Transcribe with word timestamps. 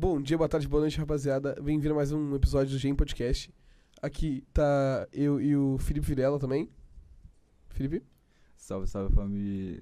Bom 0.00 0.18
dia, 0.18 0.38
boa 0.38 0.48
tarde, 0.48 0.66
boa 0.66 0.80
noite, 0.80 0.96
rapaziada. 0.98 1.54
Bem-vindo 1.60 1.92
a 1.92 1.96
mais 1.98 2.10
um 2.10 2.34
episódio 2.34 2.72
do 2.72 2.78
Gen 2.78 2.94
Podcast. 2.94 3.52
Aqui 4.00 4.42
tá 4.50 5.06
eu 5.12 5.38
e 5.38 5.54
o 5.54 5.76
Felipe 5.76 6.06
Vilela 6.06 6.38
também. 6.38 6.70
Felipe? 7.68 8.02
Salve, 8.56 8.86
salve 8.86 9.14
família. 9.14 9.78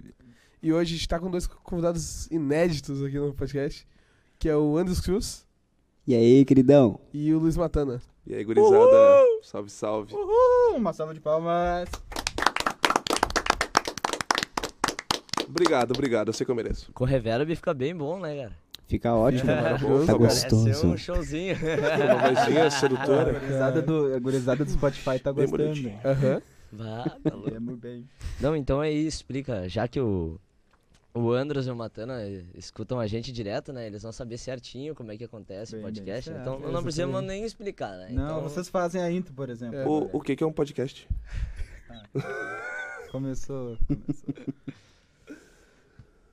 E 0.61 0.73
hoje 0.73 0.93
a 0.95 0.97
gente 0.97 1.07
tá 1.09 1.21
com 1.21 1.31
dois 1.31 1.47
convidados 1.47 2.27
inéditos 2.33 3.01
aqui 3.01 3.17
no 3.17 3.33
podcast, 3.33 3.87
que 4.41 4.49
é 4.49 4.57
o 4.57 4.77
Andros 4.77 5.01
Cruz 5.01 5.47
E 6.05 6.17
aí, 6.17 6.45
queridão? 6.45 6.99
e 7.15 7.33
o 7.33 7.39
Luiz 7.39 7.57
Matana. 7.57 8.03
E 8.27 8.35
aí, 8.35 8.43
gurizada, 8.43 9.25
salve, 9.45 9.71
salve. 9.71 10.15
Uhul! 10.17 10.79
Uma 10.79 10.93
salva 10.93 11.15
de 11.15 11.21
palmas. 11.21 11.89
Obrigado, 15.49 15.93
obrigado, 15.93 16.27
eu 16.27 16.33
sei 16.33 16.45
que 16.45 16.51
eu 16.51 16.57
mereço. 16.57 16.91
Com 16.93 17.05
reverb 17.05 17.55
fica 17.55 17.73
bem 17.73 17.95
bom, 17.95 18.19
né, 18.19 18.35
cara? 18.35 18.68
Fica 18.89 19.15
ótimo. 19.15 19.45
maravilhoso, 19.55 20.07
tá 20.07 20.13
tá 20.13 20.19
bom. 20.19 20.25
Parece 20.25 20.43
gostoso. 20.49 20.75
ser 20.75 20.87
um 20.87 20.97
showzinho. 20.97 21.55
Uma 21.57 22.35
vozinha 22.35 22.65
A 22.67 22.71
sedutora. 22.71 23.33
gurizada 23.39 23.83
do, 23.83 24.15
a 24.15 24.19
gurizada 24.19 24.65
do 24.65 24.71
Spotify 24.71 25.19
tá 25.19 25.31
gostando. 25.31 25.93
Aham. 26.05 26.43
Vá, 26.73 27.05
tá 27.23 27.33
louco. 27.37 27.55
É 27.55 27.61
muito 27.61 27.81
bem. 27.81 28.09
Não, 28.41 28.57
então 28.57 28.81
aí 28.81 29.07
explica, 29.07 29.69
já 29.69 29.87
que 29.87 30.01
o, 30.01 30.41
o 31.15 31.31
Andros 31.33 31.67
e 31.67 31.71
o 31.71 31.77
Matana 31.77 32.23
eh, 32.23 32.45
escutam 32.55 32.99
a 32.99 33.07
gente 33.07 33.31
direto, 33.31 33.73
né? 33.73 33.87
Eles 33.87 34.03
vão 34.03 34.13
saber 34.13 34.39
certinho 34.39 34.95
como 34.95 35.13
é 35.13 35.17
que 35.17 35.25
acontece 35.25 35.73
Bem, 35.73 35.81
o 35.81 35.85
podcast. 35.85 36.31
bem 36.31 36.41
então 36.41 36.59
certo, 36.59 36.73
não 36.73 36.83
precisamos 36.83 37.23
nem 37.25 37.45
explicar, 37.45 37.93
né? 37.97 38.09
Não, 38.11 38.25
então, 38.25 38.43
vocês 38.43 38.69
fazem 38.69 39.03
a 39.03 39.11
intro, 39.13 39.33
por 39.35 39.49
exemplo. 39.51 39.79
É. 39.79 39.87
O, 39.87 40.09
o 40.15 40.21
que, 40.21 40.35
que 40.37 40.43
é 40.43 40.47
um 40.47 40.53
podcast? 40.53 41.07
Começou, 43.11 43.77
começou. 43.87 44.35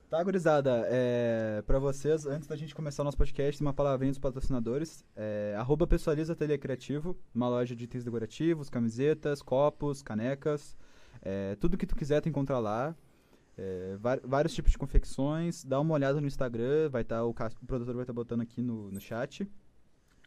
Tá, 0.08 0.22
gurizada, 0.22 0.84
é, 0.86 1.62
pra 1.66 1.80
vocês, 1.80 2.26
antes 2.26 2.46
da 2.46 2.54
gente 2.54 2.72
começar 2.76 3.02
o 3.02 3.04
nosso 3.04 3.16
podcast, 3.16 3.60
uma 3.60 3.74
palavrinha 3.74 4.12
dos 4.12 4.20
patrocinadores. 4.20 5.04
É, 5.16 5.56
arroba 5.58 5.84
Pessoaliza 5.84 6.32
Ateliê 6.32 6.56
Criativo, 6.56 7.18
uma 7.34 7.48
loja 7.48 7.74
de 7.74 7.84
itens 7.84 8.04
decorativos, 8.04 8.70
camisetas, 8.70 9.42
copos, 9.42 10.02
canecas. 10.02 10.76
é, 11.22 11.56
tudo 11.56 11.76
que 11.76 11.86
tu 11.86 11.96
quiser 11.96 12.20
tu 12.20 12.28
encontra 12.28 12.60
lá. 12.60 12.94
É, 13.58 13.96
vários 14.22 14.54
tipos 14.54 14.70
de 14.70 14.78
confecções. 14.78 15.64
Dá 15.64 15.80
uma 15.80 15.94
olhada 15.94 16.20
no 16.20 16.26
Instagram, 16.28 16.88
vai 16.88 17.02
estar 17.02 17.24
o, 17.24 17.30
o 17.30 17.66
produtor 17.66 17.94
vai 17.94 18.04
estar 18.04 18.12
botando 18.12 18.42
aqui 18.42 18.62
no, 18.62 18.92
no 18.92 19.00
chat. 19.00 19.50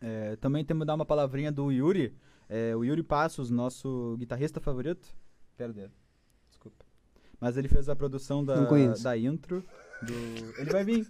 É, 0.02 0.35
também 0.35 0.66
temos 0.66 0.81
que 0.81 0.88
dar 0.88 0.95
uma 0.95 1.05
palavrinha 1.05 1.53
do 1.53 1.72
Yuri. 1.72 2.13
É, 2.50 2.75
o 2.75 2.83
Yuri 2.83 3.02
Passos, 3.02 3.50
nosso 3.50 4.17
guitarrista 4.19 4.59
favorito. 4.59 5.16
Perdeu. 5.55 5.89
Mas 7.39 7.57
ele 7.57 7.67
fez 7.67 7.87
a 7.89 7.95
produção 7.95 8.43
da, 8.43 8.55
Não 8.55 8.65
conheço. 8.67 9.03
da 9.03 9.17
intro. 9.17 9.63
Do... 10.01 10.13
Ele 10.59 10.71
vai 10.71 10.83
vir. 10.83 11.07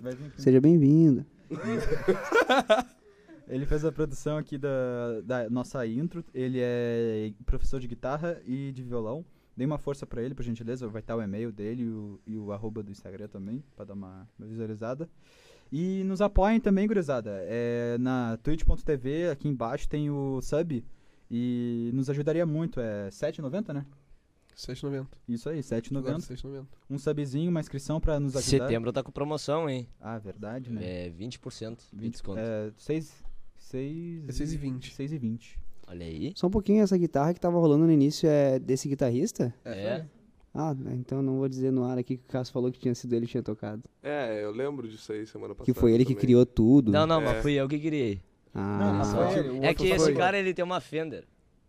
Vai 0.00 0.14
vir. 0.14 0.32
Seja 0.36 0.60
bem-vindo. 0.60 1.24
Ele 3.48 3.66
fez 3.66 3.84
a 3.84 3.92
produção 3.92 4.38
aqui 4.38 4.56
da, 4.56 5.20
da 5.24 5.50
nossa 5.50 5.86
intro. 5.86 6.24
Ele 6.32 6.58
é 6.60 7.32
professor 7.44 7.78
de 7.78 7.86
guitarra 7.86 8.40
e 8.46 8.72
de 8.72 8.82
violão. 8.82 9.24
Dê 9.54 9.66
uma 9.66 9.76
força 9.76 10.06
pra 10.06 10.22
ele, 10.22 10.34
por 10.34 10.42
gentileza. 10.42 10.88
Vai 10.88 11.02
estar 11.02 11.14
o 11.16 11.20
e-mail 11.20 11.52
dele 11.52 11.82
e 11.82 11.88
o, 11.88 12.20
e 12.26 12.38
o 12.38 12.52
arroba 12.52 12.82
do 12.82 12.90
Instagram 12.90 13.28
também, 13.28 13.62
pra 13.76 13.84
dar 13.84 13.92
uma, 13.92 14.26
uma 14.38 14.48
visualizada. 14.48 15.06
E 15.70 16.02
nos 16.04 16.22
apoiem 16.22 16.60
também, 16.60 16.86
gurizada. 16.86 17.30
É, 17.42 17.98
na 17.98 18.38
twitch.tv, 18.42 19.28
aqui 19.30 19.48
embaixo, 19.48 19.88
tem 19.88 20.10
o 20.10 20.40
sub. 20.40 20.82
E 21.30 21.90
nos 21.92 22.08
ajudaria 22.08 22.46
muito. 22.46 22.80
É 22.80 23.04
R$ 23.04 23.10
7,90, 23.10 23.74
né? 23.74 23.84
7,90. 24.56 25.06
Isso 25.28 25.48
aí, 25.48 25.56
R$ 25.60 25.64
Agora, 25.96 26.18
7,90. 26.18 26.36
7,90. 26.36 26.66
Um 26.90 26.98
subzinho, 26.98 27.50
uma 27.50 27.60
inscrição 27.60 28.00
pra 28.00 28.18
nos 28.20 28.36
ajudar. 28.36 28.66
Setembro 28.66 28.92
tá 28.92 29.02
com 29.02 29.10
promoção, 29.12 29.68
hein? 29.68 29.88
Ah, 30.00 30.18
verdade, 30.18 30.70
né? 30.70 31.06
É 31.06 31.10
20% 31.10 31.78
de 31.92 31.98
20, 32.00 32.12
desconto. 32.12 32.38
é, 32.38 32.70
6, 32.76 33.12
6, 33.58 34.28
É 34.28 34.32
6,20. 34.32 34.92
6 34.92 35.12
e 35.12 35.18
20. 35.18 35.58
Olha 35.88 36.06
aí. 36.06 36.32
Só 36.36 36.46
um 36.46 36.50
pouquinho, 36.50 36.82
essa 36.82 36.96
guitarra 36.96 37.34
que 37.34 37.40
tava 37.40 37.58
rolando 37.58 37.84
no 37.86 37.92
início 37.92 38.28
é 38.28 38.58
desse 38.58 38.88
guitarrista? 38.88 39.54
É. 39.64 40.04
Ah, 40.54 40.74
então 40.92 41.22
não 41.22 41.38
vou 41.38 41.48
dizer 41.48 41.70
no 41.72 41.84
ar 41.84 41.96
aqui 41.98 42.18
que 42.18 42.24
o 42.24 42.28
Cássio 42.28 42.52
falou 42.52 42.70
que 42.70 42.78
tinha 42.78 42.94
sido 42.94 43.14
ele 43.14 43.24
que 43.26 43.32
tinha 43.32 43.42
tocado. 43.42 43.82
É, 44.02 44.44
eu 44.44 44.50
lembro 44.52 44.86
disso 44.86 45.10
aí 45.12 45.26
semana 45.26 45.54
passada. 45.54 45.64
Que 45.72 45.78
foi 45.78 45.92
ele 45.92 46.04
que 46.04 46.12
também. 46.12 46.20
criou 46.20 46.44
tudo. 46.44 46.92
Não, 46.92 47.06
não, 47.06 47.20
É. 47.22 47.24
mas 47.24 47.42
fui 47.42 47.54
eu 47.54 47.66
que 47.66 47.78
criei. 47.78 48.20
Ah, 48.54 48.78
Não, 48.98 49.04
Só 49.04 49.16
foi 49.16 49.26
que- 49.32 49.38
ele, 49.48 49.48
o 49.60 49.64
é 49.64 49.74
que 49.74 49.86
esse 49.88 50.12
cara 50.12 50.38
ele 50.38 50.52
tem 50.52 50.62
uma 50.62 50.78
Fender. 50.78 51.24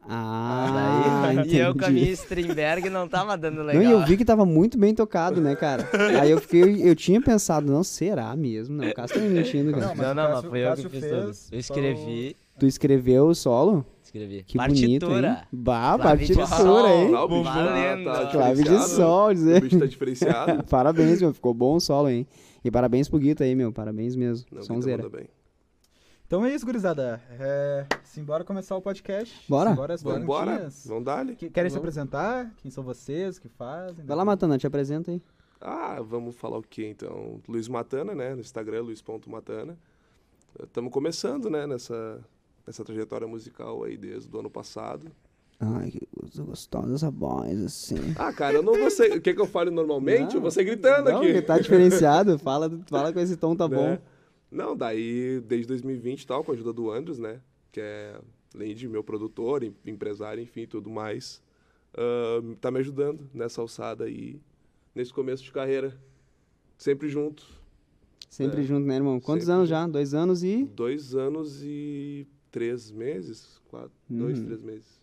Ah 0.09 1.31
Daí, 1.35 1.49
e 1.49 1.57
eu 1.57 1.75
com 1.75 1.85
a 1.85 1.89
minha. 1.89 2.09
Strindberg 2.11 2.89
não 2.89 3.07
tava 3.07 3.37
dando 3.37 3.57
Não, 3.57 3.65
legal. 3.65 3.83
e 3.83 3.91
eu 3.91 4.05
vi 4.05 4.17
que 4.17 4.25
tava 4.25 4.45
muito 4.45 4.77
bem 4.77 4.93
tocado, 4.93 5.39
né, 5.41 5.55
cara? 5.55 5.87
Aí 6.21 6.29
eu 6.31 6.39
fiquei, 6.39 6.87
eu 6.87 6.95
tinha 6.95 7.21
pensado, 7.21 7.71
não, 7.71 7.83
será 7.83 8.35
mesmo? 8.35 8.75
Não, 8.75 8.87
o 8.89 8.93
Cássio 8.93 9.17
tá 9.17 9.23
me 9.23 9.29
mentindo, 9.29 9.71
cara. 9.71 9.87
Não, 9.87 9.95
mas 9.95 10.05
Não, 10.05 10.11
o 10.11 10.15
não, 10.15 10.31
mas 10.35 10.45
foi 10.45 10.59
eu 10.59 10.75
que 10.75 10.89
fiz 10.89 11.01
tudo. 11.05 11.31
Eu 11.51 11.59
escrevi, 11.59 12.35
Tu 12.59 12.65
escreveu 12.67 13.25
o 13.27 13.35
solo? 13.35 13.85
escrevi. 14.03 14.43
Que 14.43 14.57
bonito, 14.57 15.07
Partitura. 15.07 15.27
hein? 15.29 15.47
Bah, 15.51 15.97
Clave 15.99 16.25
de 16.25 16.33
partitura, 16.35 16.63
sol. 16.63 16.87
hein? 16.87 17.11
Ah, 17.15 17.23
o 17.23 17.27
bicho 17.27 17.43
tá- 17.43 18.13
tá 18.13 18.31
Clave 18.31 18.55
de 18.57 18.63
diferenciado. 18.63 18.89
sol, 18.95 19.27
O 19.29 19.33
dizer. 19.33 19.61
bicho 19.61 19.79
tá 19.79 19.85
diferenciado. 19.87 20.63
Parabéns, 20.65 21.19
meu. 21.21 21.33
Ficou 21.33 21.51
bom 21.53 21.75
o 21.75 21.79
solo, 21.79 22.09
hein? 22.09 22.27
E 22.63 22.69
parabéns 22.69 23.09
pro 23.09 23.17
Guita 23.17 23.43
aí, 23.43 23.55
meu. 23.55 23.71
Parabéns 23.71 24.15
mesmo. 24.15 24.45
Não, 24.51 24.61
Sonzeira. 24.61 25.01
Guita 25.03 25.17
manda 25.17 25.23
bem. 25.25 25.32
Então 26.25 26.43
é 26.45 26.53
isso, 26.53 26.65
gurizada. 26.65 27.21
É, 27.39 27.85
simbora 28.03 28.43
começar 28.43 28.75
o 28.75 28.81
podcast. 28.81 29.45
Bora. 29.47 29.69
Simbora 29.69 29.93
as 29.93 30.01
Vambora, 30.01 30.45
perguntinhas. 30.45 30.85
vamos. 30.87 31.35
Que- 31.35 31.49
Querem 31.49 31.69
se 31.69 31.75
Vamos. 31.75 31.89
apresentar? 31.89 32.51
Quem 32.57 32.71
são 32.71 32.83
vocês? 32.83 33.37
O 33.37 33.41
que 33.41 33.49
fazem? 33.49 34.03
Vai 34.05 34.17
lá, 34.17 34.25
Matana, 34.25 34.57
te 34.57 34.65
apresenta 34.65 35.11
aí. 35.11 35.21
Ah, 35.61 36.01
vamos 36.01 36.35
falar 36.35 36.57
o 36.57 36.63
que 36.63 36.85
então? 36.85 37.39
Luiz 37.47 37.67
Matana, 37.67 38.15
né? 38.15 38.33
No 38.33 38.41
Instagram, 38.41 38.81
luiz.matana. 38.83 39.77
Estamos 40.61 40.91
começando, 40.91 41.49
né? 41.49 41.67
Nessa, 41.67 42.19
nessa 42.65 42.83
trajetória 42.83 43.27
musical 43.27 43.83
aí 43.83 43.95
desde 43.95 44.35
o 44.35 44.39
ano 44.39 44.49
passado. 44.49 45.11
Ai, 45.59 45.91
que 45.91 46.07
gostosa 46.41 46.95
essa 46.95 47.09
voz, 47.11 47.63
assim. 47.63 47.95
Ah, 48.17 48.33
cara, 48.33 48.55
eu 48.55 48.63
não 48.63 48.73
vou 48.73 48.89
ser... 48.91 49.15
O 49.17 49.21
que, 49.21 49.33
que 49.33 49.39
eu 49.39 49.45
falo 49.47 49.71
normalmente? 49.71 50.29
Não. 50.29 50.35
eu 50.35 50.41
vou 50.41 50.51
ser 50.51 50.63
gritando 50.65 51.09
Não, 51.09 51.17
aqui. 51.19 51.27
ele 51.27 51.41
tá 51.41 51.57
diferenciado. 51.59 52.37
Fala, 52.39 52.69
fala 52.87 53.13
com 53.13 53.19
esse 53.19 53.37
tom, 53.37 53.55
tá 53.55 53.67
né? 53.69 53.75
bom. 53.77 54.12
Não, 54.53 54.75
daí 54.75 55.39
desde 55.41 55.67
2020 55.67 56.21
e 56.21 56.27
tal, 56.27 56.43
com 56.43 56.51
a 56.51 56.53
ajuda 56.53 56.71
do 56.71 56.91
Andros, 56.91 57.17
né? 57.19 57.41
Que 57.71 57.81
é, 57.81 58.19
além 58.53 58.75
de 58.75 58.87
meu 58.87 59.03
produtor, 59.03 59.63
em- 59.63 59.75
empresário, 59.85 60.41
enfim, 60.43 60.65
tudo 60.67 60.89
mais, 60.89 61.41
ah, 61.95 62.39
tá 62.61 62.69
me 62.69 62.79
ajudando 62.79 63.27
nessa 63.33 63.61
alçada 63.61 64.03
aí, 64.05 64.39
nesse 64.93 65.11
começo 65.13 65.43
de 65.43 65.51
carreira. 65.51 65.97
Sempre 66.77 67.09
junto. 67.09 67.45
Sempre 68.29 68.61
É. 68.61 68.63
junto, 68.63 68.85
né, 68.85 68.95
irmão? 68.95 69.19
Quantos 69.19 69.45
Sempre 69.45 69.55
anos 69.55 69.69
junto. 69.69 69.79
já? 69.79 69.87
Dois 69.87 70.13
anos 70.13 70.43
e. 70.43 70.65
Dois 70.75 71.15
anos 71.15 71.61
e 71.63 72.27
três 72.51 72.91
meses, 72.91 73.59
quatro, 73.69 73.91
dois, 74.09 74.39
Uhum. 74.39 74.45
três 74.45 74.61
meses. 74.61 75.01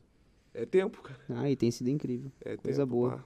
É 0.53 0.65
tempo, 0.67 1.01
cara. 1.01 1.21
Ai, 1.31 1.55
tem 1.57 1.71
sido 1.71 1.89
incrível. 1.91 2.31
É 2.45 2.57
Coisa 2.57 2.83
tempo, 2.83 2.93
boa. 2.93 3.11
pá. 3.19 3.25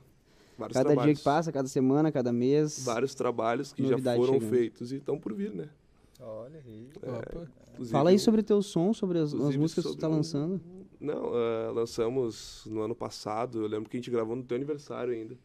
Vários 0.59 0.75
Cada 0.75 0.89
trabalhos. 0.91 1.05
dia 1.15 1.19
que 1.19 1.25
passa, 1.25 1.51
cada 1.51 1.67
semana, 1.69 2.13
cada 2.13 2.33
mês. 2.33 2.85
Vários 2.85 3.15
trabalhos 3.15 3.73
que 3.73 3.83
já 3.87 3.99
foram 3.99 4.35
chegando. 4.35 4.51
feitos 4.51 4.93
e 4.93 4.97
estão 4.97 5.19
por 5.19 5.33
vir, 5.35 5.53
né? 5.53 5.69
Olha 6.27 6.61
aí. 6.65 6.89
Inclusive, 7.73 7.93
Fala 7.93 8.11
aí 8.11 8.17
o- 8.17 8.21
sobre 8.21 8.43
teu 8.43 8.63
som, 8.63 8.93
sobre 8.93 9.19
as, 9.19 9.35
as 9.35 9.57
músicas 9.57 9.85
que 9.85 9.93
tu 9.93 9.97
tá 9.99 10.09
um- 10.09 10.13
lançando. 10.13 10.61
Não, 11.01 11.33
ah, 11.35 11.71
lançamos 11.73 12.63
no 12.67 12.81
ano 12.81 12.95
passado, 12.95 13.61
eu 13.63 13.67
lembro 13.67 13.91
que 13.91 13.97
a 13.97 14.01
gente 14.01 14.11
gravou 14.11 14.35
no 14.37 14.43
teu 14.43 14.57
aniversário 14.57 15.13
ainda. 15.13 15.37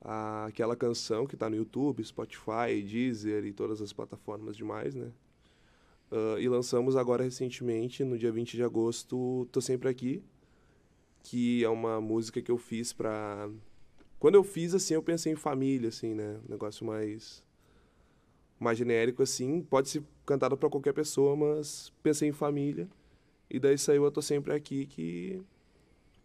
Ah, 0.00 0.46
aquela 0.46 0.76
canção 0.76 1.26
que 1.26 1.36
tá 1.36 1.50
no 1.50 1.56
YouTube, 1.56 2.04
Spotify, 2.04 2.82
Deezer 2.86 3.44
e 3.44 3.52
todas 3.52 3.82
as 3.82 3.92
plataformas 3.92 4.56
demais, 4.56 4.94
né? 4.94 5.10
Ah, 6.10 6.36
e 6.38 6.48
lançamos 6.48 6.94
agora 6.94 7.24
recentemente, 7.24 8.04
no 8.04 8.16
dia 8.16 8.30
20 8.30 8.56
de 8.56 8.62
agosto, 8.62 9.48
Tô 9.50 9.60
Sempre 9.60 9.88
Aqui, 9.88 10.22
que 11.22 11.64
é 11.64 11.68
uma 11.68 12.00
música 12.00 12.40
que 12.40 12.50
eu 12.50 12.58
fiz 12.58 12.92
pra... 12.92 13.50
Quando 14.20 14.34
eu 14.36 14.44
fiz, 14.44 14.74
assim, 14.74 14.94
eu 14.94 15.02
pensei 15.02 15.32
em 15.32 15.36
família, 15.36 15.88
assim, 15.88 16.14
né? 16.14 16.38
Um 16.46 16.50
negócio 16.50 16.86
mais... 16.86 17.42
Mais 18.58 18.76
genérico, 18.76 19.22
assim. 19.22 19.62
Pode 19.62 19.88
ser 19.88 20.02
cantado 20.26 20.56
pra 20.56 20.68
qualquer 20.68 20.92
pessoa, 20.92 21.36
mas 21.36 21.92
pensei 22.02 22.28
em 22.28 22.32
família. 22.32 22.88
E 23.50 23.58
daí 23.58 23.78
saiu 23.78 24.04
Eu 24.04 24.10
Tô 24.10 24.20
Sempre 24.20 24.52
Aqui, 24.52 24.86
que 24.86 25.40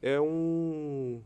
é 0.02 0.20
um 0.20 1.22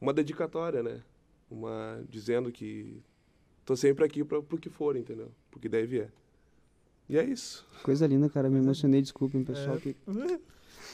uma 0.00 0.12
dedicatória, 0.12 0.82
né? 0.82 1.02
Uma 1.50 2.02
dizendo 2.08 2.50
que 2.52 3.02
tô 3.64 3.74
sempre 3.76 4.04
aqui 4.04 4.24
para 4.24 4.42
pro 4.42 4.58
que 4.58 4.68
for, 4.70 4.96
entendeu? 4.96 5.30
Porque 5.50 5.68
daí 5.68 5.86
vier. 5.86 6.10
E 7.08 7.18
é 7.18 7.24
isso. 7.24 7.66
Coisa 7.82 8.06
linda, 8.06 8.28
cara. 8.30 8.48
Me 8.48 8.58
emocionei, 8.58 9.02
desculpem, 9.02 9.44
pessoal. 9.44 9.76
É. 9.76 9.80
Que 9.80 9.96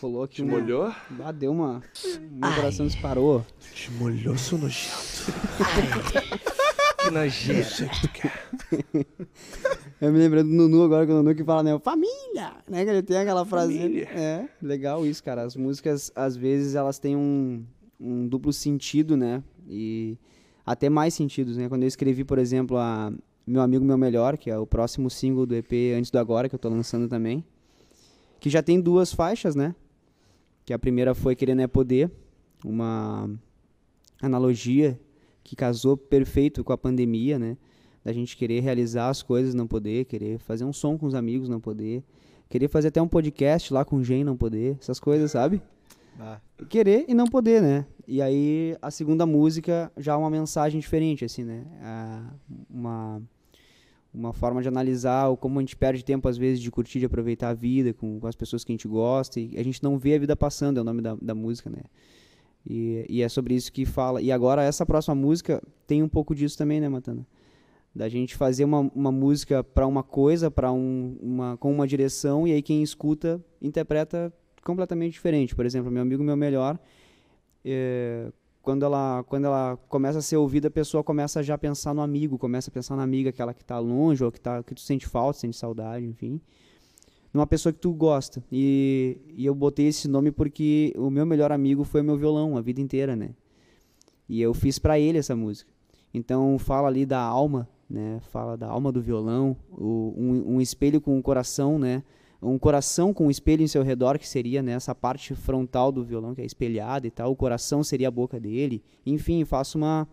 rolou 0.00 0.22
aqui 0.24 0.36
Te 0.36 0.42
uma. 0.42 0.58
molhou? 0.58 0.92
Ah, 1.22 1.32
deu 1.32 1.52
uma. 1.52 1.82
Meu 2.30 2.54
coração 2.54 2.86
disparou. 2.86 3.46
Te 3.72 3.90
molhou, 3.92 4.36
seu 4.36 4.58
nojento. 4.58 4.96
Que 7.10 7.14
nojento. 7.14 7.90
Eu 10.00 10.12
me 10.12 10.18
lembrei 10.18 10.44
do 10.44 10.48
Nunu 10.48 10.84
agora, 10.84 11.04
que 11.04 11.12
o 11.12 11.16
Nunu 11.16 11.34
que 11.34 11.44
fala, 11.44 11.62
né? 11.62 11.78
Família! 11.80 12.52
Né? 12.68 12.84
Que 12.84 12.90
ele 12.90 13.02
tem 13.02 13.16
aquela 13.16 13.44
frase. 13.44 13.76
Família. 13.76 14.04
É, 14.04 14.48
legal 14.62 15.04
isso, 15.04 15.22
cara. 15.22 15.42
As 15.42 15.56
músicas, 15.56 16.12
às 16.14 16.36
vezes, 16.36 16.74
elas 16.76 16.98
têm 16.98 17.16
um, 17.16 17.64
um 17.98 18.26
duplo 18.26 18.52
sentido, 18.52 19.16
né? 19.16 19.42
E 19.68 20.16
até 20.64 20.88
mais 20.88 21.12
sentidos, 21.12 21.56
né? 21.56 21.68
Quando 21.68 21.82
eu 21.82 21.88
escrevi, 21.88 22.24
por 22.24 22.38
exemplo, 22.38 22.78
a, 22.78 23.12
Meu 23.44 23.60
Amigo 23.60 23.84
Meu 23.84 23.98
Melhor, 23.98 24.38
que 24.38 24.48
é 24.48 24.56
o 24.56 24.66
próximo 24.66 25.10
single 25.10 25.44
do 25.44 25.54
EP 25.54 25.72
Antes 25.98 26.10
do 26.10 26.18
Agora, 26.18 26.48
que 26.48 26.54
eu 26.54 26.60
tô 26.60 26.68
lançando 26.68 27.08
também. 27.08 27.44
Que 28.38 28.48
já 28.48 28.62
tem 28.62 28.80
duas 28.80 29.12
faixas, 29.12 29.56
né? 29.56 29.74
Que 30.64 30.72
a 30.72 30.78
primeira 30.78 31.14
foi 31.14 31.34
Querendo 31.34 31.60
é 31.60 31.66
Poder, 31.66 32.10
uma 32.64 33.28
analogia 34.22 34.98
que 35.42 35.56
casou 35.56 35.96
perfeito 35.96 36.62
com 36.62 36.72
a 36.72 36.78
pandemia, 36.78 37.38
né? 37.38 37.56
Da 38.04 38.12
gente 38.12 38.36
querer 38.36 38.60
realizar 38.60 39.08
as 39.08 39.22
coisas, 39.22 39.54
não 39.54 39.66
poder, 39.66 40.06
querer 40.06 40.38
fazer 40.38 40.64
um 40.64 40.72
som 40.72 40.96
com 40.96 41.06
os 41.06 41.14
amigos, 41.14 41.48
não 41.48 41.60
poder, 41.60 42.02
querer 42.48 42.68
fazer 42.68 42.88
até 42.88 43.00
um 43.00 43.08
podcast 43.08 43.72
lá 43.72 43.84
com 43.84 43.96
o 43.96 44.04
Gen, 44.04 44.24
não 44.24 44.36
poder, 44.36 44.76
essas 44.80 44.98
coisas, 44.98 45.30
sabe? 45.30 45.60
Ah, 46.18 46.40
querer 46.68 47.04
e 47.08 47.14
não 47.14 47.26
poder, 47.26 47.62
né? 47.62 47.86
E 48.06 48.20
aí 48.20 48.76
a 48.82 48.90
segunda 48.90 49.24
música 49.24 49.90
já 49.96 50.12
é 50.12 50.16
uma 50.16 50.30
mensagem 50.30 50.80
diferente, 50.80 51.24
assim, 51.24 51.44
né? 51.44 51.64
Ah, 51.82 52.30
uma 52.68 53.22
uma 54.12 54.32
forma 54.32 54.60
de 54.60 54.68
analisar 54.68 55.28
o 55.28 55.36
como 55.36 55.58
a 55.58 55.62
gente 55.62 55.76
perde 55.76 56.04
tempo 56.04 56.28
às 56.28 56.36
vezes 56.36 56.60
de 56.60 56.70
curtir, 56.70 56.98
de 56.98 57.06
aproveitar 57.06 57.50
a 57.50 57.54
vida 57.54 57.94
com, 57.94 58.18
com 58.18 58.26
as 58.26 58.34
pessoas 58.34 58.64
que 58.64 58.72
a 58.72 58.74
gente 58.74 58.88
gosta 58.88 59.38
e 59.38 59.56
a 59.56 59.62
gente 59.62 59.82
não 59.82 59.96
vê 59.96 60.16
a 60.16 60.18
vida 60.18 60.34
passando, 60.34 60.78
é 60.78 60.80
o 60.80 60.84
nome 60.84 61.00
da, 61.00 61.16
da 61.20 61.34
música, 61.34 61.70
né? 61.70 61.82
E, 62.66 63.06
e 63.08 63.22
é 63.22 63.28
sobre 63.28 63.54
isso 63.54 63.72
que 63.72 63.84
fala. 63.84 64.20
E 64.20 64.30
agora 64.30 64.62
essa 64.62 64.84
próxima 64.84 65.14
música 65.14 65.62
tem 65.86 66.02
um 66.02 66.08
pouco 66.08 66.34
disso 66.34 66.56
também, 66.56 66.80
né, 66.80 66.88
Matana? 66.88 67.26
Da 67.94 68.08
gente 68.08 68.36
fazer 68.36 68.64
uma, 68.64 68.80
uma 68.94 69.10
música 69.10 69.64
para 69.64 69.86
uma 69.86 70.02
coisa, 70.02 70.50
para 70.50 70.70
um, 70.70 71.16
uma 71.20 71.56
com 71.56 71.72
uma 71.72 71.86
direção 71.86 72.46
e 72.46 72.52
aí 72.52 72.62
quem 72.62 72.82
escuta 72.82 73.42
interpreta 73.60 74.32
completamente 74.62 75.12
diferente. 75.12 75.56
Por 75.56 75.66
exemplo, 75.66 75.90
meu 75.90 76.02
amigo 76.02 76.22
meu 76.22 76.36
melhor, 76.36 76.78
é, 77.64 78.30
quando 78.62 78.84
ela 78.84 79.24
quando 79.24 79.46
ela 79.46 79.76
começa 79.88 80.18
a 80.18 80.22
ser 80.22 80.36
ouvida, 80.36 80.68
a 80.68 80.70
pessoa 80.70 81.02
começa 81.02 81.42
já 81.42 81.54
a 81.54 81.58
pensar 81.58 81.92
no 81.92 82.00
amigo, 82.00 82.38
começa 82.38 82.70
a 82.70 82.72
pensar 82.72 82.94
na 82.94 83.02
amiga, 83.02 83.30
aquela 83.30 83.52
que 83.52 83.62
está 83.62 83.78
longe 83.80 84.22
ou 84.22 84.30
que 84.30 84.40
tá 84.40 84.62
que 84.62 84.74
tu 84.74 84.80
sente 84.80 85.06
falta, 85.06 85.40
sente 85.40 85.56
saudade, 85.56 86.06
enfim. 86.06 86.40
Numa 87.32 87.46
pessoa 87.46 87.72
que 87.72 87.78
tu 87.78 87.92
gosta. 87.92 88.42
E, 88.50 89.18
e 89.36 89.46
eu 89.46 89.54
botei 89.54 89.86
esse 89.86 90.08
nome 90.08 90.30
porque 90.30 90.92
o 90.96 91.10
meu 91.10 91.24
melhor 91.24 91.52
amigo 91.52 91.84
foi 91.84 92.02
meu 92.02 92.16
violão 92.16 92.56
a 92.56 92.60
vida 92.60 92.80
inteira, 92.80 93.14
né? 93.14 93.30
E 94.28 94.40
eu 94.40 94.52
fiz 94.52 94.78
para 94.78 94.98
ele 94.98 95.18
essa 95.18 95.36
música. 95.36 95.72
Então 96.12 96.58
fala 96.58 96.88
ali 96.88 97.06
da 97.06 97.20
alma, 97.20 97.68
né? 97.88 98.20
Fala 98.30 98.56
da 98.56 98.66
alma 98.66 98.90
do 98.90 99.00
violão, 99.00 99.56
o, 99.70 100.14
um, 100.16 100.56
um 100.56 100.60
espelho 100.60 101.00
com 101.00 101.16
um 101.16 101.22
coração, 101.22 101.78
né? 101.78 102.02
um 102.42 102.58
coração 102.58 103.12
com 103.12 103.26
um 103.26 103.30
espelho 103.30 103.62
em 103.62 103.66
seu 103.66 103.82
redor, 103.82 104.18
que 104.18 104.26
seria 104.26 104.62
né, 104.62 104.72
essa 104.72 104.94
parte 104.94 105.34
frontal 105.34 105.92
do 105.92 106.02
violão, 106.02 106.34
que 106.34 106.40
é 106.40 106.44
espelhada 106.44 107.06
e 107.06 107.10
tal, 107.10 107.30
o 107.30 107.36
coração 107.36 107.84
seria 107.84 108.08
a 108.08 108.10
boca 108.10 108.40
dele. 108.40 108.82
Enfim, 109.04 109.44
faço 109.44 109.76
uma, 109.76 110.08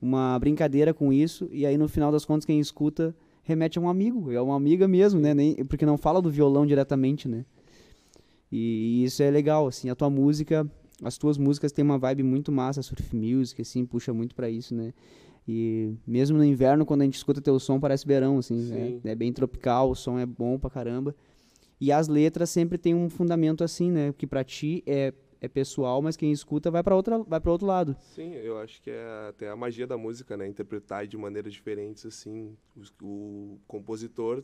uma 0.00 0.38
brincadeira 0.38 0.94
com 0.94 1.12
isso, 1.12 1.48
e 1.52 1.66
aí 1.66 1.76
no 1.76 1.88
final 1.88 2.10
das 2.10 2.24
contas, 2.24 2.46
quem 2.46 2.58
escuta 2.58 3.14
remete 3.50 3.78
a 3.78 3.82
um 3.82 3.88
amigo, 3.88 4.30
é 4.30 4.40
uma 4.40 4.56
amiga 4.56 4.86
mesmo, 4.86 5.20
né? 5.20 5.34
Nem, 5.34 5.56
porque 5.64 5.84
não 5.84 5.98
fala 5.98 6.22
do 6.22 6.30
violão 6.30 6.64
diretamente, 6.64 7.28
né? 7.28 7.44
E, 8.50 9.02
e 9.02 9.04
isso 9.04 9.22
é 9.22 9.30
legal, 9.30 9.66
assim, 9.66 9.90
a 9.90 9.94
tua 9.94 10.08
música, 10.08 10.68
as 11.02 11.18
tuas 11.18 11.36
músicas 11.36 11.72
têm 11.72 11.84
uma 11.84 11.98
vibe 11.98 12.22
muito 12.22 12.52
massa, 12.52 12.82
surf 12.82 13.14
music, 13.14 13.60
assim, 13.60 13.84
puxa 13.84 14.12
muito 14.12 14.34
para 14.34 14.48
isso, 14.48 14.74
né? 14.74 14.92
E 15.48 15.94
mesmo 16.06 16.38
no 16.38 16.44
inverno, 16.44 16.86
quando 16.86 17.02
a 17.02 17.04
gente 17.04 17.16
escuta 17.16 17.40
teu 17.40 17.58
som, 17.58 17.80
parece 17.80 18.06
verão, 18.06 18.38
assim, 18.38 18.56
né? 18.56 19.00
É 19.04 19.14
bem 19.14 19.32
tropical, 19.32 19.90
o 19.90 19.94
som 19.94 20.18
é 20.18 20.26
bom 20.26 20.58
pra 20.58 20.70
caramba. 20.70 21.14
E 21.80 21.90
as 21.90 22.08
letras 22.08 22.50
sempre 22.50 22.78
tem 22.78 22.94
um 22.94 23.08
fundamento 23.08 23.64
assim, 23.64 23.90
né? 23.90 24.14
Que 24.16 24.26
para 24.26 24.44
ti 24.44 24.82
é, 24.86 25.12
é 25.40 25.48
pessoal, 25.48 26.00
mas 26.02 26.16
quem 26.16 26.30
escuta 26.32 26.70
vai 26.70 26.82
para 26.82 26.94
outra 26.94 27.18
vai 27.18 27.40
para 27.40 27.50
outro 27.52 27.66
lado. 27.66 27.96
Sim, 28.14 28.34
eu 28.34 28.58
acho 28.58 28.80
que 28.82 28.90
é 28.90 29.28
até 29.28 29.48
a 29.48 29.56
magia 29.56 29.86
da 29.86 29.96
música, 29.96 30.36
né? 30.36 30.46
Interpretar 30.46 31.06
de 31.06 31.16
maneiras 31.16 31.52
diferentes 31.52 32.04
assim. 32.06 32.56
O, 33.00 33.06
o 33.56 33.60
compositor 33.66 34.42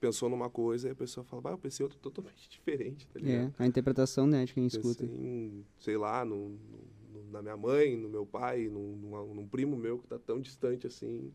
pensou 0.00 0.28
numa 0.28 0.50
coisa 0.50 0.88
e 0.88 0.90
a 0.90 0.94
pessoa 0.96 1.22
fala, 1.24 1.42
ah, 1.46 1.50
eu 1.52 1.58
pensei 1.58 1.84
outro 1.84 1.98
totalmente 1.98 2.48
diferente, 2.50 3.06
tá 3.06 3.20
ligado? 3.20 3.54
É, 3.58 3.62
a 3.62 3.66
interpretação, 3.66 4.26
né, 4.26 4.44
de 4.44 4.52
quem 4.52 4.64
Pensei 4.64 4.80
escuta. 4.80 5.04
em, 5.04 5.64
sei 5.78 5.96
lá, 5.96 6.24
no, 6.24 6.48
no- 6.50 7.30
na 7.30 7.40
minha 7.40 7.56
mãe, 7.56 7.96
no 7.96 8.08
meu 8.08 8.26
pai, 8.26 8.68
num, 8.68 8.96
numa- 8.96 9.24
num 9.24 9.46
primo 9.48 9.76
meu 9.76 9.98
que 9.98 10.06
tá 10.08 10.18
tão 10.18 10.40
distante 10.40 10.86
assim. 10.86 11.32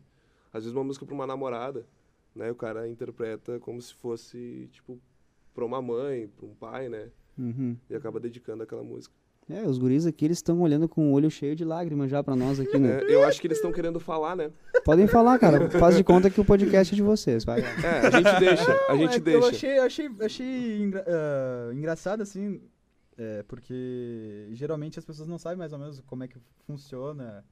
Às 0.52 0.64
vezes 0.64 0.76
uma 0.76 0.84
música 0.84 1.04
pra 1.06 1.14
uma 1.14 1.26
namorada, 1.26 1.86
né? 2.34 2.50
O 2.50 2.54
cara 2.54 2.86
interpreta 2.88 3.58
como 3.58 3.80
se 3.80 3.94
fosse, 3.94 4.68
tipo, 4.70 5.00
pra 5.54 5.64
uma 5.64 5.80
mãe, 5.80 6.28
pra 6.28 6.46
um 6.46 6.54
pai, 6.54 6.88
né? 6.88 7.10
Uhum. 7.38 7.76
E 7.88 7.94
acaba 7.94 8.18
dedicando 8.18 8.62
aquela 8.62 8.82
música. 8.82 9.14
É, 9.50 9.62
os 9.62 9.78
guris 9.78 10.04
aqui, 10.04 10.26
eles 10.26 10.36
estão 10.38 10.60
olhando 10.60 10.86
com 10.86 11.08
o 11.10 11.12
olho 11.14 11.30
cheio 11.30 11.56
de 11.56 11.64
lágrimas 11.64 12.10
já 12.10 12.22
pra 12.22 12.36
nós 12.36 12.60
aqui, 12.60 12.78
né? 12.78 13.00
É, 13.02 13.14
eu 13.14 13.24
acho 13.24 13.40
que 13.40 13.46
eles 13.46 13.56
estão 13.56 13.72
querendo 13.72 13.98
falar, 13.98 14.36
né? 14.36 14.50
Podem 14.84 15.06
falar, 15.06 15.38
cara. 15.38 15.70
Faz 15.70 15.96
de 15.96 16.04
conta 16.04 16.28
que 16.28 16.38
o 16.38 16.44
podcast 16.44 16.92
é 16.92 16.96
de 16.96 17.02
vocês, 17.02 17.44
vai. 17.46 17.60
É, 17.60 18.06
a 18.06 18.10
gente 18.10 18.40
deixa, 18.40 18.72
a 18.88 18.92
Não, 18.92 18.98
gente 18.98 19.10
é 19.10 19.14
que 19.14 19.20
deixa. 19.20 19.38
Eu 19.38 19.48
achei, 19.48 19.78
achei, 19.78 20.10
achei 20.20 20.82
engra- 20.82 21.04
ah, 21.08 21.70
engraçado, 21.72 22.20
assim, 22.22 22.60
é, 23.16 23.42
porque 23.48 24.48
geralmente 24.52 24.98
as 24.98 25.04
pessoas 25.06 25.26
não 25.26 25.38
sabem 25.38 25.56
mais 25.56 25.72
ou 25.72 25.78
menos 25.78 25.98
como 26.06 26.24
é 26.24 26.28
que 26.28 26.36
funciona 26.66 27.42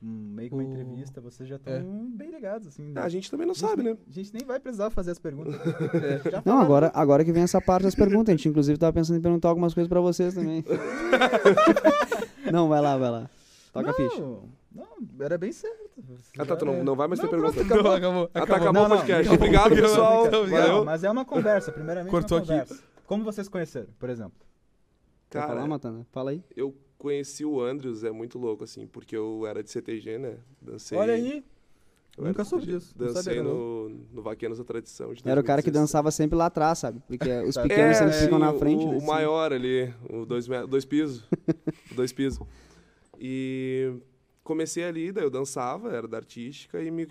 meio 0.00 0.48
que 0.50 0.54
uma 0.54 0.62
O- 0.62 0.66
entrevista. 0.66 1.20
Vocês 1.20 1.48
já 1.48 1.56
estão 1.56 1.72
É. 1.72 1.82
bem 2.16 2.30
ligados, 2.30 2.66
assim. 2.68 2.92
Ah, 2.94 3.04
a 3.04 3.08
gente 3.08 3.30
também 3.30 3.46
não 3.46 3.52
A 3.52 3.54
gente 3.54 3.66
sabe, 3.68 3.82
nem- 3.82 3.92
né? 3.94 3.98
A 4.08 4.12
gente 4.12 4.34
nem 4.34 4.44
vai 4.44 4.60
precisar 4.60 4.90
fazer 4.90 5.10
as 5.12 5.18
perguntas. 5.18 5.54
Já 6.30 6.38
Não, 6.38 6.42
falaram. 6.44 6.60
agora, 6.62 6.92
agora 6.94 7.24
que 7.24 7.32
vem 7.32 7.42
essa 7.44 7.60
parte 7.60 7.84
das 7.84 7.94
perguntas. 7.94 8.32
A 8.32 8.36
gente, 8.36 8.48
inclusive, 8.48 8.78
tava 8.78 8.92
pensando 8.92 9.18
em 9.18 9.22
perguntar 9.22 9.48
algumas 9.48 9.72
coisas 9.74 9.88
pra 9.88 10.00
vocês 10.00 10.34
também. 10.34 10.64
não, 12.52 12.68
vai 12.68 12.80
lá, 12.80 12.96
vai 12.96 13.10
lá. 13.10 13.30
Toca 13.72 13.90
a 13.90 13.94
ficha. 13.94 14.20
Não, 14.20 14.42
não, 14.74 14.86
era 15.20 15.36
bem 15.38 15.52
certo. 15.52 15.86
Ah, 16.38 16.44
tá, 16.44 16.56
tu 16.56 16.64
não, 16.64 16.82
não 16.84 16.94
vai 16.96 17.08
mais 17.08 17.20
ter 17.20 17.28
pronto, 17.28 17.52
pergunta. 17.54 17.74
acabou. 17.74 17.92
acabou. 17.94 18.30
Ah, 18.34 18.46
tá, 18.46 18.56
acabou 18.56 18.72
Não, 18.72 18.84
o 18.84 18.88
não, 18.88 18.96
podcast. 18.96 19.28
acabou. 19.28 19.34
Obrigado, 19.46 19.66
Acabou. 19.72 19.82
pessoal. 19.82 20.24
Acabou. 20.24 20.46
Não, 20.46 20.50
Valeu. 20.58 20.84
mas 20.84 21.04
é 21.04 21.10
uma 21.10 21.24
conversa, 21.24 21.72
primeiramente 21.72 22.10
Cortou 22.10 22.38
uma 22.38 22.42
aqui. 22.44 22.50
conversa. 22.52 22.78
Como 23.06 23.24
vocês 23.24 23.48
conheceram, 23.48 23.88
por 23.98 24.10
exemplo? 24.10 24.32
Cara, 25.30 25.48
falar, 25.48 25.66
Matana? 25.66 26.06
Fala 26.12 26.30
aí. 26.30 26.42
eu 26.56 26.74
conheci 26.98 27.44
o 27.44 27.60
Andrews, 27.60 28.04
é 28.04 28.10
muito 28.10 28.38
louco, 28.38 28.64
assim, 28.64 28.86
porque 28.86 29.16
eu 29.16 29.46
era 29.46 29.62
de 29.62 29.70
CTG, 29.70 30.18
né? 30.18 30.38
Dancei. 30.60 30.96
Olha 30.96 31.14
aí. 31.14 31.44
eu 32.16 32.24
nunca 32.24 32.44
soube 32.44 32.66
disso, 32.66 32.96
Dancei 32.96 33.42
no, 33.42 33.88
no 34.12 34.22
Vaquenos 34.22 34.58
da 34.58 34.64
Tradição. 34.64 35.12
de 35.12 35.22
Era 35.28 35.40
o 35.40 35.44
cara 35.44 35.62
que 35.62 35.70
2016. 35.70 35.72
dançava 35.74 36.10
sempre 36.10 36.36
lá 36.36 36.46
atrás, 36.46 36.78
sabe? 36.78 37.00
Porque 37.06 37.30
os 37.46 37.56
pequenos 37.56 37.96
É, 37.96 37.98
sempre 37.98 38.12
sim, 38.14 38.24
ficam 38.24 38.38
na 38.38 38.52
frente. 38.54 38.84
O, 38.84 38.92
né? 38.92 38.98
o 38.98 39.06
maior 39.06 39.52
ali, 39.52 39.92
o 40.08 40.24
dois, 40.24 40.46
dois 40.68 40.84
pisos. 40.84 41.24
dois 41.94 42.12
pisos. 42.12 42.40
E 43.18 43.92
comecei 44.42 44.84
ali, 44.84 45.12
daí 45.12 45.24
eu 45.24 45.30
dançava, 45.30 45.92
era 45.92 46.06
da 46.08 46.16
artística, 46.16 46.82
e 46.82 46.90
me, 46.90 47.08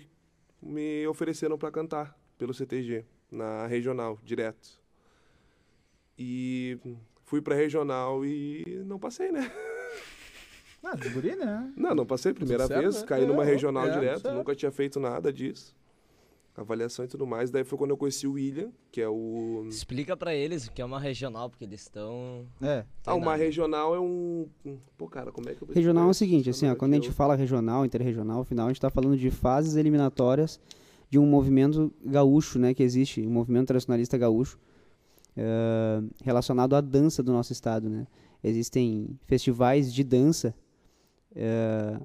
me 0.62 1.06
ofereceram 1.06 1.56
para 1.58 1.70
cantar 1.70 2.18
pelo 2.38 2.52
CTG, 2.54 3.04
na 3.30 3.66
regional, 3.66 4.18
direto. 4.24 4.80
E 6.18 6.78
fui 7.24 7.42
pra 7.42 7.54
regional 7.54 8.24
e 8.24 8.64
não 8.86 8.98
passei, 8.98 9.30
né? 9.30 9.50
Ah, 10.88 10.94
de 10.94 11.08
guri, 11.08 11.34
né? 11.34 11.72
Não, 11.76 11.94
não 11.96 12.06
passei 12.06 12.32
primeira 12.32 12.64
certo, 12.66 12.80
vez, 12.80 13.00
né? 13.00 13.06
caí 13.06 13.26
numa 13.26 13.42
É, 13.42 13.46
regional 13.46 13.86
é, 13.86 13.90
direto, 13.90 14.22
certo. 14.22 14.36
nunca 14.36 14.54
tinha 14.54 14.70
feito 14.70 15.00
nada 15.00 15.32
disso. 15.32 15.74
Avaliação 16.56 17.04
e 17.04 17.08
tudo 17.08 17.26
mais. 17.26 17.50
Daí 17.50 17.64
foi 17.64 17.76
quando 17.76 17.90
eu 17.90 17.96
conheci 17.96 18.26
o 18.26 18.32
William, 18.32 18.70
que 18.90 19.00
é 19.00 19.08
o. 19.08 19.66
Explica 19.68 20.16
pra 20.16 20.34
eles 20.34 20.66
o 20.66 20.72
que 20.72 20.80
é 20.80 20.84
uma 20.84 20.98
regional, 20.98 21.50
porque 21.50 21.64
eles 21.64 21.82
estão. 21.82 22.46
É. 22.62 22.84
Ah, 23.04 23.14
uma 23.14 23.34
regional 23.36 23.94
é 23.94 24.00
um. 24.00 24.46
Pô, 24.96 25.06
cara, 25.08 25.32
como 25.32 25.50
é 25.50 25.54
que 25.54 25.62
eu 25.62 25.68
Regional 25.74 26.06
é 26.06 26.10
o 26.10 26.14
seguinte, 26.14 26.48
assim, 26.48 26.66
ó, 26.66 26.70
Não, 26.70 26.76
quando 26.76 26.94
a 26.94 26.96
é 26.96 27.02
gente 27.02 27.12
fala 27.12 27.34
regional, 27.34 27.84
interregional, 27.84 28.40
afinal 28.40 28.66
a 28.66 28.68
gente 28.70 28.78
está 28.78 28.88
falando 28.88 29.18
de 29.18 29.30
fases 29.30 29.76
eliminatórias 29.76 30.58
de 31.10 31.18
um 31.18 31.26
movimento 31.26 31.92
gaúcho, 32.04 32.58
né, 32.58 32.72
que 32.72 32.82
existe, 32.82 33.20
um 33.26 33.30
movimento 33.30 33.66
tradicionalista 33.66 34.16
gaúcho 34.16 34.58
eh, 35.36 36.02
relacionado 36.24 36.74
à 36.74 36.80
dança 36.80 37.22
do 37.22 37.32
nosso 37.32 37.52
estado, 37.52 37.90
né. 37.90 38.06
Existem 38.42 39.08
festivais 39.26 39.92
de 39.92 40.02
dança 40.02 40.54
eh, 41.36 42.00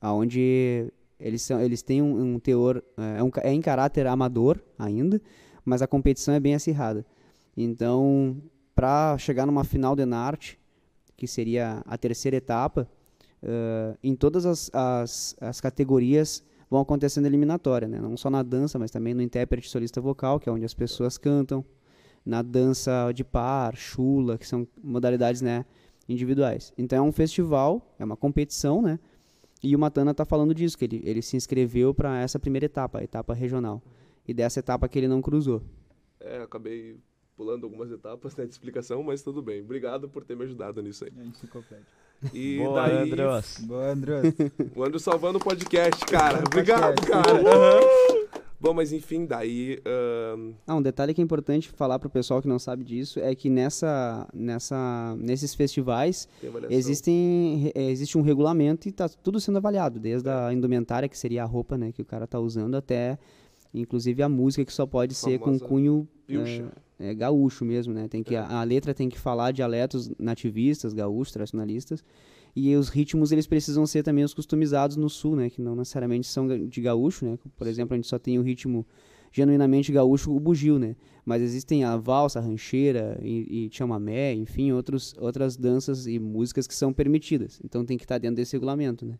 aonde 0.00 0.92
eles 1.18 1.42
são, 1.42 1.60
eles 1.60 1.82
têm 1.82 2.02
um, 2.02 2.34
um 2.34 2.38
teor 2.38 2.82
eh, 2.98 3.16
é, 3.18 3.22
um 3.22 3.30
é 3.42 3.52
em 3.52 3.60
caráter 3.60 4.06
amador 4.06 4.60
ainda, 4.78 5.20
mas 5.64 5.82
a 5.82 5.86
competição 5.86 6.34
é 6.34 6.40
bem 6.40 6.54
acirrada. 6.54 7.04
Então, 7.56 8.40
para 8.74 9.16
chegar 9.18 9.46
numa 9.46 9.64
final 9.64 9.96
de 9.96 10.04
Narte, 10.04 10.60
que 11.16 11.26
seria 11.26 11.82
a 11.86 11.96
terceira 11.96 12.36
etapa, 12.36 12.86
eh, 13.42 13.96
em 14.02 14.14
todas 14.14 14.44
as, 14.44 14.70
as, 14.74 15.34
as 15.40 15.60
categorias 15.60 16.44
vão 16.70 16.80
acontecendo 16.80 17.26
eliminatória, 17.26 17.88
né? 17.88 17.98
não 17.98 18.16
só 18.16 18.28
na 18.28 18.42
dança, 18.42 18.78
mas 18.78 18.90
também 18.90 19.14
no 19.14 19.22
intérprete 19.22 19.70
solista 19.70 20.00
vocal, 20.00 20.38
que 20.38 20.48
é 20.48 20.52
onde 20.52 20.64
as 20.64 20.74
pessoas 20.74 21.16
cantam, 21.16 21.64
na 22.24 22.42
dança 22.42 23.12
de 23.14 23.22
par, 23.22 23.76
chula, 23.76 24.36
que 24.36 24.46
são 24.46 24.66
modalidades 24.82 25.40
né, 25.40 25.64
individuais. 26.08 26.72
Então 26.76 26.98
é 26.98 27.08
um 27.08 27.12
festival, 27.12 27.94
é 27.98 28.04
uma 28.04 28.16
competição, 28.16 28.80
né? 28.82 28.98
E 29.62 29.74
o 29.74 29.78
Matana 29.78 30.10
está 30.10 30.24
falando 30.24 30.54
disso, 30.54 30.76
que 30.76 30.84
ele, 30.84 31.02
ele 31.04 31.22
se 31.22 31.36
inscreveu 31.36 31.94
para 31.94 32.20
essa 32.20 32.38
primeira 32.38 32.66
etapa, 32.66 32.98
a 32.98 33.04
etapa 33.04 33.34
regional. 33.34 33.82
E 34.26 34.34
dessa 34.34 34.60
etapa 34.60 34.88
que 34.88 34.98
ele 34.98 35.08
não 35.08 35.22
cruzou. 35.22 35.62
É, 36.20 36.42
acabei 36.42 36.98
pulando 37.36 37.64
algumas 37.64 37.90
etapas 37.90 38.34
né, 38.36 38.44
de 38.44 38.50
explicação, 38.50 39.02
mas 39.02 39.22
tudo 39.22 39.42
bem. 39.42 39.60
Obrigado 39.60 40.08
por 40.08 40.24
ter 40.24 40.36
me 40.36 40.44
ajudado 40.44 40.82
nisso 40.82 41.04
aí. 41.04 41.12
A 41.18 41.24
enciclopédia. 41.24 41.86
E 42.32 42.58
Boa, 42.58 42.82
daí, 42.82 42.96
Andros. 43.02 43.58
Boa, 43.60 43.90
André. 43.90 44.22
o 44.74 44.82
Andrew 44.82 44.98
salvando 44.98 45.38
o 45.38 45.40
podcast, 45.40 46.04
cara. 46.06 46.42
Obrigado, 46.46 47.06
cara. 47.06 48.15
Bom, 48.58 48.72
mas 48.72 48.92
enfim, 48.92 49.26
daí. 49.26 49.78
ahn, 49.84 50.52
Ah, 50.66 50.74
um 50.76 50.82
detalhe 50.82 51.12
que 51.12 51.20
é 51.20 51.24
importante 51.24 51.68
falar 51.70 51.98
pro 51.98 52.08
pessoal 52.08 52.40
que 52.40 52.48
não 52.48 52.58
sabe 52.58 52.84
disso 52.84 53.20
é 53.20 53.34
que 53.34 53.50
nessa, 53.50 54.26
nessa, 54.32 55.14
nesses 55.18 55.54
festivais 55.54 56.26
existem, 56.70 57.70
eh, 57.74 57.90
existe 57.90 58.16
um 58.16 58.22
regulamento 58.22 58.88
e 58.88 58.92
tá 58.92 59.08
tudo 59.08 59.38
sendo 59.40 59.58
avaliado, 59.58 60.00
desde 60.00 60.28
a 60.30 60.52
indumentária, 60.52 61.08
que 61.08 61.18
seria 61.18 61.42
a 61.42 61.46
roupa 61.46 61.76
né, 61.76 61.92
que 61.92 62.00
o 62.02 62.04
cara 62.04 62.26
tá 62.26 62.38
usando, 62.40 62.74
até 62.76 63.18
inclusive 63.74 64.22
a 64.22 64.28
música 64.28 64.64
que 64.64 64.72
só 64.72 64.86
pode 64.86 65.14
ser 65.14 65.38
com 65.38 65.58
cunho 65.58 66.08
Pilcha. 66.26 66.72
é, 66.98 67.12
gaúcho 67.14 67.62
mesmo, 67.64 67.92
né? 67.92 68.08
Tem 68.08 68.22
que, 68.22 68.34
É. 68.34 68.38
a, 68.38 68.60
a 68.60 68.64
letra 68.64 68.94
tem 68.94 69.08
que 69.08 69.18
falar 69.18 69.52
dialetos 69.52 70.10
nativistas, 70.18 70.94
gaúchos, 70.94 71.32
tradicionalistas, 71.32 72.02
e 72.56 72.74
os 72.74 72.88
ritmos 72.88 73.32
eles 73.32 73.46
precisam 73.46 73.86
ser 73.86 74.02
também 74.02 74.24
os 74.24 74.32
customizados 74.32 74.96
no 74.96 75.10
sul, 75.10 75.36
né? 75.36 75.50
Que 75.50 75.60
não 75.60 75.76
necessariamente 75.76 76.26
são 76.26 76.48
de 76.48 76.80
gaúcho, 76.80 77.26
né? 77.26 77.38
Por 77.54 77.66
exemplo, 77.66 77.92
a 77.92 77.96
gente 77.96 78.08
só 78.08 78.18
tem 78.18 78.38
o 78.38 78.42
ritmo 78.42 78.86
genuinamente 79.30 79.92
gaúcho, 79.92 80.34
o 80.34 80.40
bugio, 80.40 80.78
né? 80.78 80.96
Mas 81.22 81.42
existem 81.42 81.84
a 81.84 81.98
valsa, 81.98 82.38
a 82.38 82.42
rancheira 82.42 83.18
e, 83.22 83.66
e 83.66 83.70
chamamé, 83.70 84.32
enfim, 84.32 84.72
outros, 84.72 85.14
outras 85.18 85.54
danças 85.54 86.06
e 86.06 86.18
músicas 86.18 86.66
que 86.66 86.74
são 86.74 86.94
permitidas. 86.94 87.60
Então 87.62 87.84
tem 87.84 87.98
que 87.98 88.04
estar 88.04 88.16
dentro 88.16 88.36
desse 88.36 88.56
regulamento, 88.56 89.04
né? 89.04 89.18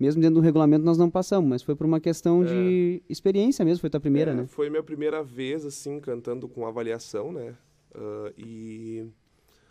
Mesmo 0.00 0.20
dentro 0.20 0.36
do 0.36 0.40
regulamento 0.40 0.84
nós 0.84 0.98
não 0.98 1.08
passamos, 1.08 1.48
mas 1.48 1.62
foi 1.62 1.76
por 1.76 1.86
uma 1.86 2.00
questão 2.00 2.44
de 2.44 3.02
experiência 3.08 3.64
mesmo, 3.64 3.80
foi 3.80 3.90
tua 3.90 4.00
primeira, 4.00 4.32
É, 4.32 4.34
né? 4.34 4.46
Foi 4.48 4.68
minha 4.68 4.82
primeira 4.82 5.22
vez, 5.22 5.64
assim, 5.64 6.00
cantando 6.00 6.48
com 6.48 6.66
avaliação, 6.66 7.30
né? 7.30 7.54
Ah, 7.94 8.32
e 8.36 9.06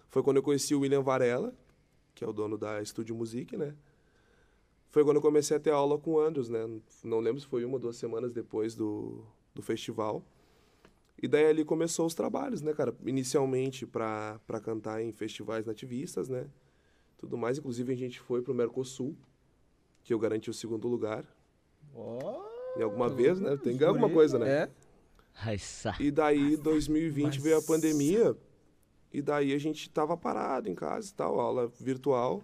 foi 0.09 0.23
quando 0.23 0.37
eu 0.37 0.43
conheci 0.43 0.73
o 0.73 0.79
William 0.79 1.01
Varela, 1.01 1.53
que 2.17 2.23
é 2.23 2.27
o 2.27 2.33
dono 2.33 2.57
da 2.57 2.81
Estúdio 2.81 3.15
Music, 3.15 3.55
né? 3.55 3.75
Foi 4.89 5.03
quando 5.03 5.17
eu 5.17 5.21
comecei 5.21 5.55
a 5.55 5.59
ter 5.59 5.69
aula 5.69 5.99
com 5.99 6.13
o 6.13 6.19
Andrews, 6.19 6.49
né? 6.49 6.67
Não 7.03 7.19
lembro 7.19 7.39
se 7.39 7.45
foi 7.45 7.63
uma 7.63 7.75
ou 7.75 7.79
duas 7.79 7.95
semanas 7.95 8.33
depois 8.33 8.73
do, 8.73 9.23
do 9.53 9.61
festival. 9.61 10.23
E 11.21 11.27
daí 11.27 11.45
ali 11.45 11.63
começou 11.63 12.07
os 12.07 12.15
trabalhos, 12.15 12.63
né, 12.63 12.73
cara? 12.73 12.95
Inicialmente 13.05 13.85
para 13.85 14.39
cantar 14.63 14.99
em 14.99 15.11
festivais 15.11 15.63
nativistas, 15.63 16.27
né? 16.27 16.47
Tudo 17.19 17.37
mais. 17.37 17.59
Inclusive 17.59 17.93
a 17.93 17.95
gente 17.95 18.19
foi 18.19 18.41
pro 18.41 18.53
Mercosul, 18.53 19.15
que 20.03 20.11
eu 20.11 20.17
garanti 20.17 20.49
o 20.49 20.53
segundo 20.53 20.87
lugar. 20.87 21.23
Em 22.75 22.81
alguma 22.81 23.09
vez, 23.09 23.39
né? 23.39 23.57
Tem 23.57 23.73
que 23.73 23.79
ganhar 23.79 23.91
alguma 23.91 24.09
coisa, 24.09 24.39
né? 24.39 24.63
É? 24.63 24.69
E 25.99 26.09
daí, 26.09 26.57
2020 26.57 27.25
Mas- 27.25 27.37
veio 27.37 27.57
a 27.59 27.61
pandemia. 27.61 28.35
E 29.13 29.21
daí 29.21 29.53
a 29.53 29.57
gente 29.57 29.89
tava 29.89 30.15
parado 30.17 30.69
em 30.69 30.75
casa 30.75 31.09
e 31.09 31.13
tal, 31.13 31.39
aula 31.39 31.67
virtual. 31.79 32.43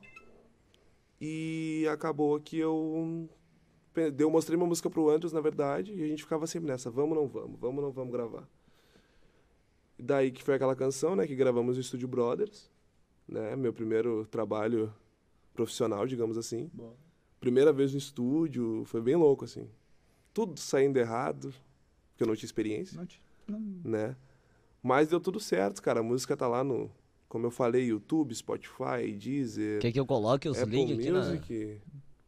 E 1.20 1.86
acabou 1.91 2.39
que 2.39 2.58
eu. 2.58 3.29
Eu 4.17 4.29
mostrei 4.32 4.58
uma 4.58 4.65
música 4.65 4.89
pro 4.89 5.10
Andrews, 5.10 5.34
na 5.34 5.41
verdade, 5.41 5.93
e 5.93 6.03
a 6.03 6.08
gente 6.08 6.24
ficava 6.24 6.48
sempre 6.48 6.70
nessa: 6.72 6.89
vamos 6.89 7.15
não 7.15 7.27
vamos, 7.27 7.60
vamos 7.60 7.84
não 7.84 7.91
vamos 7.91 8.12
gravar. 8.12 8.48
Daí 9.98 10.32
que 10.32 10.43
foi 10.43 10.55
aquela 10.55 10.75
canção, 10.75 11.15
né, 11.15 11.27
que 11.27 11.36
gravamos 11.36 11.75
no 11.77 11.82
Estúdio 11.82 12.08
Brothers, 12.08 12.70
né, 13.27 13.55
meu 13.55 13.72
primeiro 13.72 14.25
trabalho 14.25 14.93
profissional, 15.53 16.05
digamos 16.08 16.38
assim. 16.38 16.70
Primeira 17.39 17.72
vez 17.72 17.91
no 17.91 17.98
estúdio, 17.98 18.84
foi 18.86 19.01
bem 19.01 19.15
louco, 19.15 19.46
assim. 19.46 19.70
Tudo 20.34 20.60
saindo 20.60 20.98
errado, 20.98 21.53
porque 22.12 22.24
eu 22.24 22.27
não 22.27 22.36
tinha 22.36 22.48
experiência 22.48 23.00
Não 23.48 23.60
não- 23.60 23.82
né? 23.84 24.15
Mas 24.83 25.07
deu 25.07 25.19
tudo 25.19 25.39
certo, 25.39 25.81
cara. 25.81 26.01
A 26.01 26.03
música 26.03 26.35
tá 26.37 26.45
lá 26.47 26.63
no, 26.63 26.91
como 27.29 27.45
eu 27.47 27.51
falei, 27.51 27.85
YouTube, 27.85 28.35
Spotify, 28.35 29.11
Deezer, 29.17 29.79
Quer 29.79 29.91
que 29.93 29.99
eu 29.99 30.05
coloque 30.05 30.47
os 30.49 30.59
links 30.61 30.99
aqui 30.99 31.09
na. 31.09 31.19
Music. 31.19 31.81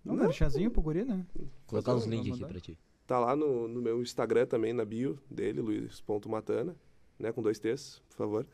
Não, 0.03 0.15
dá 0.15 0.31
chazinho 0.31 0.71
pro 0.71 0.81
guri, 0.81 1.03
né? 1.03 1.25
Colocar 1.67 1.93
os 1.93 2.05
links 2.05 2.31
aqui 2.41 2.45
pra 2.45 2.59
ti. 2.62 2.77
Tá 3.05 3.19
lá 3.19 3.35
no, 3.35 3.67
no 3.67 3.81
meu 3.81 4.01
Instagram 4.01 4.45
também, 4.47 4.71
na 4.74 4.85
bio 4.85 5.19
dele, 5.29 5.62
luiz.matana, 5.62 6.75
né? 7.19 7.31
Com 7.31 7.41
dois 7.41 7.59
T's, 7.59 8.01
por 8.09 8.15
favor. 8.17 8.47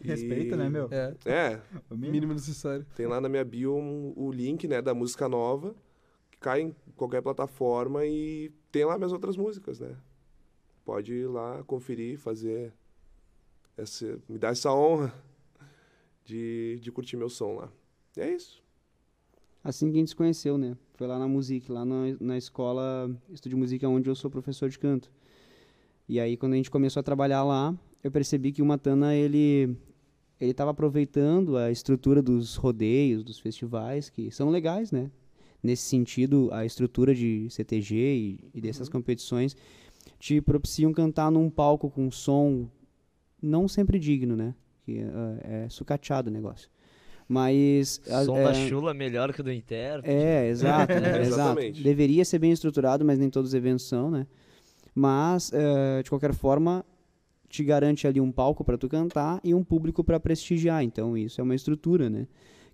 E- 0.00 0.06
Respeita, 0.08 0.56
né, 0.56 0.68
meu? 0.68 0.88
É. 0.90 1.14
É, 1.24 1.60
O 1.88 1.94
mínimo. 1.94 2.12
Mínimo 2.12 2.32
necessário. 2.34 2.84
tem 2.96 3.06
lá 3.06 3.20
na 3.20 3.28
minha 3.28 3.44
bio 3.44 3.74
um- 3.76 4.12
o 4.16 4.30
link, 4.32 4.66
né, 4.68 4.82
da 4.82 4.92
música 4.92 5.28
nova, 5.28 5.74
que 6.30 6.38
cai 6.38 6.62
em 6.62 6.74
qualquer 6.96 7.22
plataforma 7.22 8.04
e 8.04 8.50
tem 8.72 8.84
lá 8.84 8.96
minhas 8.98 9.12
outras 9.12 9.36
músicas, 9.36 9.78
né? 9.80 9.96
Pode 10.84 11.12
ir 11.12 11.26
lá 11.26 11.62
conferir, 11.64 12.18
fazer 12.18 12.72
essa, 13.78 14.18
me 14.28 14.38
dar 14.38 14.50
essa 14.50 14.72
honra 14.72 15.14
de, 16.24 16.78
de 16.82 16.92
curtir 16.92 17.16
meu 17.16 17.30
som 17.30 17.54
lá. 17.54 17.72
E 18.16 18.20
é 18.20 18.34
isso. 18.34 18.62
Assim 19.62 19.90
que 19.90 19.96
a 19.96 20.00
gente 20.00 20.08
se 20.08 20.16
conheceu, 20.16 20.58
né? 20.58 20.76
Foi 20.94 21.06
lá 21.06 21.18
na 21.18 21.28
Music, 21.28 21.70
lá 21.70 21.84
na, 21.84 22.16
na 22.20 22.36
escola 22.36 23.10
Estúdio 23.30 23.56
Música, 23.56 23.88
onde 23.88 24.10
eu 24.10 24.14
sou 24.14 24.30
professor 24.30 24.68
de 24.68 24.78
canto. 24.78 25.10
E 26.08 26.18
aí, 26.18 26.36
quando 26.36 26.54
a 26.54 26.56
gente 26.56 26.70
começou 26.70 27.00
a 27.00 27.02
trabalhar 27.02 27.44
lá, 27.44 27.76
eu 28.02 28.10
percebi 28.10 28.52
que 28.52 28.62
o 28.62 28.66
Matana, 28.66 29.14
ele 29.14 29.76
ele 30.40 30.52
estava 30.52 30.70
aproveitando 30.70 31.56
a 31.56 31.70
estrutura 31.70 32.22
dos 32.22 32.54
rodeios, 32.54 33.24
dos 33.24 33.40
festivais, 33.40 34.08
que 34.08 34.30
são 34.30 34.50
legais, 34.50 34.92
né? 34.92 35.10
Nesse 35.60 35.82
sentido, 35.82 36.48
a 36.52 36.64
estrutura 36.64 37.12
de 37.12 37.48
CTG 37.50 37.94
e, 37.96 38.50
e 38.54 38.60
dessas 38.60 38.88
competições 38.88 39.56
te 40.18 40.40
propiciam 40.40 40.92
cantar 40.92 41.30
num 41.30 41.50
palco 41.50 41.90
com 41.90 42.08
som 42.10 42.70
não 43.42 43.68
sempre 43.68 43.98
digno, 43.98 44.36
né? 44.36 44.54
Que 44.84 45.00
ah, 45.02 45.38
é 45.42 45.68
sucateado 45.68 46.30
o 46.30 46.32
negócio. 46.32 46.68
Mas... 47.28 48.00
a- 48.10 48.24
Som 48.24 48.38
é, 48.38 48.44
da 48.44 48.54
chula 48.54 48.94
melhor 48.94 49.32
que 49.34 49.40
o 49.40 49.44
do 49.44 49.52
intérprete. 49.52 50.08
é, 50.14 50.48
exato, 50.48 50.94
né? 50.94 50.98
exato. 51.20 51.26
Exatamente. 51.26 51.82
Deveria 51.82 52.24
ser 52.24 52.38
bem 52.38 52.50
estruturado, 52.52 53.04
mas 53.04 53.18
nem 53.18 53.28
todos 53.28 53.50
os 53.50 53.54
eventos 53.54 53.86
são, 53.86 54.10
né? 54.10 54.26
Mas, 54.94 55.52
eh, 55.52 56.02
de 56.02 56.10
qualquer 56.10 56.32
forma, 56.34 56.84
te 57.48 57.62
garante 57.62 58.06
ali 58.06 58.20
um 58.20 58.32
palco 58.32 58.64
para 58.64 58.76
tu 58.76 58.88
cantar 58.88 59.40
e 59.44 59.54
um 59.54 59.62
público 59.62 60.02
para 60.02 60.18
prestigiar. 60.18 60.82
Então, 60.82 61.16
isso 61.16 61.40
é 61.40 61.44
uma 61.44 61.54
estrutura, 61.54 62.10
né? 62.10 62.26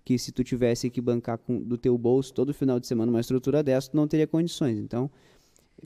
Que 0.03 0.17
se 0.17 0.31
tu 0.31 0.43
tivesse 0.43 0.89
que 0.89 0.99
bancar 1.01 1.37
com, 1.37 1.61
do 1.61 1.77
teu 1.77 1.97
bolso 1.97 2.33
todo 2.33 2.53
final 2.53 2.79
de 2.79 2.87
semana 2.87 3.11
uma 3.11 3.19
estrutura 3.19 3.61
dessa, 3.61 3.91
tu 3.91 3.97
não 3.97 4.07
teria 4.07 4.25
condições. 4.25 4.79
Então, 4.79 5.09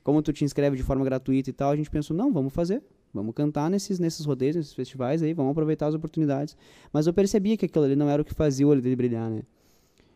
como 0.04 0.22
tu 0.22 0.32
te 0.32 0.46
inscreve 0.46 0.78
de 0.78 0.84
forma 0.84 1.04
gratuita 1.04 1.50
e 1.50 1.54
tal, 1.54 1.72
a 1.72 1.76
gente 1.76 1.90
pensou, 1.90 2.16
não, 2.16 2.32
vamos 2.32 2.54
fazer. 2.54 2.82
Vamos 3.14 3.34
cantar 3.34 3.70
nesses, 3.70 3.98
nesses 4.00 4.26
rodeios, 4.26 4.56
nesses 4.56 4.74
festivais 4.74 5.24
aí, 5.24 5.34
vamos 5.34 5.52
aproveitar 5.52 5.88
as 5.88 5.96
oportunidades. 5.96 6.56
Mas 6.94 7.08
eu 7.08 7.14
percebia 7.14 7.58
que 7.58 7.66
aquilo 7.66 7.86
ali 7.86 7.96
não 7.96 8.10
era 8.10 8.22
o 8.22 8.26
que 8.26 8.34
fazia 8.34 8.68
o 8.68 8.70
olho 8.70 8.82
dele 8.82 8.96
brilhar, 8.96 9.30
né? 9.30 9.42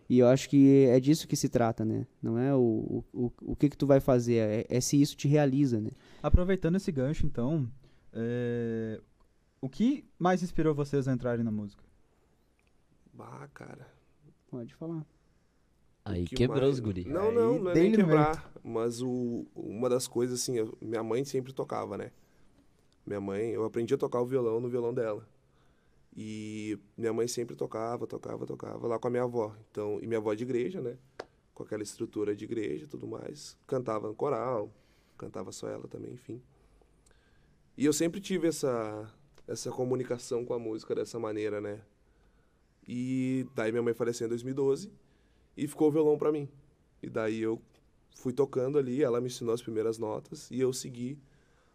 E 0.10 0.20
eu 0.20 0.28
acho 0.28 0.48
que 0.50 0.86
é 0.86 1.00
disso 1.00 1.28
que 1.28 1.36
se 1.36 1.50
trata, 1.50 1.84
né? 1.84 2.06
Não 2.22 2.38
é 2.38 2.54
o, 2.54 3.04
o, 3.12 3.32
o, 3.42 3.56
que 3.56 3.70
que 3.70 3.78
tu 3.78 3.88
vai 3.88 4.00
fazer, 4.00 4.36
é, 4.36 4.66
é 4.70 4.82
se 4.82 5.02
isso 5.02 5.16
te 5.16 5.28
realiza, 5.28 5.80
né? 5.80 5.90
Aproveitando 6.22 6.76
esse 6.76 6.92
gancho, 6.92 7.26
então, 7.26 7.68
é, 8.12 9.02
o 9.60 9.68
que 9.70 10.06
mais 10.20 10.44
inspirou 10.44 10.76
vocês 10.76 11.08
a 11.08 11.14
entrarem 11.14 11.44
na 11.44 11.52
música? 11.52 11.84
Bah, 13.14 13.48
cara. 13.54 13.88
Pode 14.52 14.74
falar. 14.76 15.04
Aí 16.06 16.26
que 16.26 16.36
quebrou 16.36 16.62
mais- 16.62 16.74
os 16.74 16.80
guri. 16.80 17.06
Não, 17.06 17.32
não, 17.32 17.60
não 17.60 17.72
é 17.72 17.74
nem 17.74 17.92
quebrar. 17.92 18.52
Mas 18.64 19.02
o, 19.02 19.46
uma 19.56 19.90
das 19.90 20.08
coisas, 20.08 20.42
assim, 20.42 20.58
eu- 20.58 20.78
minha 20.82 21.02
mãe 21.04 21.24
sempre 21.24 21.54
tocava, 21.54 21.98
né? 21.98 22.12
Minha 23.06 23.20
mãe, 23.20 23.50
eu 23.52 23.66
aprendi 23.66 23.94
a 23.94 23.98
tocar 23.98 24.22
o 24.22 24.26
violão 24.26 24.60
no 24.60 24.70
violão 24.70 24.94
dela. 24.94 25.28
E 26.16 26.78
minha 26.98 27.12
mãe 27.12 27.28
sempre 27.28 27.56
tocava, 27.56 28.06
tocava, 28.06 28.46
tocava 28.46 28.88
lá 28.88 29.00
com 29.00 29.08
a 29.08 29.12
minha 29.12 29.24
avó. 29.24 29.56
Então, 29.72 30.00
e 30.02 30.08
minha 30.08 30.20
avó 30.20 30.32
é 30.32 30.36
de 30.36 30.44
igreja, 30.44 30.80
né? 30.80 30.98
Com 31.54 31.64
aquela 31.64 31.84
estrutura 31.84 32.36
de 32.36 32.46
igreja 32.46 32.86
e 32.86 32.88
tudo 32.88 33.08
mais. 33.08 33.58
Cantava 33.68 34.08
no 34.08 34.16
coral, 34.16 34.72
cantava 35.18 35.52
só 35.52 35.68
ela 35.68 35.88
também, 35.88 36.14
enfim. 36.14 36.42
E 37.76 37.86
eu 37.86 37.94
sempre 37.94 38.22
tive 38.22 38.48
essa, 38.48 39.12
essa 39.48 39.72
comunicação 39.72 40.46
com 40.46 40.54
a 40.54 40.60
música 40.60 40.94
dessa 40.94 41.20
maneira, 41.20 41.60
né? 41.60 41.82
E 42.88 43.48
daí 43.56 43.72
minha 43.72 43.82
mãe 43.82 43.94
faleceu 43.94 44.28
em 44.28 44.30
2012 44.30 44.92
e 45.58 45.68
ficou 45.68 45.88
o 45.88 45.92
violão 45.92 46.18
pra 46.18 46.32
mim. 46.32 46.48
E 47.02 47.10
daí 47.10 47.42
eu 47.42 47.60
fui 48.16 48.32
tocando 48.32 48.78
ali, 48.78 49.02
ela 49.02 49.20
me 49.20 49.28
ensinou 49.28 49.54
as 49.54 49.62
primeiras 49.62 49.98
notas 49.98 50.50
e 50.52 50.60
eu 50.60 50.72
segui 50.72 51.18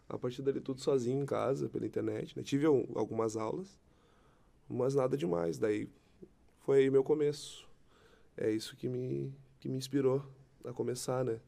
a 0.09 0.19
partir 0.19 0.43
dali 0.43 0.61
tudo 0.61 0.81
sozinho 0.81 1.23
em 1.23 1.27
casa, 1.27 1.69
pela 1.69 1.87
internet, 1.87 2.37
né? 2.37 2.43
Tive 2.43 2.67
al- 2.67 2.87
algumas 2.95 3.37
aulas, 3.37 3.79
mas 4.69 4.95
nada 4.95 5.17
demais. 5.17 5.59
Daí 5.59 5.89
foi 6.61 6.79
aí 6.81 6.91
meu 6.91 7.05
começo. 7.05 7.67
É 8.37 8.51
isso 8.51 8.77
que 8.77 8.89
me, 8.89 9.35
que 9.61 9.69
me 9.69 9.77
inspirou 9.77 10.25
a 10.65 10.73
começar, 10.73 11.25
né? 11.25 11.41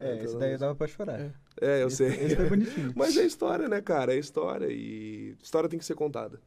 É, 0.00 0.14
Então, 0.14 0.24
esse 0.26 0.38
daí 0.38 0.56
dava 0.58 0.74
pra 0.74 0.86
chorar. 0.88 1.20
É. 1.20 1.32
É, 1.60 1.82
eu 1.82 1.86
esse, 1.86 1.96
sei. 1.98 2.08
Esse 2.08 2.36
foi 2.36 2.48
bonitinho. 2.48 2.92
Mas 2.96 3.16
é 3.16 3.24
história, 3.24 3.68
né, 3.68 3.80
cara? 3.80 4.12
É 4.14 4.18
história 4.18 4.66
e 4.70 5.36
história 5.42 5.68
tem 5.68 5.78
que 5.78 5.84
ser 5.84 5.94
contada. 5.94 6.40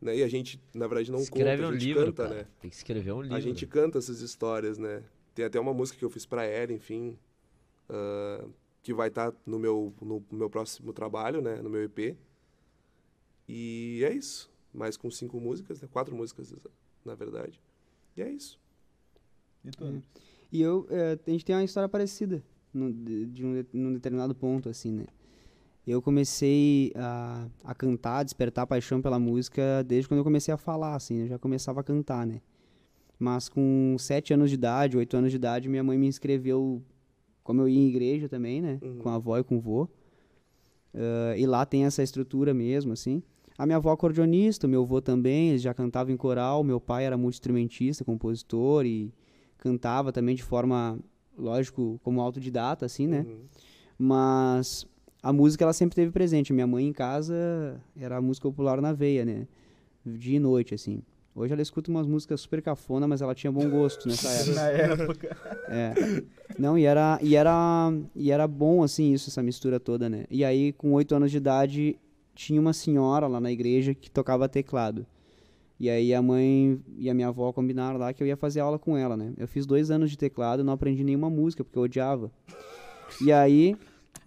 Né? 0.00 0.16
E 0.16 0.22
a 0.22 0.28
gente, 0.28 0.60
na 0.74 0.86
verdade, 0.86 1.12
não 1.12 1.18
Escreve 1.20 1.62
conta, 1.62 1.66
um 1.66 1.68
a 1.68 1.72
gente 1.78 1.84
livro, 1.86 2.04
canta, 2.06 2.22
cara. 2.24 2.34
né? 2.36 2.46
Tem 2.60 2.70
que 2.70 2.76
escrever 2.76 3.12
um 3.12 3.20
livro. 3.22 3.36
A 3.36 3.40
gente 3.40 3.66
canta 3.66 3.98
essas 3.98 4.20
histórias, 4.20 4.78
né? 4.78 5.02
Tem 5.34 5.44
até 5.44 5.60
uma 5.60 5.72
música 5.74 5.98
que 5.98 6.04
eu 6.04 6.10
fiz 6.10 6.24
pra 6.26 6.44
ela, 6.44 6.72
enfim, 6.72 7.18
ah, 7.88 8.44
que 8.82 8.92
vai 8.92 9.08
estar 9.08 9.32
no, 9.46 9.58
meu, 9.58 9.94
no 10.00 10.24
meu 10.30 10.50
próximo 10.50 10.92
trabalho, 10.92 11.40
né? 11.40 11.56
No 11.62 11.70
meu 11.70 11.84
EP. 11.84 12.16
E 13.48 14.02
é 14.04 14.12
isso. 14.12 14.50
Mais 14.74 14.96
com 14.96 15.10
cinco 15.10 15.40
músicas, 15.40 15.80
né? 15.80 15.88
Quatro 15.90 16.14
músicas, 16.14 16.54
na 17.04 17.14
verdade. 17.14 17.60
E 18.16 18.22
é 18.22 18.30
isso. 18.30 18.58
E 19.64 19.70
tu? 19.70 19.84
É. 19.84 20.02
E 20.50 20.60
eu, 20.60 20.86
é, 20.90 21.18
a 21.26 21.30
gente 21.30 21.44
tem 21.44 21.54
uma 21.54 21.64
história 21.64 21.88
parecida. 21.88 22.42
num, 22.72 22.90
de, 22.90 23.26
de 23.26 23.44
um, 23.44 23.64
num 23.72 23.92
determinado 23.92 24.34
ponto, 24.34 24.68
assim, 24.68 24.92
né? 24.92 25.06
Eu 25.86 26.00
comecei 26.00 26.92
a, 26.94 27.48
a 27.64 27.74
cantar, 27.74 28.22
despertar 28.22 28.66
paixão 28.66 29.02
pela 29.02 29.18
música 29.18 29.82
desde 29.84 30.08
quando 30.08 30.18
eu 30.18 30.24
comecei 30.24 30.54
a 30.54 30.56
falar, 30.56 30.94
assim, 30.94 31.22
eu 31.22 31.28
já 31.28 31.38
começava 31.38 31.80
a 31.80 31.84
cantar, 31.84 32.24
né? 32.26 32.40
Mas 33.18 33.48
com 33.48 33.96
sete 33.98 34.32
anos 34.32 34.48
de 34.48 34.54
idade, 34.54 34.96
oito 34.96 35.16
anos 35.16 35.30
de 35.30 35.36
idade, 35.36 35.68
minha 35.68 35.82
mãe 35.82 35.98
me 35.98 36.06
inscreveu, 36.06 36.82
como 37.42 37.60
eu 37.62 37.68
ia 37.68 37.78
em 37.78 37.88
igreja 37.88 38.28
também, 38.28 38.60
né? 38.60 38.78
Uhum. 38.82 38.98
Com 38.98 39.08
a 39.08 39.14
avó 39.14 39.38
e 39.38 39.44
com 39.44 39.56
o 39.56 39.60
vô. 39.60 39.88
Ah, 40.94 41.36
e 41.36 41.46
lá 41.46 41.64
tem 41.64 41.84
essa 41.84 42.02
estrutura 42.02 42.52
mesmo, 42.52 42.92
assim. 42.92 43.22
A 43.56 43.66
minha 43.66 43.76
avó 43.76 43.90
é 43.90 43.94
acordeonista, 43.94 44.66
o 44.66 44.70
meu 44.70 44.82
avô 44.82 45.00
também, 45.00 45.50
eles 45.50 45.62
já 45.62 45.74
cantavam 45.74 46.12
em 46.12 46.16
coral, 46.16 46.64
meu 46.64 46.80
pai 46.80 47.04
era 47.04 47.16
multi-instrumentista, 47.16 48.04
compositor 48.04 48.86
e 48.86 49.12
cantava 49.58 50.10
também 50.10 50.34
de 50.34 50.42
forma, 50.42 50.98
lógico, 51.36 52.00
como 52.02 52.20
autodidata, 52.20 52.86
assim, 52.86 53.06
né? 53.06 53.26
Uhum. 53.28 53.44
Mas 53.98 54.86
a 55.22 55.32
música 55.32 55.64
ela 55.64 55.72
sempre 55.72 55.94
teve 55.94 56.10
presente. 56.10 56.52
Minha 56.52 56.66
mãe 56.66 56.86
em 56.86 56.92
casa 56.92 57.80
era 57.96 58.16
a 58.16 58.20
música 58.20 58.48
popular 58.48 58.80
na 58.80 58.92
veia, 58.92 59.24
né? 59.24 59.46
Dia 60.04 60.36
e 60.36 60.40
noite, 60.40 60.74
assim. 60.74 61.02
Hoje 61.34 61.52
ela 61.52 61.62
escuta 61.62 61.90
umas 61.90 62.06
músicas 62.06 62.42
super 62.42 62.60
cafona, 62.60 63.08
mas 63.08 63.22
ela 63.22 63.34
tinha 63.34 63.50
bom 63.50 63.68
gosto 63.68 64.06
nessa 64.06 64.28
época. 64.50 64.54
Na 64.54 64.68
época. 64.68 65.36
É. 65.68 65.94
Não, 66.58 66.76
e 66.78 66.84
era, 66.84 67.18
e 67.22 67.34
era 67.34 67.90
e 68.14 68.30
era 68.30 68.46
bom 68.46 68.82
assim 68.82 69.12
isso, 69.12 69.30
essa 69.30 69.42
mistura 69.42 69.80
toda, 69.80 70.10
né? 70.10 70.24
E 70.30 70.44
aí 70.44 70.72
com 70.72 70.92
oito 70.92 71.14
anos 71.14 71.30
de 71.30 71.38
idade 71.38 71.98
tinha 72.34 72.60
uma 72.60 72.72
senhora 72.72 73.26
lá 73.26 73.40
na 73.40 73.50
igreja 73.50 73.94
que 73.94 74.10
tocava 74.10 74.48
teclado. 74.48 75.06
E 75.80 75.88
aí 75.88 76.14
a 76.14 76.20
mãe 76.22 76.80
e 76.96 77.08
a 77.08 77.14
minha 77.14 77.28
avó 77.28 77.50
combinaram 77.52 77.98
lá 77.98 78.12
que 78.12 78.22
eu 78.22 78.26
ia 78.26 78.36
fazer 78.36 78.60
aula 78.60 78.78
com 78.78 78.96
ela, 78.96 79.16
né? 79.16 79.32
Eu 79.38 79.48
fiz 79.48 79.64
dois 79.64 79.90
anos 79.90 80.10
de 80.10 80.18
teclado 80.18 80.60
e 80.60 80.64
não 80.64 80.72
aprendi 80.74 81.02
nenhuma 81.02 81.30
música 81.30 81.64
porque 81.64 81.78
eu 81.78 81.82
odiava. 81.82 82.30
E 83.20 83.32
aí 83.32 83.76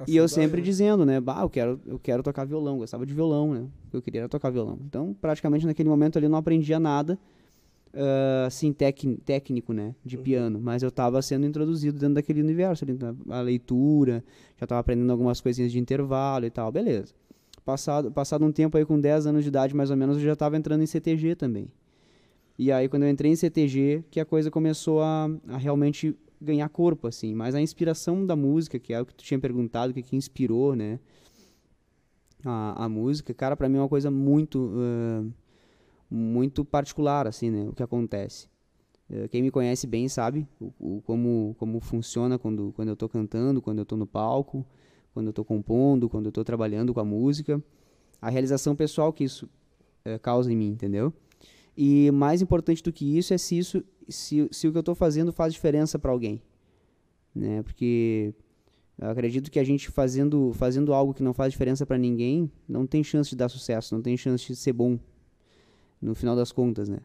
e 0.08 0.16
eu 0.16 0.28
sempre 0.28 0.62
né? 0.62 0.66
dizendo, 0.66 1.06
né? 1.06 1.22
Bah, 1.22 1.42
eu 1.42 1.50
quero, 1.50 1.80
eu 1.86 1.98
quero 1.98 2.22
tocar 2.22 2.46
violão. 2.46 2.78
Gostava 2.78 3.06
de 3.06 3.14
violão, 3.14 3.54
né? 3.54 3.68
Eu 3.94 4.02
queria 4.02 4.28
tocar 4.28 4.50
violão. 4.50 4.78
Então, 4.86 5.16
praticamente 5.20 5.66
naquele 5.66 5.88
momento 5.88 6.18
ali 6.18 6.26
eu 6.26 6.30
não 6.30 6.38
aprendia 6.38 6.80
nada, 6.80 7.18
ah, 7.94 8.46
assim, 8.48 8.74
técnico, 8.74 9.72
né? 9.72 9.96
De 10.04 10.18
piano. 10.18 10.60
Mas 10.62 10.84
eu 10.84 10.90
estava 10.90 11.22
sendo 11.22 11.46
introduzido 11.46 11.98
dentro 11.98 12.16
daquele 12.16 12.42
universo 12.42 12.84
ali, 12.84 12.98
a 13.30 13.42
leitura, 13.42 14.24
já 14.58 14.66
estava 14.66 14.82
aprendendo 14.82 15.12
algumas 15.12 15.40
coisinhas 15.40 15.72
de 15.72 15.80
intervalo 15.80 16.46
e 16.46 16.50
tal, 16.50 16.72
beleza. 16.72 17.14
Passado, 17.64 18.12
passado 18.12 18.46
um 18.46 18.52
tempo 18.52 18.78
aí, 18.78 18.86
com 18.86 19.00
10 19.00 19.28
anos 19.28 19.44
de 19.44 19.48
idade 19.48 19.76
mais 19.76 19.90
ou 19.90 19.98
menos, 19.98 20.18
eu 20.18 20.24
já 20.24 20.34
estava 20.34 20.58
entrando 20.58 20.84
em 20.84 20.86
CTG 20.86 21.36
também. 21.36 21.68
E 22.60 22.72
aí, 22.72 22.88
quando 22.88 23.04
eu 23.04 23.10
entrei 23.10 23.32
em 23.32 23.36
CTG, 23.36 24.04
que 24.12 24.20
a 24.20 24.26
coisa 24.26 24.52
começou 24.52 25.02
a, 25.02 25.30
a 25.48 25.58
realmente 25.58 26.16
ganhar 26.46 26.70
corpo, 26.70 27.08
assim. 27.08 27.34
Mas 27.36 27.56
a 27.56 27.62
inspiração 27.62 28.26
da 28.26 28.36
música, 28.36 28.80
que 28.80 28.94
é 28.94 29.02
o 29.02 29.06
que 29.06 29.16
tu 29.16 29.24
tinha 29.24 29.40
perguntado, 29.40 29.92
o 29.92 29.94
que, 29.94 30.02
que 30.04 30.16
inspirou, 30.16 30.76
né? 30.76 31.00
A, 32.44 32.86
a 32.86 32.90
música, 32.90 33.34
cara, 33.34 33.56
pra 33.56 33.68
mim 33.68 33.78
é 33.78 33.82
uma 33.82 33.90
coisa 33.90 34.12
muito, 34.12 34.72
ãh, 34.76 35.28
muito 36.10 36.64
particular, 36.64 37.28
assim, 37.28 37.50
né? 37.50 37.68
O 37.70 37.74
que 37.74 37.82
acontece. 37.84 38.48
Eh, 39.10 39.28
Quem 39.30 39.42
me 39.42 39.52
conhece 39.52 39.88
bem 39.88 40.08
sabe 40.10 40.48
o, 40.60 40.72
o- 40.80 41.02
como, 41.06 41.56
como 41.60 41.80
funciona 41.80 42.38
quando, 42.40 42.74
quando 42.76 42.90
eu 42.90 42.96
tô 42.96 43.10
cantando, 43.10 43.62
quando 43.62 43.80
eu 43.80 43.86
tô 43.86 43.98
no 43.98 44.08
palco, 44.08 44.66
quando 45.14 45.28
eu 45.28 45.34
tô 45.34 45.44
compondo, 45.46 46.10
quando 46.10 46.28
eu 46.28 46.32
tô 46.32 46.44
trabalhando 46.44 46.94
com 46.94 47.00
a 47.00 47.06
música. 47.06 47.64
A 48.22 48.30
realização 48.30 48.76
pessoal 48.76 49.14
que 49.14 49.24
isso 49.24 49.50
eh, 50.06 50.20
causa 50.20 50.52
em 50.52 50.58
mim, 50.58 50.70
entendeu? 50.70 51.14
E 51.78 52.12
mais 52.12 52.42
importante 52.42 52.84
do 52.84 52.92
que 52.94 53.18
isso 53.18 53.34
é 53.34 53.38
se 53.38 53.58
isso 53.58 53.84
se, 54.10 54.48
se 54.52 54.68
o 54.68 54.72
que 54.72 54.78
eu 54.78 54.82
estou 54.82 54.96
fazendo 54.96 55.32
faz 55.34 55.54
diferença 55.54 55.98
para 56.00 56.12
alguém, 56.12 56.42
né? 57.34 57.62
Porque 57.64 58.34
eu 59.00 59.10
acredito 59.10 59.52
que 59.52 59.60
a 59.60 59.64
gente 59.64 59.90
fazendo 59.90 60.54
fazendo 60.54 60.94
algo 60.94 61.14
que 61.14 61.24
não 61.24 61.34
faz 61.34 61.52
diferença 61.52 61.86
para 61.86 61.98
ninguém, 61.98 62.50
não 62.68 62.88
tem 62.88 63.04
chance 63.04 63.30
de 63.30 63.36
dar 63.36 63.50
sucesso, 63.50 63.96
não 63.96 64.02
tem 64.02 64.16
chance 64.18 64.46
de 64.48 64.56
ser 64.56 64.74
bom 64.74 65.00
no 66.02 66.14
final 66.16 66.36
das 66.36 66.52
contas, 66.52 66.90
né? 66.90 67.00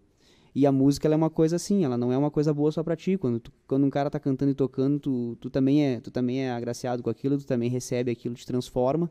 E 0.54 0.66
a 0.66 0.72
música 0.72 1.08
é 1.08 1.14
uma 1.14 1.30
coisa 1.30 1.56
assim, 1.56 1.84
ela 1.84 1.96
não 1.96 2.12
é 2.12 2.18
uma 2.18 2.30
coisa 2.30 2.52
boa 2.52 2.72
só 2.72 2.82
pra 2.82 2.96
ti. 2.96 3.16
Quando, 3.16 3.38
tu- 3.38 3.52
quando 3.68 3.84
um 3.86 3.90
cara 3.90 4.10
tá 4.10 4.18
cantando 4.18 4.50
e 4.50 4.54
tocando, 4.54 4.98
tu, 4.98 5.36
tu, 5.40 5.48
também 5.48 5.84
é, 5.86 6.00
tu 6.00 6.10
também 6.10 6.42
é 6.44 6.50
agraciado 6.50 7.02
com 7.02 7.10
aquilo, 7.10 7.38
tu 7.38 7.46
também 7.46 7.70
recebe 7.70 8.10
aquilo, 8.10 8.34
te 8.34 8.44
transforma 8.46 9.08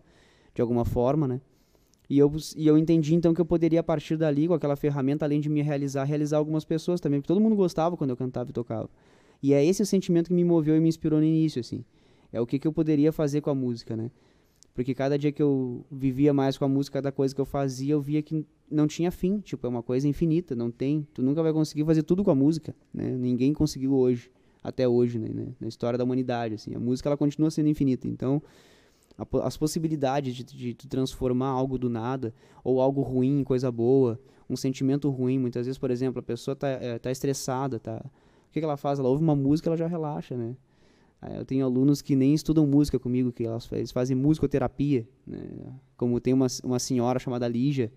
de 0.53 0.61
alguma 0.61 0.83
forma, 0.83 1.27
né? 1.27 1.41
E 2.09 2.17
eu, 2.17 2.31
e 2.55 2.65
eu 2.65 2.77
entendi 2.77 3.13
então 3.13 3.33
que 3.33 3.39
eu 3.39 3.45
poderia, 3.45 3.81
a 3.81 3.83
partir 3.83 4.17
dali, 4.17 4.47
com 4.47 4.53
aquela 4.55 4.75
ferramenta, 4.75 5.25
além 5.25 5.39
de 5.39 5.47
me 5.47 5.61
realizar, 5.61 6.03
realizar 6.05 6.37
algumas 6.37 6.65
pessoas 6.65 6.99
também. 6.99 7.21
Porque 7.21 7.27
todo 7.27 7.39
mundo 7.39 7.55
gostava 7.55 7.95
quando 7.95 8.09
eu 8.09 8.17
cantava 8.17 8.49
e 8.49 8.53
tocava. 8.53 8.89
E 9.43 9.53
é 9.53 9.63
esse 9.63 9.83
o 9.83 9.85
sentimento 9.85 10.27
que 10.27 10.33
me 10.33 10.43
moveu 10.43 10.75
e 10.75 10.79
me 10.79 10.89
inspirou 10.89 11.19
no 11.19 11.25
início, 11.25 11.59
assim. 11.59 11.85
É 12.33 12.41
o 12.41 12.47
que, 12.47 12.57
que 12.57 12.67
eu 12.67 12.73
poderia 12.73 13.11
fazer 13.11 13.41
com 13.41 13.51
a 13.51 13.55
música, 13.55 13.95
né? 13.95 14.09
Porque 14.73 14.95
cada 14.95 15.19
dia 15.19 15.31
que 15.31 15.41
eu 15.41 15.85
vivia 15.91 16.33
mais 16.33 16.57
com 16.57 16.65
a 16.65 16.67
música, 16.67 16.95
cada 16.95 17.11
coisa 17.11 17.33
que 17.33 17.41
eu 17.41 17.45
fazia, 17.45 17.93
eu 17.93 18.01
via 18.01 18.21
que 18.21 18.45
não 18.71 18.87
tinha 18.87 19.11
fim. 19.11 19.39
Tipo, 19.39 19.67
é 19.67 19.69
uma 19.69 19.83
coisa 19.83 20.07
infinita, 20.07 20.55
não 20.55 20.71
tem. 20.71 21.07
Tu 21.13 21.21
nunca 21.21 21.43
vai 21.43 21.53
conseguir 21.53 21.85
fazer 21.85 22.01
tudo 22.01 22.23
com 22.23 22.31
a 22.31 22.35
música, 22.35 22.75
né? 22.91 23.11
Ninguém 23.11 23.53
conseguiu 23.53 23.93
hoje, 23.93 24.31
até 24.63 24.87
hoje, 24.87 25.19
né? 25.19 25.29
né? 25.31 25.47
Na 25.59 25.67
história 25.67 25.97
da 25.97 26.03
humanidade, 26.03 26.55
assim. 26.55 26.73
A 26.73 26.79
música, 26.79 27.07
ela 27.07 27.17
continua 27.17 27.51
sendo 27.51 27.69
infinita. 27.69 28.07
Então, 28.07 28.41
as 29.43 29.57
possibilidades 29.57 30.33
de, 30.33 30.43
de 30.43 30.73
tu 30.73 30.87
transformar 30.87 31.49
algo 31.49 31.77
do 31.77 31.89
nada, 31.89 32.33
ou 32.63 32.81
algo 32.81 33.01
ruim 33.01 33.39
em 33.39 33.43
coisa 33.43 33.71
boa, 33.71 34.19
um 34.49 34.55
sentimento 34.55 35.09
ruim. 35.09 35.37
Muitas 35.37 35.65
vezes, 35.65 35.77
por 35.77 35.91
exemplo, 35.91 36.19
a 36.19 36.23
pessoa 36.23 36.55
tá, 36.55 36.67
eh, 36.67 36.99
tá 36.99 37.11
estressada, 37.11 37.79
tá... 37.79 38.03
O 38.47 38.51
que, 38.51 38.59
que 38.59 38.65
ela 38.65 38.77
faz? 38.77 38.97
Ela 38.97 39.09
ouve 39.09 39.23
uma 39.23 39.35
música, 39.35 39.69
ela 39.69 39.77
já 39.77 39.85
relaxa, 39.85 40.35
né? 40.35 40.55
Eu 41.35 41.43
tenho 41.43 41.65
alunos 41.65 42.01
que 42.01 42.15
nem 42.15 42.33
estudam 42.33 42.65
música 42.65 42.97
comigo, 42.97 43.31
que 43.31 43.43
elas, 43.43 43.69
eles 43.73 43.91
fazem 43.91 44.15
musicoterapia, 44.15 45.07
né? 45.27 45.39
Como 45.97 46.19
tem 46.19 46.33
uma, 46.33 46.47
uma 46.63 46.79
senhora 46.79 47.19
chamada 47.19 47.47
Lígia, 47.47 47.91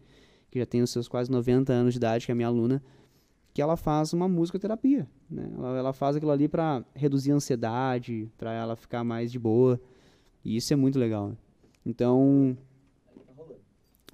que 0.51 0.59
já 0.59 0.67
tem 0.67 0.83
os 0.83 0.91
seus 0.91 1.07
quase 1.07 1.31
90 1.31 1.73
anos 1.73 1.95
de 1.95 1.99
idade, 1.99 2.27
que 2.27 2.33
é 2.33 2.35
minha 2.35 2.49
aluna, 2.49 2.83
que 3.55 3.63
ela 3.63 3.77
faz 3.77 4.13
uma 4.13 4.27
musicoterapia, 4.27 5.09
né? 5.31 5.49
Ela, 5.57 5.79
ela 5.79 5.93
faz 5.93 6.17
aquilo 6.17 6.33
ali 6.33 6.49
para 6.49 6.85
reduzir 6.95 7.31
a 7.31 7.37
ansiedade, 7.37 8.29
para 8.37 8.53
ela 8.53 8.75
ficar 8.75 9.05
mais 9.05 9.31
de 9.31 9.39
boa. 9.39 9.81
E 10.45 10.57
isso 10.57 10.73
é 10.73 10.77
muito 10.77 10.99
legal. 10.99 11.29
né? 11.29 11.37
Então, 11.85 12.57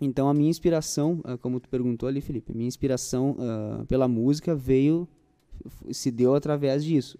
então 0.00 0.28
a 0.28 0.34
minha 0.34 0.50
inspiração, 0.50 1.20
ah, 1.24 1.36
como 1.36 1.60
tu 1.60 1.68
perguntou 1.68 2.08
ali, 2.08 2.20
Felipe, 2.20 2.52
a 2.52 2.54
minha 2.54 2.68
inspiração 2.68 3.36
ah, 3.38 3.84
pela 3.86 4.08
música 4.08 4.54
veio, 4.54 5.08
se 5.90 6.10
deu 6.10 6.34
através 6.34 6.84
disso. 6.84 7.18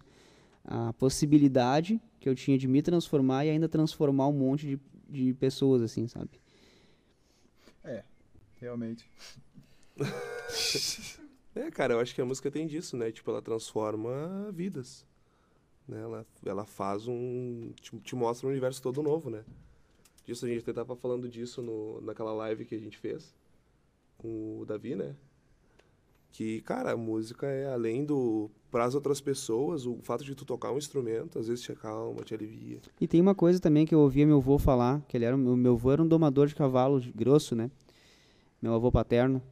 A 0.64 0.92
possibilidade 0.92 2.01
que 2.21 2.29
eu 2.29 2.35
tinha 2.35 2.59
de 2.59 2.68
me 2.68 2.83
transformar 2.83 3.44
e 3.47 3.51
ainda 3.51 3.68
transformar 3.68 4.29
um 4.29 4.33
monte 4.33 4.66
de, 4.66 4.81
de 5.09 5.35
pessoas, 5.35 5.83
assim, 5.83 6.07
sabe? 6.07 6.31
Realmente. 8.61 9.09
É, 11.55 11.73
cara, 11.73 11.94
eu 11.94 11.99
acho 11.99 12.14
que 12.14 12.21
a 12.21 12.25
música 12.25 12.53
tem 12.53 12.68
disso, 12.68 12.97
né? 12.97 13.11
Tipo, 13.11 13.33
ela 13.33 13.42
transforma 13.42 14.53
vidas. 14.53 15.05
Né? 15.88 16.01
Ela, 16.01 16.27
ela 16.44 16.64
faz 16.66 17.09
um. 17.09 17.72
Te, 17.81 17.96
te 17.98 18.14
mostra 18.14 18.46
um 18.46 18.51
universo 18.51 18.83
todo 18.83 19.03
novo, 19.03 19.31
né? 19.31 19.42
Disso 20.24 20.44
a 20.44 20.48
gente 20.48 20.61
até 20.61 20.72
tava 20.74 20.94
falando 20.94 21.29
disso 21.29 21.62
no, 21.62 22.01
naquela 22.03 22.33
live 22.35 22.66
que 22.66 22.74
a 22.74 22.79
gente 22.79 22.98
fez 22.98 23.35
com 24.18 24.59
o 24.61 24.66
Davi, 24.66 24.94
né? 24.94 25.14
Que, 26.33 26.61
cara, 26.61 26.92
a 26.92 26.96
música 26.96 27.46
é 27.46 27.72
além 27.72 28.05
do. 28.05 28.51
Para 28.70 28.85
as 28.85 28.94
outras 28.94 29.18
pessoas, 29.18 29.87
o 29.87 29.96
fato 30.03 30.22
de 30.22 30.35
tu 30.35 30.44
tocar 30.44 30.70
um 30.70 30.77
instrumento, 30.77 31.38
às 31.38 31.48
vezes 31.48 31.64
te 31.64 31.72
acalma, 31.72 32.20
te 32.22 32.35
alivia. 32.35 32.79
E 33.01 33.09
tem 33.09 33.18
uma 33.18 33.35
coisa 33.35 33.59
também 33.59 33.87
que 33.87 33.94
eu 33.94 34.01
ouvia 34.01 34.27
meu 34.27 34.37
avô 34.37 34.59
falar, 34.59 35.01
que 35.09 35.16
ele 35.16 35.24
era, 35.24 35.37
meu 35.37 35.72
avô 35.72 35.90
era 35.90 36.03
um 36.03 36.07
domador 36.07 36.46
de 36.46 36.55
cavalo 36.55 37.01
grosso, 37.14 37.57
né? 37.57 37.70
Meu 38.61 38.74
avô 38.74 38.92
paterno. 38.92 39.42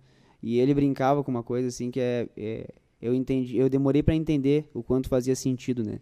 E 0.42 0.58
ele 0.58 0.74
brincava 0.74 1.24
com 1.24 1.30
uma 1.30 1.42
coisa 1.42 1.68
assim 1.68 1.90
que 1.90 1.98
é, 1.98 2.28
é- 2.36 2.68
eu 3.00 3.14
entendi, 3.14 3.56
eu 3.56 3.70
demorei 3.70 4.02
para 4.02 4.14
entender 4.14 4.68
o 4.74 4.82
quanto 4.82 5.08
fazia 5.08 5.34
sentido, 5.34 5.82
né? 5.82 5.98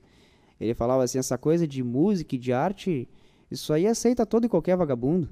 Ele 0.60 0.74
falava 0.74 1.02
assim, 1.02 1.18
essa 1.18 1.36
coisa 1.36 1.66
de 1.66 1.82
música 1.82 2.34
e 2.34 2.38
de 2.38 2.52
arte, 2.52 3.08
isso 3.50 3.72
aí 3.72 3.86
aceita 3.86 4.24
todo 4.24 4.46
e 4.46 4.48
qualquer 4.48 4.76
vagabundo. 4.76 5.28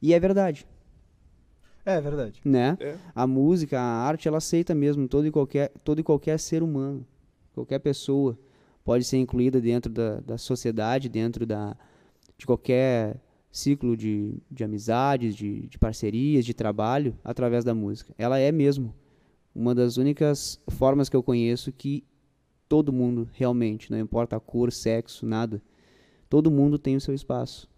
E 0.00 0.12
é 0.12 0.20
verdade, 0.20 0.66
É 1.84 2.00
verdade. 2.00 2.40
né? 2.44 2.76
É. 2.80 2.96
A 3.14 3.26
música, 3.26 3.80
a 3.80 3.82
arte, 4.06 4.28
ela 4.28 4.38
aceita 4.38 4.74
mesmo 4.74 5.08
todo 5.08 5.26
e 5.26 5.30
qualquer, 5.30 5.70
todo 5.82 5.98
e 6.00 6.02
qualquer 6.02 6.38
ser 6.38 6.62
humano. 6.62 7.06
Qualquer 7.54 7.78
pessoa 7.78 8.38
pode 8.84 9.04
ser 9.04 9.16
incluída 9.18 9.60
dentro 9.60 9.90
da, 9.90 10.20
da 10.20 10.36
sociedade, 10.38 11.08
dentro 11.08 11.46
da, 11.46 11.76
de 12.36 12.44
qualquer 12.44 13.16
ciclo 13.50 13.96
de, 13.96 14.34
de 14.50 14.64
amizades, 14.64 15.34
de, 15.34 15.66
de 15.68 15.78
parcerias, 15.78 16.44
de 16.44 16.52
trabalho, 16.52 17.16
através 17.24 17.64
da 17.64 17.72
música. 17.74 18.12
Ela 18.18 18.38
é 18.38 18.50
mesmo 18.52 18.94
uma 19.54 19.74
das 19.74 19.96
únicas 19.96 20.60
formas 20.68 21.08
que 21.08 21.14
eu 21.16 21.22
conheço 21.22 21.72
que 21.72 22.04
todo 22.74 22.92
mundo 22.92 23.28
realmente, 23.34 23.88
não 23.88 24.00
importa 24.00 24.34
a 24.34 24.40
cor, 24.40 24.72
sexo, 24.72 25.24
nada, 25.24 25.62
todo 26.28 26.50
mundo 26.50 26.76
tem 26.76 26.96
o 26.96 27.00
seu 27.00 27.14
espaço. 27.14 27.70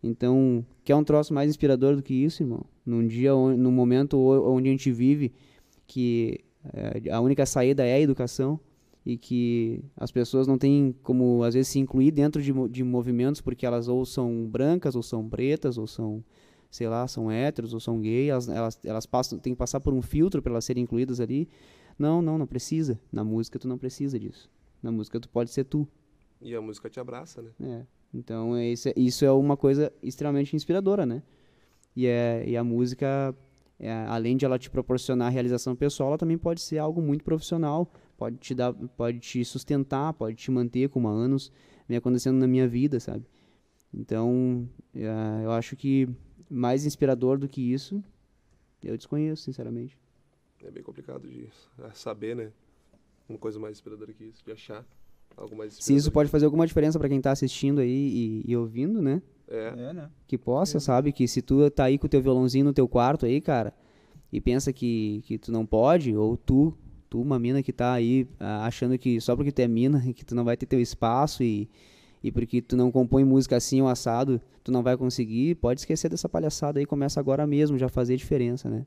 Então, 0.00 0.64
quer 0.84 0.94
um 0.94 1.02
troço 1.02 1.34
mais 1.34 1.50
inspirador 1.50 1.96
do 1.96 2.02
que 2.02 2.14
isso, 2.14 2.44
irmão? 2.44 2.64
Num 2.86 3.04
dia, 3.04 3.32
num 3.32 3.72
momento 3.72 4.16
onde 4.16 4.68
a 4.68 4.70
gente 4.70 4.92
vive, 4.92 5.32
que 5.84 6.44
eh, 6.72 7.10
a 7.10 7.20
única 7.20 7.44
saída 7.44 7.84
é 7.84 7.94
a 7.94 8.00
educação, 8.00 8.60
e 9.04 9.18
que 9.18 9.82
as 9.96 10.12
pessoas 10.12 10.46
não 10.46 10.56
têm 10.56 10.94
como, 11.02 11.42
às 11.42 11.54
vezes, 11.54 11.72
se 11.72 11.80
incluir 11.80 12.12
dentro 12.12 12.40
de, 12.40 12.52
de 12.68 12.84
movimentos 12.84 13.40
porque 13.40 13.66
elas 13.66 13.88
ou 13.88 14.06
são 14.06 14.46
brancas, 14.46 14.94
ou 14.94 15.02
são 15.02 15.28
pretas, 15.28 15.76
ou 15.76 15.88
são, 15.88 16.22
sei 16.70 16.88
lá, 16.88 17.08
são 17.08 17.32
héteros, 17.32 17.74
ou 17.74 17.80
são 17.80 18.00
gays, 18.00 18.28
elas, 18.28 18.48
elas, 18.48 18.80
elas 18.84 19.06
passam, 19.06 19.40
têm 19.40 19.54
que 19.54 19.58
passar 19.58 19.80
por 19.80 19.92
um 19.92 20.00
filtro 20.00 20.40
para 20.40 20.52
elas 20.52 20.64
serem 20.64 20.84
incluídas 20.84 21.18
ali. 21.18 21.48
Não, 22.00 22.22
não, 22.22 22.38
não 22.38 22.46
precisa. 22.46 22.98
Na 23.12 23.22
música 23.22 23.58
tu 23.58 23.68
não 23.68 23.76
precisa 23.76 24.18
disso. 24.18 24.50
Na 24.82 24.90
música 24.90 25.20
tu 25.20 25.28
pode 25.28 25.50
ser 25.50 25.64
tu. 25.64 25.86
E 26.40 26.54
a 26.54 26.60
música 26.62 26.88
te 26.88 26.98
abraça, 26.98 27.42
né? 27.42 27.50
É. 27.60 27.86
Então 28.14 28.56
é 28.56 28.66
isso, 28.68 28.88
é- 28.88 28.94
isso 28.96 29.22
é 29.22 29.30
uma 29.30 29.54
coisa 29.54 29.92
extremamente 30.02 30.56
inspiradora, 30.56 31.04
né? 31.04 31.22
E, 31.94 32.06
é, 32.06 32.42
e 32.48 32.56
a 32.56 32.64
música, 32.64 33.36
é, 33.78 33.92
além 34.08 34.34
de 34.34 34.46
ela 34.46 34.58
te 34.58 34.70
proporcionar 34.70 35.30
realização 35.30 35.76
pessoal, 35.76 36.08
ela 36.08 36.16
também 36.18 36.38
pode 36.38 36.62
ser 36.62 36.78
algo 36.78 37.02
muito 37.02 37.22
profissional, 37.22 37.92
pode 38.16 38.38
te 38.38 38.54
dar, 38.54 38.72
pode 38.72 39.18
te 39.18 39.44
sustentar, 39.44 40.14
pode 40.14 40.36
te 40.36 40.50
manter 40.50 40.88
como 40.88 41.06
há 41.06 41.12
anos 41.12 41.52
vem 41.86 41.98
acontecendo 41.98 42.38
na 42.38 42.46
minha 42.46 42.66
vida, 42.66 42.98
sabe? 42.98 43.26
Então 43.92 44.66
é, 44.94 45.44
eu 45.44 45.50
acho 45.52 45.76
que 45.76 46.08
mais 46.48 46.86
inspirador 46.86 47.36
do 47.38 47.46
que 47.46 47.60
isso, 47.60 48.02
eu 48.82 48.96
desconheço, 48.96 49.42
sinceramente. 49.42 49.98
É 50.64 50.70
bem 50.70 50.82
complicado 50.82 51.28
de 51.28 51.48
saber, 51.94 52.36
né? 52.36 52.52
Uma 53.28 53.38
coisa 53.38 53.58
mais 53.58 53.76
inspiradora 53.76 54.12
que 54.12 54.24
isso, 54.24 54.44
de 54.44 54.52
achar 54.52 54.84
algo 55.36 55.56
mais 55.56 55.74
Se 55.74 55.94
isso 55.94 56.10
pode 56.10 56.30
fazer 56.30 56.44
alguma 56.44 56.66
diferença 56.66 56.98
para 56.98 57.08
quem 57.08 57.20
tá 57.20 57.30
assistindo 57.30 57.80
aí 57.80 58.42
e, 58.44 58.50
e 58.50 58.56
ouvindo, 58.56 59.00
né? 59.00 59.22
É, 59.48 59.68
É, 59.76 59.92
né? 59.92 60.10
que 60.26 60.38
possa, 60.38 60.78
sabe? 60.78 61.12
Que 61.12 61.26
se 61.26 61.42
tu 61.42 61.68
tá 61.70 61.84
aí 61.84 61.98
com 61.98 62.06
o 62.06 62.10
teu 62.10 62.20
violãozinho 62.20 62.64
no 62.64 62.72
teu 62.72 62.86
quarto 62.86 63.26
aí, 63.26 63.40
cara, 63.40 63.74
e 64.32 64.40
pensa 64.40 64.72
que, 64.72 65.22
que 65.26 65.38
tu 65.38 65.50
não 65.50 65.66
pode, 65.66 66.14
ou 66.16 66.36
tu, 66.36 66.76
tu, 67.08 67.20
uma 67.20 67.38
mina 67.38 67.62
que 67.62 67.72
tá 67.72 67.92
aí 67.92 68.28
ah, 68.38 68.66
achando 68.66 68.96
que 68.96 69.20
só 69.20 69.34
porque 69.34 69.50
tu 69.50 69.60
é 69.60 69.68
mina, 69.68 70.00
que 70.14 70.24
tu 70.24 70.34
não 70.34 70.44
vai 70.44 70.56
ter 70.56 70.66
teu 70.66 70.80
espaço 70.80 71.42
e, 71.42 71.68
e 72.22 72.30
porque 72.30 72.62
tu 72.62 72.76
não 72.76 72.92
compõe 72.92 73.24
música 73.24 73.56
assim 73.56 73.80
ou 73.80 73.88
assado, 73.88 74.40
tu 74.62 74.70
não 74.70 74.82
vai 74.82 74.96
conseguir, 74.96 75.56
pode 75.56 75.80
esquecer 75.80 76.08
dessa 76.08 76.28
palhaçada 76.28 76.78
aí, 76.78 76.86
começa 76.86 77.18
agora 77.18 77.46
mesmo, 77.46 77.78
já 77.78 77.88
fazer 77.88 78.16
diferença, 78.16 78.68
né? 78.68 78.86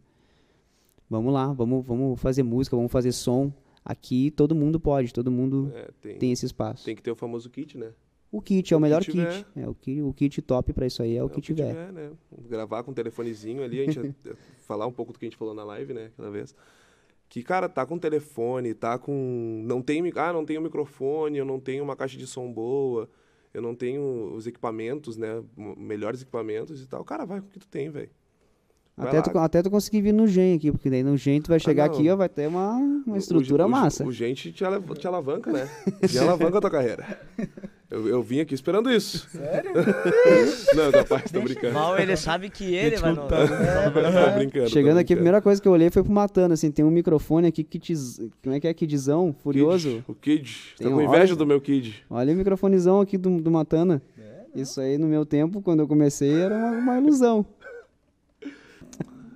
Vamos 1.10 1.34
lá, 1.34 1.52
vamos, 1.54 1.86
vamos 1.86 2.20
fazer 2.20 2.44
música, 2.44 2.76
vamos 2.76 2.92
fazer 2.92 3.12
som. 3.12 3.52
Aqui 3.86 4.32
todo 4.32 4.56
mundo 4.56 4.80
pode, 4.80 5.14
todo 5.14 5.30
mundo 5.30 5.72
é, 5.76 5.90
tem, 6.02 6.18
tem 6.18 6.32
esse 6.32 6.46
espaço. 6.46 6.86
tem 6.86 6.96
que 6.96 7.02
ter 7.04 7.12
o 7.12 7.16
famoso 7.16 7.50
kit, 7.50 7.78
né? 7.78 7.92
O 8.32 8.42
kit 8.42 8.74
é 8.74 8.76
o 8.76 8.80
O 8.80 8.82
melhor 8.82 9.04
tiver. 9.04 9.44
kit. 9.44 9.48
É 9.56 9.68
o, 9.68 10.08
o 10.08 10.14
kit 10.14 10.42
top 10.42 10.74
pra 10.74 10.88
isso 10.88 11.04
aí 11.04 11.16
é 11.16 11.24
o 11.24 11.30
que 11.30 11.40
tiver. 11.42 11.92
né? 11.92 12.12
Gravar 12.50 12.82
com 12.84 12.92
um 12.92 12.94
telefonezinho 12.94 13.62
ali, 13.64 13.82
a 13.82 13.86
gente 13.86 14.00
ia 14.26 14.36
falar 14.66 14.88
um 14.88 14.92
pouco 14.92 15.14
do 15.14 15.20
que 15.20 15.26
a 15.26 15.30
gente 15.30 15.38
falou 15.38 15.54
na 15.54 15.64
live, 15.64 15.94
né, 15.94 16.06
aquela 16.14 16.32
vez. 16.32 16.56
Que, 17.30 17.42
cara, 17.44 17.68
tá 17.68 17.86
com 17.86 17.98
telefone, 17.98 18.74
tá 18.74 18.98
com. 18.98 19.64
Não 19.66 19.82
tem. 19.82 20.02
Ah, 20.16 20.32
não 20.32 20.46
tenho 20.46 20.62
microfone, 20.62 21.38
eu 21.38 21.46
não 21.46 21.60
tenho 21.60 21.84
uma 21.84 21.96
caixa 21.96 22.16
de 22.18 22.28
som 22.28 22.52
boa, 22.52 23.10
eu 23.54 23.62
não 23.62 23.74
tenho 23.76 24.34
os 24.36 24.46
equipamentos, 24.46 25.18
né? 25.18 25.44
Melhores 25.78 26.22
equipamentos 26.22 26.82
e 26.82 26.88
tal. 26.88 27.04
Cara, 27.04 27.26
vai 27.26 27.42
com 27.42 27.48
o 27.48 27.50
que 27.50 27.60
tu 27.60 27.68
tem, 27.68 27.90
velho. 27.90 28.10
Vai 28.96 29.08
Até 29.08 29.18
lá. 29.18 29.24
tu, 29.24 29.38
até 29.40 29.64
tu 29.64 29.72
conseguir 29.72 30.02
vir 30.02 30.14
no 30.14 30.28
Gen 30.28 30.56
aqui, 30.56 30.72
porque 30.72 30.88
daí 30.88 31.02
no 31.02 31.18
Gen 31.18 31.42
tu 31.42 31.48
vai 31.50 31.60
chegar 31.60 31.84
Ah, 31.84 31.86
aqui, 31.88 32.08
ó, 32.12 32.16
vai 32.16 32.30
ter 32.30 32.48
uma, 32.48 32.74
uma 32.78 33.16
O- 33.16 33.18
estrutura 33.18 33.64
o, 33.64 33.68
o- 33.68 33.70
massa. 33.72 34.06
O, 34.06 34.12
gente 34.12 34.52
te, 34.52 34.64
te 35.00 35.08
alavanca, 35.08 35.52
né? 35.52 35.68
Te 36.08 36.20
alavanca 36.20 36.60
a 36.60 36.62
tua 36.62 36.70
carreira. 36.70 37.20
Eu, 37.90 38.08
eu 38.08 38.22
vim 38.22 38.40
aqui 38.40 38.54
esperando 38.54 38.92
isso. 38.92 39.28
Sério? 39.30 39.72
não, 40.76 40.92
capaz, 40.92 41.32
tô 41.32 41.42
brincando. 41.42 41.74
Mal 41.74 41.98
ele 41.98 42.16
sabe 42.16 42.50
que 42.52 42.74
ele 42.76 42.98
vai 42.98 43.14
no. 43.14 43.22
Tô 43.28 43.28
brincando. 44.36 44.66
tô 44.66 44.70
Chegando 44.72 44.98
aqui, 45.00 45.14
a 45.14 45.18
primeira 45.18 45.42
coisa 45.42 45.60
que 45.60 45.68
eu 45.68 45.72
olhei 45.72 45.90
foi 45.90 46.04
pro 46.04 46.12
Matano, 46.12 46.54
assim, 46.54 46.70
tem 46.72 46.86
um 46.86 46.92
microfone 46.92 47.48
aqui, 47.48 47.64
kitiz, 47.64 48.20
como 48.44 48.56
é 48.56 48.60
que 48.60 48.68
é, 48.68 48.74
kidzão, 48.76 49.34
furioso. 49.44 49.90
Kid, 49.90 50.04
o 50.08 50.14
Kid. 50.16 50.76
Tá 50.78 50.84
Tem 50.86 50.94
com 50.94 51.02
inveja 51.02 51.36
do 51.36 51.46
meu 51.48 51.60
Kid. 51.60 52.04
Olha 52.12 52.32
o 52.32 52.36
microfonezão 52.38 53.02
aqui 53.02 53.18
do, 53.18 53.42
do 53.42 53.50
Matana. 53.50 54.02
Isso 54.56 54.80
aí, 54.80 55.00
no 55.00 55.08
meu 55.08 55.26
tempo, 55.26 55.64
quando 55.64 55.80
eu 55.80 55.88
comecei, 55.88 56.32
era 56.32 56.56
uma, 56.56 56.70
uma 56.78 56.98
ilusão. 57.00 57.44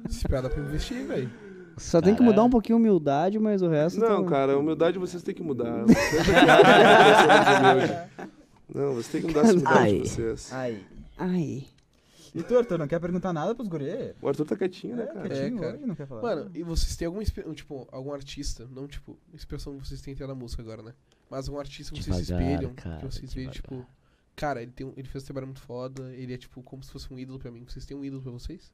Se 0.10 0.28
dá 0.28 0.50
pra 0.50 0.62
investir, 0.62 1.06
velho. 1.06 1.30
Só 1.78 2.02
tem 2.02 2.16
que 2.16 2.24
mudar 2.24 2.44
um 2.44 2.50
pouquinho 2.50 2.78
a 2.78 2.82
humildade, 2.82 3.38
mas 3.38 3.62
o 3.62 3.68
resto... 3.70 4.00
Não, 4.00 4.24
tá- 4.24 4.30
cara, 4.30 4.54
a 4.54 4.58
humildade 4.58 4.98
vocês 4.98 5.22
têm 5.22 5.36
que 5.36 5.44
mudar. 5.44 5.84
Vocês 5.86 6.28
é. 6.30 8.10
Não, 8.74 8.94
vocês 8.94 9.08
têm 9.10 9.22
que 9.22 9.28
mudar 9.28 9.42
essa 9.42 9.54
humildade 9.54 9.80
Ai. 9.80 10.02
de 10.02 10.10
vocês. 10.10 10.54
Aí. 10.54 10.86
Ai... 11.18 11.68
E 12.36 12.44
tu, 12.44 12.56
Arthur, 12.58 12.78
não 12.78 12.88
quer 12.88 13.00
perguntar 13.00 13.34
nada 13.34 13.56
pros 13.56 13.68
guri? 13.68 14.14
O 14.22 14.28
Arthur 14.28 14.46
tá 14.46 14.56
quietinho, 14.56 14.96
né, 14.96 15.04
É, 15.04 15.08
cara? 15.08 15.30
quietinho 15.30 15.58
É, 15.58 15.62
cara. 15.62 15.76
hoje, 15.78 15.86
não 15.88 15.96
quer 15.96 16.06
falar. 16.06 16.22
Mano, 16.22 16.52
e 16.54 16.62
vocês 16.62 16.96
têm 16.96 17.06
alguma 17.08 17.24
tipo, 17.24 17.88
algum 17.92 18.14
artista, 18.14 18.68
não 18.70 18.86
tipo, 18.88 19.18
inspiração 19.34 19.76
que 19.80 19.88
vocês 19.88 20.02
têm 20.02 20.14
até 20.14 20.28
na 20.28 20.36
música 20.36 20.62
agora, 20.62 20.84
né? 20.84 20.94
Mas 21.32 21.48
algum 21.48 21.60
artista 21.60 21.96
que 21.96 22.04
vocês 22.04 22.16
se 22.18 22.22
espelham, 22.34 22.74
cara, 22.76 22.98
que 22.98 23.06
vocês 23.06 23.34
veem, 23.34 23.50
tipo, 23.50 23.84
cara, 24.36 24.62
ele, 24.62 24.72
tem 24.72 24.86
um, 24.86 24.94
ele 24.96 25.08
fez 25.08 25.24
um 25.24 25.28
trabalho 25.28 25.48
muito 25.48 25.62
foda, 25.62 26.14
ele 26.14 26.34
é 26.34 26.38
tipo 26.38 26.62
como 26.62 26.84
se 26.84 26.92
fosse 26.92 27.12
um 27.12 27.18
ídolo 27.18 27.40
pra 27.40 27.50
mim. 27.50 27.64
Vocês 27.68 27.86
têm 27.86 27.98
um 27.98 28.06
ídolo 28.06 28.22
pra 28.22 28.32
vocês? 28.32 28.72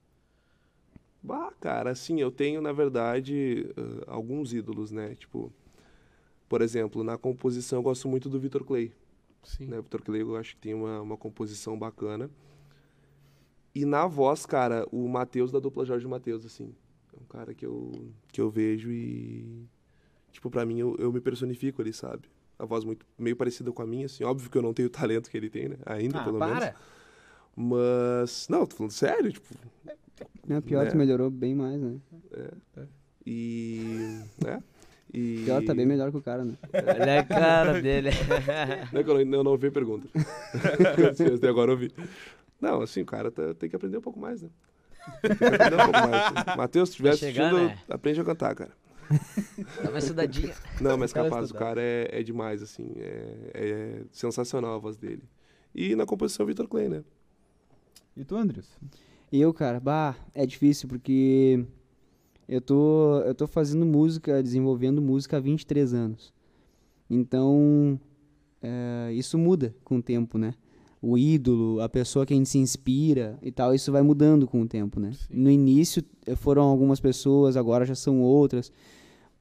Bah, 1.24 1.54
cara, 1.62 1.92
assim, 1.92 2.20
eu 2.20 2.30
tenho, 2.30 2.62
na 2.62 2.74
verdade, 2.74 3.66
ah, 3.78 4.12
alguns 4.14 4.54
ídolos, 4.54 4.92
né? 4.92 5.16
Tipo, 5.16 5.54
por 6.50 6.62
exemplo, 6.62 7.02
na 7.04 7.18
composição 7.18 7.80
eu 7.80 7.84
gosto 7.84 8.10
muito 8.10 8.30
do 8.30 8.38
Vitor 8.40 8.66
Clay. 8.66 8.94
Sim. 9.42 9.68
né? 9.68 9.80
O 9.80 9.84
Vitor 9.84 10.02
Clay 10.02 10.22
eu 10.22 10.36
acho 10.36 10.56
que 10.56 10.62
tem 10.62 10.74
uma, 10.74 11.02
uma 11.02 11.18
composição 11.18 11.80
bacana. 11.80 12.30
E 13.74 13.86
na 13.86 14.06
voz, 14.06 14.46
cara, 14.46 14.86
o 14.92 15.08
Matheus 15.08 15.52
da 15.52 15.60
dupla 15.60 15.86
Jorge 15.86 16.08
Matheus, 16.08 16.46
assim. 16.46 16.76
É 17.14 17.20
um 17.20 17.26
cara 17.26 17.54
que 17.54 17.66
eu, 17.66 17.92
que 18.32 18.42
eu 18.42 18.50
vejo 18.50 18.92
e. 18.92 19.66
Tipo, 20.32 20.50
pra 20.50 20.66
mim, 20.66 20.80
eu, 20.80 20.96
eu 21.00 21.12
me 21.12 21.22
personifico 21.22 21.82
ali, 21.82 21.94
sabe? 21.94 22.30
A 22.60 22.66
voz 22.66 22.84
muito, 22.84 23.06
meio 23.18 23.36
parecida 23.36 23.72
com 23.72 23.82
a 23.82 23.88
minha, 23.88 24.06
assim. 24.08 24.24
Óbvio 24.24 24.50
que 24.50 24.58
eu 24.58 24.62
não 24.62 24.74
tenho 24.74 24.88
o 24.88 24.92
talento 24.92 25.30
que 25.30 25.38
ele 25.38 25.50
tem, 25.50 25.70
né? 25.70 25.78
Ainda, 25.86 26.20
ah, 26.20 26.24
pelo 26.24 26.38
para! 26.38 26.60
menos. 26.60 26.76
Mas. 27.56 28.48
Não, 28.50 28.66
tô 28.66 28.76
falando 28.76 28.92
sério, 28.92 29.32
tipo. 29.32 29.48
É, 29.88 29.96
pior, 30.66 30.86
Né? 30.86 30.92
tu 30.92 30.98
melhorou 30.98 31.30
bem 31.30 31.56
mais, 31.56 31.80
né? 31.82 31.98
E. 33.26 34.20
né? 34.44 34.62
E. 35.14 35.44
Pior 35.46 35.64
tá 35.64 35.74
bem 35.74 35.86
melhor 35.86 36.12
que 36.12 36.18
o 36.18 36.22
cara, 36.22 36.44
né? 36.44 36.56
Olha 36.74 37.20
a 37.20 37.24
cara 37.24 37.82
dele. 37.82 38.10
Não 38.92 39.00
é 39.00 39.04
que 39.04 39.10
eu 39.10 39.26
não, 39.26 39.38
eu 39.38 39.44
não 39.44 39.52
ouvi 39.52 39.68
a 39.68 39.72
pergunta. 39.72 40.08
Até 41.36 41.48
agora 41.48 41.72
eu 41.72 41.76
ouvi. 41.76 41.92
Não, 42.60 42.82
assim, 42.82 43.02
o 43.02 43.06
cara 43.06 43.30
tá- 43.32 43.54
tem 43.54 43.70
que 43.70 43.76
aprender 43.76 43.98
um 43.98 44.02
pouco 44.02 44.20
mais, 44.20 44.42
né? 44.42 44.50
Tem 45.22 45.36
que 45.36 45.44
aprender 45.46 45.76
um 45.76 45.92
pouco 45.92 46.08
mais. 46.10 46.58
Matheus, 46.58 46.90
se 46.90 46.94
estiver 46.94 47.10
Vai 47.10 47.18
chegar, 47.18 47.48
assistindo, 47.54 47.68
né? 47.70 47.78
aprende 47.90 48.22
a 48.22 48.24
cantar, 48.24 48.56
cara. 48.56 48.72
Dá 49.84 49.90
uma 49.90 50.00
estudadinha. 50.00 50.54
Não, 50.82 50.98
mas 50.98 51.12
capaz, 51.14 51.52
o 51.52 51.54
cara 51.54 51.82
é, 51.82 52.08
é 52.12 52.24
demais, 52.24 52.64
assim. 52.64 52.94
É, 52.98 53.52
é 53.54 54.02
sensacional 54.12 54.76
a 54.76 54.78
voz 54.80 54.98
dele. 54.98 55.24
E 55.76 55.96
na 55.96 56.06
composição, 56.06 56.46
Vitor 56.46 56.68
Clay, 56.68 56.88
né? 56.88 57.04
E 58.16 58.24
tu, 58.24 58.36
Andrius? 58.36 58.70
Eu, 59.36 59.52
cara, 59.52 59.80
bah, 59.80 60.16
é 60.32 60.46
difícil 60.46 60.88
porque 60.88 61.66
eu 62.48 62.62
tô, 62.62 63.18
eu 63.22 63.34
tô 63.34 63.48
fazendo 63.48 63.84
música, 63.84 64.44
desenvolvendo 64.44 65.02
música 65.02 65.38
há 65.38 65.40
23 65.40 65.92
anos. 65.92 66.32
Então, 67.10 68.00
é, 68.62 69.12
isso 69.12 69.36
muda 69.40 69.76
com 69.84 69.98
o 69.98 70.04
tempo, 70.04 70.38
né? 70.38 70.54
O 71.02 71.18
ídolo, 71.18 71.82
a 71.82 71.90
pessoa 71.90 72.28
que 72.28 72.34
a 72.36 72.38
gente 72.38 72.48
se 72.48 72.60
inspira 72.60 73.40
e 73.42 73.52
tal, 73.52 73.74
isso 73.74 73.92
vai 73.92 74.04
mudando 74.04 74.48
com 74.48 74.62
o 74.62 74.68
tempo, 74.68 75.00
né? 75.00 75.14
Sim. 75.14 75.28
No 75.32 75.50
início 75.50 76.04
eh, 76.28 76.36
foram 76.36 76.62
algumas 76.62 77.00
pessoas, 77.00 77.58
agora 77.58 77.86
já 77.86 77.96
são 77.96 78.22
outras. 78.22 78.72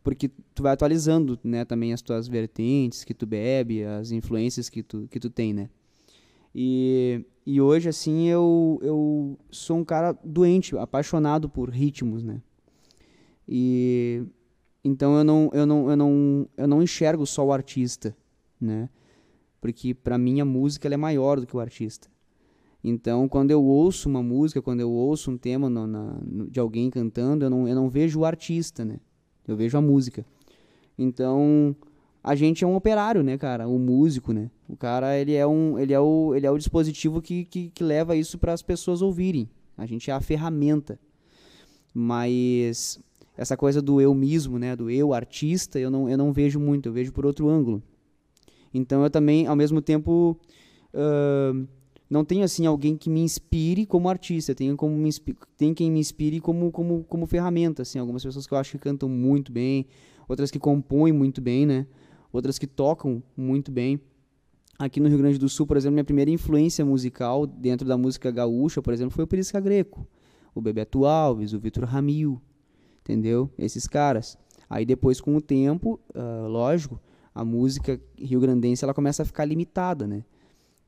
Porque 0.02 0.31
tu 0.55 0.62
vai 0.62 0.72
atualizando, 0.72 1.38
né, 1.44 1.66
também 1.66 1.92
as 1.92 2.00
tuas 2.00 2.26
vertentes 2.26 3.05
que 3.05 3.12
tu 3.12 3.26
bebe, 3.26 3.85
as 3.85 4.11
influências 4.11 4.70
que 4.70 4.83
tu, 4.83 5.07
que 5.11 5.20
tu 5.20 5.28
tem, 5.28 5.52
né? 5.52 5.68
E, 6.54 7.24
e 7.46 7.60
hoje, 7.60 7.88
assim, 7.88 8.28
eu, 8.28 8.78
eu 8.82 9.38
sou 9.50 9.78
um 9.78 9.84
cara 9.84 10.12
doente, 10.24 10.76
apaixonado 10.76 11.48
por 11.48 11.70
ritmos, 11.70 12.22
né? 12.22 12.40
E 13.48 14.22
então 14.84 15.16
eu 15.16 15.24
não, 15.24 15.50
eu 15.52 15.64
não, 15.66 15.90
eu 15.90 15.96
não, 15.96 16.48
eu 16.56 16.66
não 16.68 16.82
enxergo 16.82 17.24
só 17.26 17.44
o 17.44 17.52
artista, 17.52 18.16
né? 18.60 18.88
Porque 19.60 19.94
pra 19.94 20.18
mim 20.18 20.40
a 20.40 20.44
música 20.44 20.88
ela 20.88 20.94
é 20.94 20.96
maior 20.96 21.38
do 21.38 21.46
que 21.46 21.56
o 21.56 21.60
artista. 21.60 22.08
Então, 22.82 23.28
quando 23.28 23.52
eu 23.52 23.62
ouço 23.62 24.08
uma 24.08 24.22
música, 24.22 24.60
quando 24.60 24.80
eu 24.80 24.90
ouço 24.90 25.30
um 25.30 25.38
tema 25.38 25.70
no- 25.70 25.86
na- 25.86 26.18
no- 26.26 26.50
de 26.50 26.58
alguém 26.58 26.90
cantando, 26.90 27.44
eu 27.44 27.50
não, 27.50 27.68
eu 27.68 27.76
não 27.76 27.88
vejo 27.88 28.20
o 28.20 28.24
artista, 28.24 28.84
né? 28.84 28.98
Eu 29.46 29.56
vejo 29.56 29.78
a 29.78 29.80
música. 29.80 30.26
Então, 30.98 31.76
a 32.22 32.35
gente 32.35 32.62
é 32.62 32.66
um 32.66 32.76
operário, 32.76 33.22
né, 33.22 33.37
cara? 33.37 33.66
O 33.66 33.78
músico, 33.78 34.32
né? 34.32 34.50
O 34.68 34.76
cara, 34.76 35.18
ele 35.18 35.35
é, 35.35 35.46
um, 35.46 35.78
ele 35.78 35.92
é, 35.92 36.00
o, 36.00 36.35
ele 36.35 36.46
é 36.46 36.50
o 36.50 36.56
dispositivo 36.56 37.20
que, 37.20 37.44
que, 37.44 37.70
que 37.70 37.82
leva 37.82 38.14
isso 38.14 38.38
para 38.38 38.52
as 38.52 38.62
pessoas 38.62 39.02
ouvirem. 39.02 39.48
A 39.76 39.87
gente 39.87 40.11
é 40.11 40.14
a 40.14 40.20
ferramenta. 40.20 40.98
Mas 41.92 43.00
essa 43.37 43.56
coisa 43.56 43.82
do 43.82 44.00
eu 44.00 44.14
mesmo, 44.14 44.58
né? 44.58 44.76
Do 44.76 44.88
eu 44.88 45.12
artista, 45.12 45.78
eu 45.78 45.90
não, 45.90 46.08
eu 46.08 46.16
não 46.16 46.32
vejo 46.32 46.61
muito. 46.61 46.88
Eu 46.88 46.92
vejo 46.92 47.12
por 47.12 47.26
outro 47.26 47.48
ângulo. 47.48 47.82
Então, 48.72 49.02
eu 49.02 49.11
também, 49.11 49.46
ao 49.46 49.56
mesmo 49.56 49.82
tempo... 49.82 50.38
ahn, 50.94 51.66
não 52.12 52.26
tenho 52.26 52.44
assim 52.44 52.66
alguém 52.66 52.94
que 52.94 53.08
me 53.08 53.20
inspire 53.20 53.87
como 53.87 54.06
artista, 54.06 54.54
tenho 54.54 54.76
como 54.76 54.94
me 54.94 55.08
tem 55.56 55.72
quem 55.72 55.90
me 55.90 55.98
inspire 55.98 56.40
como, 56.40 56.70
como, 56.70 57.04
como 57.04 57.26
ferramenta, 57.26 57.80
assim, 57.80 57.98
algumas 57.98 58.22
pessoas 58.22 58.46
que 58.46 58.52
eu 58.52 58.58
acho 58.58 58.72
que 58.72 58.78
cantam 58.78 59.08
muito 59.08 59.50
bem, 59.50 59.87
outras 60.28 60.50
que 60.50 60.58
compõem 60.58 61.11
muito 61.11 61.40
bem, 61.40 61.64
né? 61.64 61.87
Outras 62.32 62.58
que 62.58 62.66
tocam 62.66 63.22
muito 63.36 63.70
bem. 63.70 64.00
Aqui 64.78 64.98
no 64.98 65.08
Rio 65.08 65.18
Grande 65.18 65.38
do 65.38 65.48
Sul, 65.48 65.66
por 65.66 65.76
exemplo, 65.76 65.94
minha 65.94 66.04
primeira 66.04 66.30
influência 66.30 66.84
musical 66.84 67.46
dentro 67.46 67.86
da 67.86 67.96
música 67.96 68.30
gaúcha, 68.30 68.80
por 68.80 68.92
exemplo, 68.92 69.14
foi 69.14 69.24
o 69.24 69.26
Perisca 69.26 69.60
Greco, 69.60 70.06
o 70.54 70.60
Bebeto 70.60 71.04
Alves, 71.04 71.52
o 71.52 71.60
Vitor 71.60 71.84
Ramil, 71.84 72.40
entendeu? 73.00 73.50
Esses 73.58 73.86
caras. 73.86 74.38
Aí 74.68 74.84
depois, 74.84 75.20
com 75.20 75.36
o 75.36 75.40
tempo, 75.40 76.00
ah, 76.14 76.46
lógico, 76.48 76.98
a 77.34 77.44
música 77.44 78.00
rio-grandense 78.18 78.84
ela 78.84 78.94
começa 78.94 79.22
a 79.22 79.26
ficar 79.26 79.44
limitada, 79.44 80.06
né? 80.06 80.24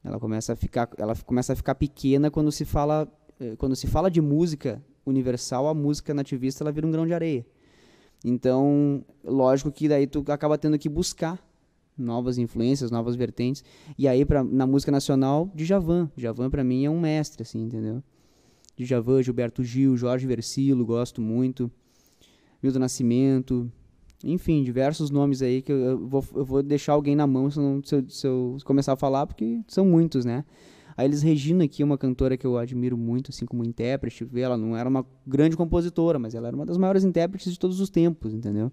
Ela 0.02 0.20
começa 0.20 0.52
a 0.52 0.56
ficar, 0.56 0.90
ela 0.98 1.14
começa 1.16 1.52
a 1.54 1.56
ficar 1.56 1.74
pequena 1.74 2.30
quando 2.30 2.52
se 2.52 2.64
fala, 2.64 3.10
eh, 3.40 3.54
quando 3.56 3.74
se 3.74 3.86
fala 3.86 4.10
de 4.10 4.20
música 4.20 4.82
universal, 5.06 5.66
a 5.66 5.74
música 5.74 6.12
nativista 6.12 6.62
ela 6.62 6.70
vira 6.70 6.86
um 6.86 6.90
grão 6.90 7.06
de 7.06 7.14
areia. 7.14 7.46
Então, 8.24 9.04
lógico 9.22 9.70
que 9.70 9.86
daí 9.88 10.06
tu 10.06 10.24
acaba 10.28 10.56
tendo 10.56 10.78
que 10.78 10.88
buscar 10.88 11.38
novas 11.96 12.38
influências, 12.38 12.90
novas 12.90 13.14
vertentes. 13.14 13.62
E 13.98 14.08
aí 14.08 14.24
pra, 14.24 14.42
na 14.42 14.66
música 14.66 14.90
nacional, 14.90 15.50
Djavan. 15.54 16.10
Djavan 16.16 16.50
para 16.50 16.64
mim 16.64 16.84
é 16.84 16.90
um 16.90 16.98
mestre 16.98 17.42
assim, 17.42 17.62
entendeu? 17.62 18.02
Djavan, 18.76 19.22
Gilberto 19.22 19.62
Gil, 19.62 19.96
Jorge 19.96 20.26
Versilo, 20.26 20.84
gosto 20.84 21.20
muito. 21.20 21.70
Milton 22.62 22.78
Nascimento, 22.78 23.70
enfim, 24.24 24.64
diversos 24.64 25.10
nomes 25.10 25.42
aí 25.42 25.60
que 25.60 25.70
eu, 25.70 26.08
vou, 26.08 26.24
eu 26.34 26.44
vou 26.44 26.62
deixar 26.62 26.94
alguém 26.94 27.14
na 27.14 27.26
mão 27.26 27.50
se 27.50 27.94
eu, 27.94 28.08
se 28.08 28.26
eu 28.26 28.56
começar 28.64 28.94
a 28.94 28.96
falar, 28.96 29.26
porque 29.26 29.60
são 29.68 29.84
muitos, 29.84 30.24
né? 30.24 30.44
A 30.96 31.04
Elis 31.04 31.22
Regina 31.22 31.64
aqui 31.64 31.82
é 31.82 31.84
uma 31.84 31.98
cantora 31.98 32.36
que 32.36 32.46
eu 32.46 32.56
admiro 32.56 32.96
muito, 32.96 33.30
assim, 33.30 33.44
como 33.44 33.64
intérprete. 33.64 34.28
Ela 34.34 34.56
não 34.56 34.76
era 34.76 34.88
uma 34.88 35.04
grande 35.26 35.56
compositora, 35.56 36.18
mas 36.18 36.34
ela 36.34 36.48
era 36.48 36.56
uma 36.56 36.66
das 36.66 36.78
maiores 36.78 37.04
intérpretes 37.04 37.52
de 37.52 37.58
todos 37.58 37.80
os 37.80 37.90
tempos, 37.90 38.32
entendeu? 38.32 38.70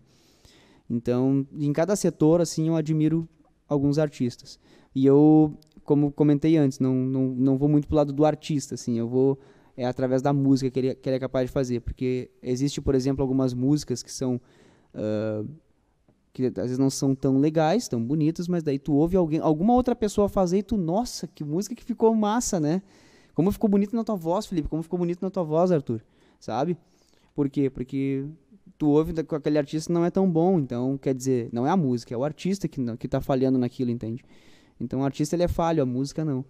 Então, 0.90 1.46
em 1.54 1.72
cada 1.74 1.96
setor, 1.96 2.42
assim, 2.42 2.68
eu 2.68 2.76
admiro 2.76 3.28
alguns 3.68 3.98
artistas. 3.98 4.60
E 4.94 5.06
eu, 5.06 5.58
como 5.84 6.12
comentei 6.12 6.58
antes, 6.58 6.80
não, 6.80 6.94
não, 6.94 7.28
não 7.28 7.58
vou 7.58 7.70
muito 7.70 7.88
pro 7.88 7.98
lado 7.98 8.14
do 8.14 8.26
artista, 8.26 8.76
assim, 8.76 9.00
eu 9.00 9.08
vou 9.08 9.40
é 9.78 9.86
através 9.86 10.22
da 10.22 10.34
música 10.34 10.70
que 10.70 10.80
ele, 10.80 10.96
que 10.96 11.08
ele 11.08 11.16
é 11.16 11.20
capaz 11.20 11.48
de 11.48 11.52
fazer, 11.52 11.80
porque 11.80 12.30
existe, 12.44 12.82
por 12.82 12.94
exemplo, 12.94 13.22
algumas 13.22 13.54
músicas 13.54 14.04
que 14.04 14.12
são 14.12 14.40
ah, 14.94 15.44
que 16.34 16.46
às 16.46 16.54
vezes 16.54 16.78
não 16.78 16.90
são 16.90 17.14
tão 17.14 17.38
legais, 17.38 17.88
tão 17.88 18.02
bonitas, 18.02 18.48
mas 18.48 18.64
daí 18.64 18.80
tu 18.80 18.94
ouve 18.94 19.18
alguém, 19.18 19.40
alguma 19.40 19.74
outra 19.74 19.96
pessoa 19.96 20.30
fazer 20.30 20.60
e 20.60 20.64
tu, 20.64 20.78
nossa, 20.78 21.28
que 21.28 21.44
música 21.44 21.76
que 21.76 21.84
ficou 21.84 22.14
massa, 22.16 22.60
né? 22.60 22.82
Como 23.34 23.52
ficou 23.52 23.70
bonito 23.70 23.96
na 23.96 24.04
tua 24.04 24.16
voz, 24.16 24.46
Felipe, 24.46 24.68
como 24.68 24.84
ficou 24.84 24.98
bonito 25.00 25.22
na 25.22 25.30
tua 25.30 25.44
voz, 25.44 25.72
Arthur, 25.72 26.02
sabe? 26.40 26.78
Por 27.34 27.50
quê? 27.50 27.70
Porque 27.70 28.26
tu 28.78 28.90
ouve 28.90 29.24
com 29.24 29.36
aquele 29.36 29.58
artista 29.58 29.92
não 29.92 30.06
é 30.06 30.10
tão 30.10 30.30
bom, 30.30 30.60
então, 30.60 30.98
quer 30.98 31.14
dizer, 31.14 31.50
não 31.52 31.68
é 31.68 31.70
a 31.70 31.78
música, 31.78 32.14
é 32.14 32.18
o 32.18 32.24
artista 32.24 32.68
que, 32.68 32.82
que 32.98 33.08
tá 33.08 33.22
falhando 33.22 33.58
naquilo, 33.58 33.92
entende? 33.92 34.24
Então 34.80 35.02
o 35.02 35.04
artista 35.04 35.36
ele 35.36 35.44
é 35.44 35.48
falho, 35.48 35.84
a 35.84 35.86
música 35.86 36.26
não. 36.26 36.44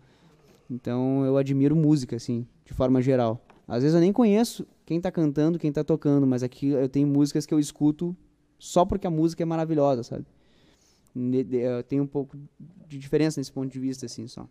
Então 0.69 1.25
eu 1.25 1.37
admiro 1.37 1.75
música, 1.75 2.15
assim, 2.15 2.47
de 2.65 2.73
forma 2.73 3.01
geral. 3.01 3.43
Às 3.67 3.83
vezes 3.83 3.95
eu 3.95 4.01
nem 4.01 4.13
conheço 4.13 4.65
quem 4.85 4.99
tá 5.01 5.11
cantando, 5.11 5.59
quem 5.59 5.71
tá 5.71 5.83
tocando, 5.83 6.25
mas 6.25 6.43
aqui 6.43 6.69
eu 6.69 6.87
tenho 6.87 7.07
músicas 7.07 7.45
que 7.45 7.53
eu 7.53 7.59
escuto 7.59 8.15
só 8.61 8.85
porque 8.85 9.07
a 9.07 9.09
música 9.09 9.41
é 9.41 9.45
maravilhosa, 9.45 10.03
sabe? 10.03 10.25
Eh, 11.15 11.83
Tem 11.83 11.99
um 11.99 12.05
pouco 12.05 12.37
de 12.87 12.99
diferença 12.99 13.39
nesse 13.39 13.51
ponto 13.51 13.71
de 13.71 13.79
vista, 13.79 14.05
assim, 14.05 14.27
só. 14.27 14.47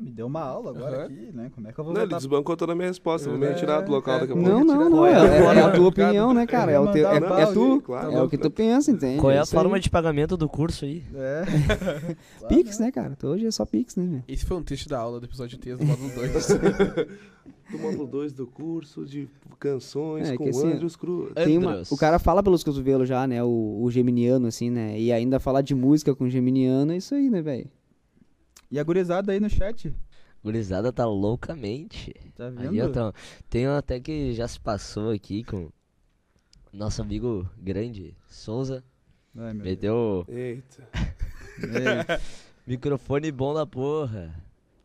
É, 0.00 0.04
me 0.04 0.10
deu 0.10 0.26
uma 0.26 0.40
aula 0.40 0.70
agora 0.70 0.96
Aham. 0.96 1.04
aqui, 1.04 1.30
né? 1.34 1.50
Como 1.54 1.68
é 1.68 1.72
que 1.72 1.78
eu 1.78 1.84
vou 1.84 1.92
Não, 1.94 2.02
ele 2.02 2.14
desbancou 2.14 2.56
toda 2.56 2.72
a 2.72 2.74
minha 2.74 2.88
resposta. 2.88 3.28
Vou 3.28 3.38
me 3.38 3.46
É, 3.46 3.50
retirar 3.50 3.80
do 3.82 3.90
local 3.92 4.16
é. 4.16 4.20
daqui 4.20 4.32
a 4.32 4.34
pouco. 4.34 4.48
Não, 4.50 4.64
não, 4.64 4.90
não, 4.90 5.06
é, 5.06 5.12
é 5.12 5.14
a 5.16 5.18
é- 5.18 5.22
é 5.24 5.38
a 5.38 5.52
tua 5.52 5.54
mercado? 5.64 5.86
opinião, 5.86 6.34
né, 6.34 6.46
cara? 6.46 6.72
É, 6.72 6.80
o 6.80 6.90
teu, 6.90 7.08
é, 7.08 7.20
Mandar 7.20 7.40
é 7.40 7.46
tu, 7.52 7.80
claro. 7.82 8.12
é 8.12 8.22
o 8.22 8.28
que 8.28 8.38
tu 8.38 8.50
pensa, 8.50 8.90
entende? 8.90 9.20
Qual 9.20 9.30
é 9.30 9.38
a 9.38 9.42
isso 9.42 9.54
aí. 9.56 9.62
forma 9.62 9.78
de 9.78 9.90
pagamento 9.90 10.36
do 10.36 10.48
curso 10.48 10.84
aí? 10.84 11.02
É. 11.14 11.44
Pix, 12.48 12.78
né, 12.78 12.90
cara? 12.90 13.16
Hoje 13.22 13.46
é 13.46 13.50
só 13.50 13.64
Pix, 13.64 13.96
né, 13.96 14.04
meu? 14.04 14.22
Esse 14.26 14.44
foi 14.44 14.56
um 14.56 14.62
texto 14.62 14.88
da 14.88 14.98
aula 14.98 15.20
do 15.20 15.26
episódio 15.26 15.58
3 15.58 15.78
do 15.78 15.84
módulo 15.84 16.10
2. 16.14 16.48
Do 17.70 17.78
módulo 17.78 18.04
2 18.06 18.32
do 18.32 18.48
curso 18.48 19.04
de 19.06 19.28
canções 19.60 20.28
É, 20.28 20.36
com 20.36 20.42
que 20.42 20.50
assim, 20.50 20.72
Andrews 20.72 20.96
Cruz. 20.96 21.32
Tem 21.34 21.56
uma, 21.56 21.70
Andros. 21.70 21.92
o 21.92 21.96
cara 21.96 22.18
fala 22.18 22.42
pelos 22.42 22.64
cotovelos 22.64 23.08
já, 23.08 23.24
né? 23.28 23.44
O, 23.44 23.78
o 23.82 23.88
geminiano, 23.92 24.48
assim, 24.48 24.68
né? 24.70 24.98
E 24.98 25.12
ainda 25.12 25.38
falar 25.38 25.62
de 25.62 25.72
música 25.72 26.12
com 26.12 26.28
geminiano 26.28 26.90
é 26.92 26.96
isso 26.96 27.14
aí, 27.14 27.30
né, 27.30 27.40
velho? 27.40 27.68
E 28.70 28.78
a 28.78 28.84
gurizada 28.84 29.32
aí 29.32 29.40
no 29.40 29.50
chat. 29.50 29.94
Gurizada 30.42 30.92
tá 30.92 31.04
loucamente. 31.06 32.14
Tá 32.36 32.48
vendo? 32.48 32.70
Aí, 32.70 32.78
então, 32.78 33.12
tem 33.48 33.68
um 33.68 33.76
até 33.76 34.00
que 34.00 34.32
já 34.32 34.46
se 34.48 34.58
passou 34.60 35.10
aqui 35.10 35.42
com 35.44 35.70
nosso 36.72 37.02
amigo 37.02 37.48
grande, 37.58 38.16
Souza. 38.28 38.82
Ai, 39.36 39.52
meu 39.52 39.64
Meteu 39.64 40.24
Eita. 40.28 40.88
Deus. 40.92 41.06
Ei, 41.76 42.20
microfone 42.66 43.30
bom 43.30 43.52
da 43.52 43.66
porra. 43.66 44.34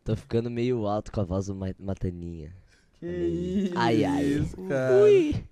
Tô 0.04 0.14
ficando 0.14 0.50
meio 0.50 0.86
alto 0.86 1.10
com 1.10 1.20
a 1.20 1.24
voz 1.24 1.46
do 1.46 1.54
Ma- 1.54 1.74
Mataninha. 1.78 2.54
que 3.00 3.06
isso. 3.06 3.72
Ai, 3.76 4.04
ai. 4.04 4.24
Isso, 4.24 4.56
cara. 4.68 5.02
Ui! 5.04 5.44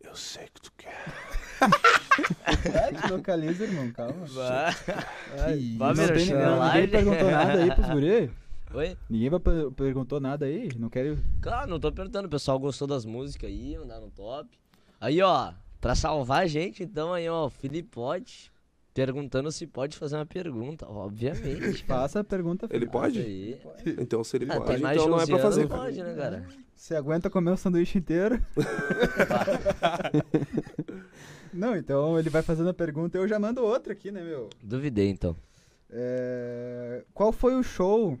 Eu 0.00 0.14
sei 0.16 0.44
que 0.52 0.60
tu 0.60 0.72
quer. 0.76 0.92
Ai, 1.62 2.94
te 2.94 3.12
localiza, 3.12 3.64
irmão, 3.64 3.90
calma. 3.92 4.14
Ai, 5.38 5.56
Que 5.56 5.62
não 5.72 5.78
Vai, 5.78 5.94
tem 5.94 6.06
meu 6.06 6.16
ninguém, 6.16 6.88
perguntou 6.88 7.30
nada 7.30 7.62
aí 7.62 7.74
pros 7.74 7.88
guri? 7.88 8.30
Oi? 8.74 8.96
Ninguém 9.10 9.30
vai 9.30 9.40
per- 9.40 9.70
perguntou 9.72 10.20
nada 10.20 10.46
aí? 10.46 10.68
Não 10.78 10.88
quero... 10.88 11.18
Claro, 11.40 11.70
não 11.70 11.78
tô 11.78 11.92
perguntando. 11.92 12.26
O 12.26 12.30
pessoal 12.30 12.58
gostou 12.58 12.88
das 12.88 13.04
músicas 13.04 13.50
aí, 13.50 13.76
mandaram 13.78 14.08
top. 14.10 14.48
Aí, 15.00 15.20
ó, 15.20 15.52
pra 15.80 15.94
salvar 15.94 16.42
a 16.42 16.46
gente, 16.46 16.82
então 16.82 17.12
aí, 17.12 17.28
ó, 17.28 17.46
o 17.46 17.50
Felipe 17.50 17.88
pode. 17.90 18.50
Perguntando 18.94 19.50
se 19.50 19.66
pode 19.66 19.96
fazer 19.96 20.16
uma 20.16 20.26
pergunta. 20.26 20.86
Obviamente. 20.86 21.82
Faça 21.84 22.20
a 22.20 22.24
pergunta. 22.24 22.66
Ele 22.70 22.86
pode? 22.86 23.20
Aí. 23.20 23.58
Então, 23.98 24.22
se 24.22 24.36
ele 24.36 24.46
Ah, 24.50 24.60
pode, 24.60 24.82
tem 24.82 24.92
então 24.92 25.08
não 25.08 25.18
é 25.18 25.22
11 25.22 25.32
pra 25.32 25.40
fazer. 25.40 25.66
Pode, 25.66 26.02
né, 26.02 26.14
cara? 26.14 26.46
Você 26.76 26.94
aguenta 26.94 27.30
comer 27.30 27.52
o 27.52 27.56
sanduíche 27.56 27.96
inteiro? 27.98 28.38
Não, 31.52 31.76
então 31.76 32.18
ele 32.18 32.30
vai 32.30 32.42
fazendo 32.42 32.70
a 32.70 32.74
pergunta 32.74 33.16
e 33.16 33.20
eu 33.20 33.28
já 33.28 33.38
mando 33.38 33.62
outra 33.62 33.92
aqui, 33.92 34.10
né, 34.10 34.22
meu? 34.22 34.48
Duvidei, 34.62 35.08
então. 35.10 35.36
É, 35.90 37.04
Qual 37.12 37.30
foi 37.32 37.54
o 37.54 37.62
show 37.62 38.18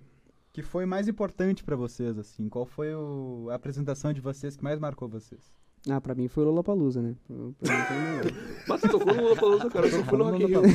que 0.52 0.60
foi 0.62 0.84
mais 0.84 1.08
importante 1.08 1.64
pra 1.64 1.74
vocês, 1.76 2.18
assim? 2.18 2.48
Qual 2.48 2.66
foi 2.66 2.94
o- 2.94 3.48
a 3.50 3.54
apresentação 3.54 4.12
de 4.12 4.20
vocês 4.20 4.54
que 4.56 4.62
mais 4.62 4.78
marcou 4.78 5.08
vocês? 5.08 5.40
Ah, 5.88 6.00
pra 6.00 6.14
mim 6.14 6.28
foi 6.28 6.44
o 6.44 6.46
Lollapalooza, 6.48 7.00
né? 7.02 7.14
Pra- 7.26 7.36
pra 7.60 7.76
mim 7.76 7.84
foi 7.84 7.96
o 7.96 8.00
melhor. 8.00 8.24
Mas 8.68 8.80
tu 8.82 8.88
tocou 8.90 9.14
no 9.14 9.22
Lollapalooza, 9.22 9.70
cara. 9.70 9.86
Eu 9.88 10.04
fui 10.04 10.18
no 10.18 10.24
Rock 10.24 10.42
in 10.42 10.46
Rio. 10.46 10.62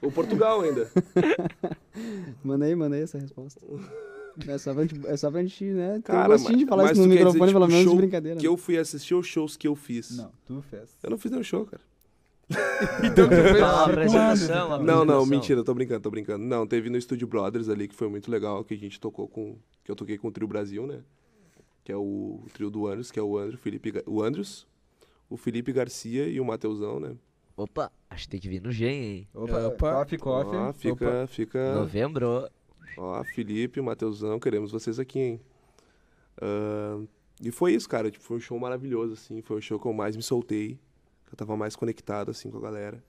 O 0.00 0.12
Portugal 0.12 0.60
ainda. 0.60 0.88
manda 2.44 2.64
aí, 2.64 2.74
manda 2.76 2.94
aí 2.94 3.02
essa 3.02 3.18
resposta. 3.18 3.60
É 4.46 4.58
só 4.58 4.72
pra 4.74 4.82
gente, 4.84 5.06
é 5.06 5.16
só 5.16 5.30
pra 5.30 5.42
gente 5.42 5.64
né, 5.64 5.94
ter 5.96 6.02
Cara, 6.02 6.28
um 6.28 6.32
gostinho 6.32 6.58
de 6.58 6.64
mas- 6.64 6.68
falar 6.68 6.82
mas 6.84 6.92
isso 6.92 7.00
no 7.00 7.08
quer 7.08 7.14
dizer, 7.24 7.24
microfone, 7.24 7.48
tipo, 7.50 7.60
pelo 7.60 7.68
menos, 7.72 7.90
de 7.92 7.96
brincadeira. 7.96 8.40
Que 8.40 8.46
eu 8.46 8.56
fui 8.56 8.78
assistir 8.78 9.14
os 9.14 9.26
shows 9.26 9.56
que 9.56 9.66
eu 9.66 9.74
fiz. 9.74 10.16
Não, 10.16 10.30
tu 10.46 10.62
fez. 10.62 10.96
Eu 11.02 11.10
não 11.10 11.18
fiz 11.18 11.30
nenhum 11.30 11.42
show, 11.44 11.64
cara. 11.66 11.82
Então 13.04 13.28
tu 13.28 13.34
fez. 13.34 13.56
Uma 13.58 13.72
quando, 13.84 13.90
apresentação? 13.90 14.82
Não, 14.82 15.04
não, 15.04 15.26
mentira, 15.26 15.62
tô 15.62 15.74
brincando, 15.74 16.00
tô 16.00 16.10
brincando. 16.10 16.44
Não, 16.44 16.66
teve 16.66 16.88
no 16.88 16.96
Estúdio 16.96 17.26
Brothers 17.26 17.68
ali, 17.68 17.86
que 17.88 17.94
foi 17.94 18.08
muito 18.08 18.30
legal, 18.30 18.64
que 18.64 18.74
a 18.74 18.76
gente 18.78 18.98
tocou 19.00 19.28
com. 19.28 19.56
Que 19.84 19.90
eu 19.90 19.96
toquei 19.96 20.16
com 20.18 20.28
o 20.28 20.32
Trio 20.32 20.46
Brasil, 20.48 20.86
né? 20.86 21.00
Que 21.84 21.92
é 21.92 21.96
o, 21.96 22.40
o 22.44 22.46
trio 22.52 22.68
do 22.70 22.86
Andrews, 22.86 23.10
que 23.10 23.18
é 23.18 23.22
o 23.22 23.38
Andrew, 23.38 23.54
o 23.54 23.58
Felipe, 23.58 23.92
o 24.06 24.22
Andrews, 24.22 24.66
o 25.30 25.36
Felipe 25.38 25.72
Garcia 25.72 26.28
e 26.28 26.38
o 26.38 26.44
Mateusão, 26.44 27.00
né? 27.00 27.14
Opa, 27.56 27.90
acho 28.10 28.24
que 28.24 28.28
tem 28.30 28.40
que 28.40 28.48
vir 28.48 28.60
no 28.62 28.70
Gen, 28.70 29.04
hein? 29.04 29.28
Opa, 29.34 29.66
Opa. 29.66 29.92
coffee, 29.94 30.18
coffee. 30.18 30.56
Ó, 30.58 30.72
fica, 30.72 31.26
fica. 31.26 31.74
Novembro. 31.74 32.46
Ó, 32.96 33.22
Felipe, 33.24 33.80
Mateusão, 33.80 34.38
queremos 34.40 34.72
vocês 34.72 34.98
aqui, 34.98 35.18
hein? 35.18 35.40
Ahn, 36.40 37.04
e 37.42 37.50
foi 37.50 37.72
isso, 37.74 37.88
cara. 37.88 38.10
Tipo, 38.10 38.24
foi 38.24 38.36
um 38.36 38.40
show 38.40 38.58
maravilhoso, 38.58 39.12
assim. 39.14 39.40
Foi 39.42 39.58
o 39.58 39.60
show 39.60 39.78
que 39.78 39.86
eu 39.86 39.92
mais 39.92 40.16
me 40.16 40.22
soltei. 40.22 40.78
Que 41.26 41.34
eu 41.34 41.36
tava 41.36 41.56
mais 41.56 41.76
conectado, 41.76 42.30
assim, 42.30 42.50
com 42.50 42.58
a 42.58 42.60
galera. 42.60 43.02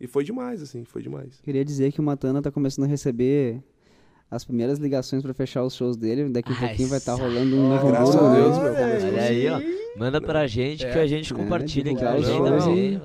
E 0.00 0.06
foi 0.06 0.24
demais, 0.24 0.60
assim, 0.62 0.84
foi 0.84 1.02
demais. 1.02 1.40
Queria 1.40 1.64
dizer 1.64 1.92
que 1.92 2.00
o 2.00 2.02
Matana 2.02 2.42
tá 2.42 2.50
começando 2.50 2.84
a 2.84 2.88
receber 2.88 3.62
as 4.30 4.44
primeiras 4.44 4.78
ligações 4.78 5.22
pra 5.22 5.32
fechar 5.32 5.62
os 5.64 5.74
shows 5.74 5.96
dele. 5.96 6.28
Daqui 6.30 6.52
a 6.52 6.56
pouquinho 6.56 6.88
vai 6.88 6.98
estar 6.98 7.16
sa- 7.16 7.22
rolando 7.22 7.56
um 7.56 7.68
novo 7.68 7.86
graças 7.86 8.16
a 8.16 8.30
né? 8.32 8.40
Deus, 8.40 8.58
meu, 8.58 8.72
Olha 9.12 9.22
aí, 9.22 9.48
ó. 9.48 9.83
Manda 9.96 10.20
pra 10.20 10.46
gente 10.46 10.84
que 10.84 10.98
É. 10.98 11.02
a 11.02 11.06
gente 11.06 11.32
É, 11.32 11.36
compartilha 11.36 11.92
aqui 11.92 12.02
vai 12.02 12.20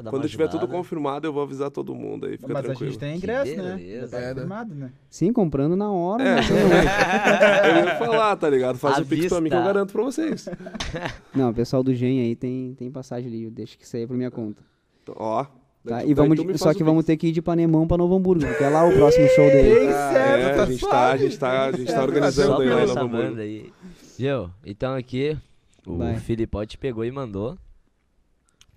dar 0.04 0.10
Quando 0.10 0.28
tiver 0.28 0.47
tudo 0.47 0.67
confirmado, 0.67 1.28
eu 1.28 1.32
vou 1.34 1.43
avisar 1.43 1.69
todo 1.69 1.93
mundo 1.93 2.25
aí, 2.25 2.38
fica 2.38 2.52
Mas 2.52 2.63
tranquilo. 2.65 2.89
a 2.89 2.91
gente 2.91 2.99
tem 2.99 3.12
Que 3.12 3.17
ingresso, 3.17 3.56
né? 3.58 4.08
tá 4.10 4.17
É, 4.17 4.21
né? 4.21 4.34
confirmado, 4.34 4.75
né? 4.75 4.91
Sim, 5.10 5.32
comprando 5.32 5.75
na 5.75 5.91
hora. 5.91 6.23
É, 6.23 6.36
né? 6.41 7.82
eu 7.82 7.86
ia 7.86 7.95
falar, 7.97 8.36
tá 8.38 8.49
ligado? 8.49 8.78
Faz 8.78 8.97
o 8.97 9.06
pix 9.06 9.28
pra 9.28 9.39
mim 9.41 9.49
que 9.49 9.56
eu 9.56 9.63
garanto 9.63 9.91
pra 9.93 10.04
vocês. 10.04 10.47
Não, 11.36 11.49
o 11.52 11.54
pessoal 11.54 11.84
do 11.84 11.93
Gen 11.93 12.21
aí 12.21 12.36
tem, 12.36 12.73
tem 12.78 12.89
passagem 12.91 13.28
ali. 13.30 13.49
Deixa 13.49 13.78
que 13.78 13.84
isso 13.86 13.95
aí 13.95 14.04
é 14.04 14.08
pra 14.08 14.15
minha 14.17 14.32
conta. 14.32 14.62
Ó. 15.15 15.45
Tá? 15.88 16.04
E 16.04 16.13
vamos, 16.13 16.38
me 16.43 16.58
só 16.58 16.73
que 16.73 16.84
vamos 16.84 17.06
ter 17.06 17.15
que 17.17 17.28
ir 17.28 17.32
de 17.32 17.41
Panemão 17.41 17.88
pra 17.88 17.97
Novo 17.97 18.13
Hamburgo, 18.15 18.45
porque 18.45 18.63
é 18.63 18.69
lá 18.69 18.86
o 18.86 18.91
próximo 18.91 19.28
show 19.30 19.45
dele. 19.45 19.91
Certo, 19.91 20.43
É, 20.43 20.54
tá 20.56 20.63
a 20.63 20.65
gente 20.65 20.82
tá, 20.88 21.12
a 21.12 21.17
gente 21.17 21.39
tá, 21.39 21.65
a 21.67 21.71
gente 21.71 21.93
tá 21.93 22.02
organizando 22.04 22.62
aí 22.62 22.69
lá 22.69 22.82
essa 22.82 22.93
no 22.95 23.02
Hamburgo. 23.02 23.39
aí. 23.39 23.71
Viu? 24.17 24.49
Então 24.65 24.93
aqui, 24.93 25.38
o 25.86 25.98
Vai. 25.98 26.20
Filipote 26.20 26.78
pegou 26.78 27.04
e 27.06 27.12
mandou. 27.12 27.58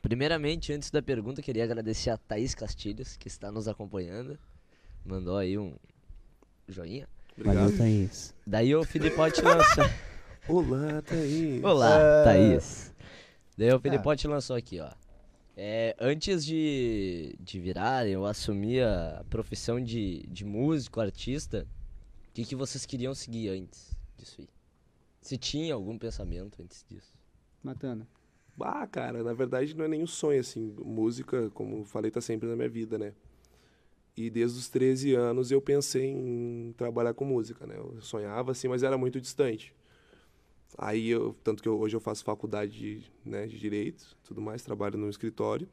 Primeiramente, 0.01 0.73
antes 0.73 0.91
da 0.91 1.01
pergunta, 1.01 1.41
queria 1.43 1.65
agradecer 1.65 2.11
a 2.11 2.17
Thaís 2.17 2.55
Castilhos, 2.55 3.17
que 3.17 3.29
está 3.29 3.53
nos 3.53 3.69
acompanhando. 3.69 4.39
Mandou 5.05 5.37
aí 5.37 5.57
um 5.57 5.75
joinha. 6.69 7.09
Obrigado. 7.37 7.57
Valeu, 7.65 7.79
Thaís. 7.79 8.35
Daí 8.47 8.75
o 8.75 8.85
Filipote 8.85 9.41
lançou. 9.43 9.85
Olá, 10.49 11.03
Thaís. 11.03 11.63
Olá, 11.63 11.99
É. 12.01 12.25
Thaís. 12.25 12.93
Daí 13.57 13.73
o 13.73 13.79
Filipote 13.79 14.27
lançou 14.27 14.57
aqui, 14.57 14.81
ó. 14.81 14.91
É, 15.57 15.95
antes 16.01 16.45
de, 16.45 17.37
de 17.39 17.61
virar, 17.61 18.09
eu 18.09 18.25
assumir 18.27 18.83
a 18.83 19.23
profissão 19.29 19.79
de, 19.81 20.23
de 20.27 20.45
músico, 20.45 21.01
artista, 21.01 21.67
o 22.29 22.33
que, 22.33 22.45
que 22.45 22.57
vocês 22.57 22.87
queriam 22.87 23.15
seguir 23.15 23.51
antes 23.51 23.95
disso 24.17 24.41
aí? 24.41 24.49
Se 25.23 25.39
tinha 25.39 25.73
algum 25.75 25.97
pensamento 25.99 26.63
antes 26.63 26.85
disso? 26.89 27.15
Matando. 27.63 28.07
Ah, 28.61 28.87
cara, 28.87 29.23
na 29.23 29.33
verdade 29.33 29.75
não 29.75 29.85
é 29.87 29.89
nenhum 29.89 30.07
sonho, 30.07 30.41
assim. 30.41 30.75
Música, 30.85 31.51
como 31.51 31.85
falei, 31.85 32.11
tá 32.11 32.21
sempre 32.21 32.49
na 32.49 32.57
minha 32.57 32.69
vida, 32.69 32.99
né? 32.99 33.15
E 34.17 34.29
desde 34.29 34.59
os 34.59 34.69
13 34.69 35.15
anos 35.15 35.51
eu 35.51 35.61
pensei 35.61 36.07
em 36.07 36.75
trabalhar 36.77 37.15
com 37.15 37.25
música, 37.25 37.67
né? 37.67 37.77
Eu 37.79 38.01
sonhava, 38.03 38.53
assim, 38.53 38.69
mas 38.69 38.83
era 38.83 38.99
muito 38.99 39.21
distante. 39.21 39.75
Aí, 40.79 41.09
eu, 41.09 41.35
tanto 41.45 41.63
que 41.63 41.69
eu- 41.69 41.79
hoje 41.79 41.95
eu 41.97 42.01
faço 42.01 42.25
faculdade 42.25 42.73
de, 42.73 43.03
né, 43.25 43.47
de 43.47 43.59
Direito, 43.59 44.17
tudo 44.25 44.41
mais, 44.41 44.63
trabalho 44.63 44.99
no 44.99 45.09
escritório. 45.09 45.69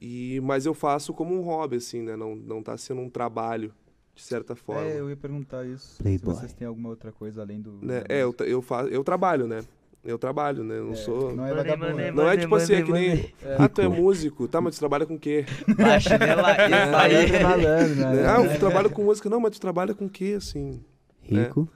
E, 0.00 0.40
mas 0.42 0.66
eu 0.66 0.74
faço 0.74 1.14
como 1.14 1.34
um 1.34 1.42
hobby, 1.42 1.76
assim, 1.76 2.02
né? 2.02 2.16
Não, 2.16 2.34
não 2.34 2.62
tá 2.62 2.76
sendo 2.76 3.00
um 3.00 3.10
trabalho, 3.10 3.72
de 4.14 4.22
certa 4.22 4.54
forma. 4.54 4.82
É, 4.82 5.00
eu 5.00 5.08
ia 5.10 5.16
perguntar 5.16 5.64
isso. 5.64 6.02
Playboy. 6.02 6.34
Se 6.34 6.40
vocês 6.40 6.52
têm 6.52 6.66
alguma 6.66 6.88
outra 6.88 7.12
coisa 7.12 7.42
além 7.42 7.60
do. 7.60 7.78
Né? 7.82 8.04
É, 8.08 8.22
eu, 8.22 8.34
eu, 8.40 8.62
faço, 8.62 8.88
eu 8.88 9.02
trabalho, 9.02 9.46
né? 9.46 9.60
Eu 10.04 10.18
trabalho, 10.18 10.64
né? 10.64 10.78
Eu 10.78 10.86
não 10.86 10.92
É, 10.92 10.96
sou... 10.96 11.32
Não 11.32 11.46
é. 11.46 12.10
Não 12.10 12.28
é 12.28 12.36
tipo 12.36 12.54
assim, 12.56 12.74
é 12.74 12.82
que 12.82 12.90
nem. 12.90 13.32
Ah, 13.56 13.68
tu 13.68 13.80
é 13.80 13.88
músico. 13.88 14.48
Tá, 14.48 14.60
mas 14.60 14.74
tu 14.74 14.80
trabalha 14.80 15.06
com 15.06 15.14
o 15.14 15.18
quê? 15.18 15.44
A 15.78 16.00
chinela 16.00 16.50
isso 16.52 16.90
Malandro, 16.90 17.36
aí. 17.36 17.42
malandro, 17.42 17.94
né? 17.94 18.26
Ah, 18.26 18.42
eu 18.42 18.58
trabalho 18.58 18.90
com 18.90 19.04
música. 19.04 19.30
Não, 19.30 19.38
mas 19.38 19.52
tu 19.52 19.60
trabalha 19.60 19.94
com 19.94 20.06
o 20.06 20.10
quê, 20.10 20.34
assim? 20.36 20.84
Rico. 21.20 21.68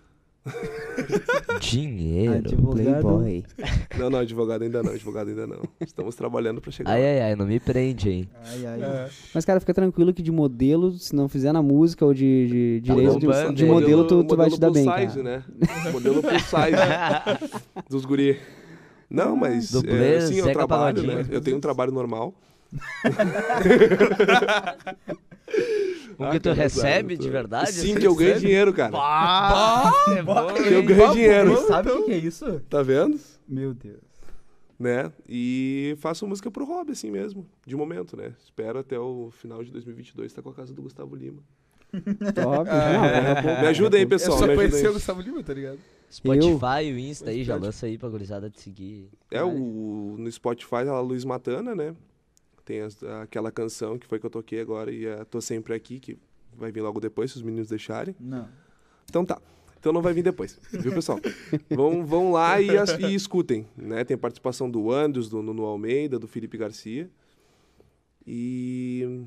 Dinheiro. 1.61 2.35
Advogado. 2.35 2.83
Playboy. 2.85 3.45
Não, 3.99 4.11
não, 4.11 4.19
advogado 4.19 4.63
ainda 4.63 4.83
não, 4.83 4.93
advogado 4.93 5.29
ainda 5.29 5.47
não. 5.47 5.63
Estamos 5.81 6.15
trabalhando 6.15 6.61
pra 6.61 6.71
chegar 6.71 6.91
Ai, 6.93 7.01
lá. 7.01 7.07
ai, 7.07 7.21
ai, 7.23 7.37
não 7.37 7.47
me 7.47 7.59
prende, 7.59 8.11
hein? 8.11 8.29
Ai, 8.45 8.67
ai. 8.67 8.83
É. 8.83 9.09
Mas, 9.35 9.43
cara, 9.45 9.59
fica 9.59 9.73
tranquilo 9.73 10.13
que 10.13 10.21
de 10.23 10.31
modelo, 10.31 10.93
se 10.93 11.15
não 11.17 11.29
fizer 11.31 11.51
na 11.51 11.63
música 11.63 12.05
ou 12.05 12.13
de, 12.13 12.81
de 12.81 12.83
Tá 12.87 12.95
direito 12.95 13.19
de, 13.19 13.55
de 13.55 13.65
hein? 13.65 13.71
modelo, 13.71 14.07
tu, 14.07 14.23
tu 14.23 14.37
vai 14.37 14.51
te 14.51 14.61
dar 14.61 14.71
bem, 14.71 14.83
size, 14.85 15.23
cara. 15.23 15.23
né? 15.23 15.45
Modelo 15.91 16.23
plus 16.23 16.43
size 16.43 17.81
dos 17.89 18.05
guri. 18.05 18.39
Não, 19.09 19.35
mas 19.35 19.75
é, 19.75 20.21
sim, 20.21 20.35
eu 20.37 20.53
trabalho, 20.53 21.03
né? 21.03 21.25
Eu 21.31 21.41
tenho 21.41 21.57
um 21.57 21.61
trabalho 21.61 21.93
normal. 21.93 22.35
O 26.19 26.25
Ah, 26.25 26.31
que 26.31 26.41
tu 26.41 26.53
recebe 26.53 27.17
de 27.17 27.29
verdade? 27.29 27.73
Sim, 27.73 27.91
Assim? 27.93 28.01
que 28.01 28.07
eu 28.07 28.15
ganho 28.15 28.39
dinheiro, 28.41 28.73
cara. 28.73 28.93
Pá, 28.93 29.93
é 30.09 30.63
Que 30.63 30.75
eu 30.75 30.81
hein? 30.81 30.87
ganho 30.87 31.13
dinheiro. 31.13 31.51
Você 31.57 31.67
sabe 31.67 31.91
o 31.91 32.05
que 32.05 32.13
é 32.13 32.17
isso? 32.19 32.61
Tá 32.69 32.83
vendo? 32.83 33.19
Meu 33.49 33.75
Deus. 33.75 34.01
né? 34.79 35.11
E 35.29 35.95
faço 35.99 36.27
música 36.27 36.51
pro 36.51 36.65
hobby, 36.67 36.93
assim 36.93 37.11
mesmo, 37.11 37.47
de 37.67 37.75
momento, 37.77 38.17
né? 38.17 38.33
Espero 38.45 38.79
até 38.79 38.99
o 38.99 39.31
final 39.31 39.63
de 39.65 39.71
2022 39.73 40.27
estar 40.31 40.43
com 40.43 40.51
a 40.51 40.55
casa 40.55 40.75
do 40.75 40.83
Gustavo 40.83 41.17
Lima. 41.17 41.43
Top. 42.35 42.69
Ah, 42.71 43.43
pouco- 43.43 43.61
Me 43.61 43.67
ajuda 43.69 43.97
aí, 43.97 44.03
É 44.03 44.07
pessoal, 44.07 44.39
só 44.39 44.47
me 44.47 44.53
ajuda 44.53 44.69
conhecer 44.69 44.89
o. 44.89 44.93
Gustavo 44.93 45.21
Lima, 45.23 45.43
tá 45.43 45.55
ligado? 45.55 45.79
Spotify, 46.11 46.93
o 46.93 46.99
Insta 46.99 47.31
aí, 47.31 47.43
já 47.43 47.57
lança 47.57 47.87
aí 47.87 47.97
pra 47.99 48.09
gurizada 48.09 48.51
te 48.51 48.61
seguir. 48.61 49.09
É, 49.31 49.43
o, 49.43 50.17
no 50.19 50.31
Spotify, 50.31 50.87
a 50.89 51.01
Luiz 51.01 51.25
Matana, 51.25 51.75
né? 51.75 51.95
Tem 52.67 52.81
as- 52.83 53.03
aquela 53.23 53.51
canção 53.51 53.97
que 53.99 54.07
foi 54.07 54.19
que 54.19 54.27
eu 54.27 54.31
toquei 54.31 54.61
agora 54.61 54.93
e 54.93 55.09
a 55.09 55.25
Tô 55.25 55.41
Sempre 55.41 55.73
Aqui, 55.73 55.99
que 55.99 56.19
vai 56.55 56.71
vir 56.71 56.83
logo 56.83 57.01
depois, 57.01 57.31
se 57.31 57.37
os 57.39 57.43
meninos 57.43 57.69
deixarem. 57.69 58.15
Não. 58.21 58.47
Então 59.09 59.25
tá. 59.25 59.41
Então 59.79 59.93
não 59.93 60.03
vai 60.03 60.13
vir 60.13 60.23
depois, 60.25 60.59
viu, 60.73 60.93
pessoal? 60.93 61.19
vão, 61.71 62.05
vão 62.05 62.33
lá 62.33 62.61
e, 62.61 62.77
as- 62.77 62.99
e 62.99 63.15
escutem, 63.15 63.67
né? 63.77 64.03
Tem 64.05 64.19
participação 64.19 64.69
do 64.69 64.91
Andros, 64.91 65.29
do 65.31 65.41
Nuno 65.43 65.63
Almeida, 65.65 66.19
do 66.19 66.27
Felipe 66.27 66.59
Garcia. 66.59 67.09
E... 68.27 69.25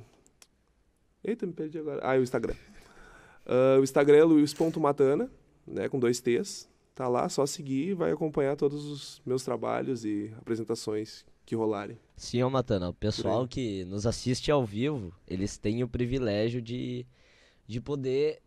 Eita, 1.23 1.45
me 1.45 1.53
perdi 1.53 1.77
agora. 1.79 2.01
Ah, 2.03 2.15
e 2.17 2.19
o 2.19 2.23
Instagram. 2.23 2.55
Ah, 3.45 3.77
o 3.79 3.83
Instagram 3.83 4.17
é 4.17 4.23
luiz.matana, 4.23 5.29
né? 5.65 5.87
Com 5.87 5.97
dois 5.99 6.19
T's. 6.19 6.67
Tá 6.93 7.07
lá, 7.07 7.29
só 7.29 7.45
seguir 7.45 7.89
e 7.89 7.93
vai 7.93 8.11
acompanhar 8.11 8.57
todos 8.57 8.83
os 8.85 9.21
meus 9.25 9.43
trabalhos 9.43 10.03
e 10.03 10.33
apresentações 10.37 11.25
que 11.49 11.55
rolarem. 11.55 11.97
Sim, 12.15 12.43
ô 12.43 12.49
Matana, 12.49 12.89
o 12.89 12.93
pessoal 12.93 13.47
que 13.47 13.83
nos 13.85 14.05
assiste 14.05 14.51
ao 14.51 14.63
vivo, 14.63 15.11
eles 15.27 15.57
têm 15.57 15.83
o 15.83 15.87
privilégio 15.87 16.61
de, 16.61 17.05
de 17.67 17.81
poder 17.81 18.39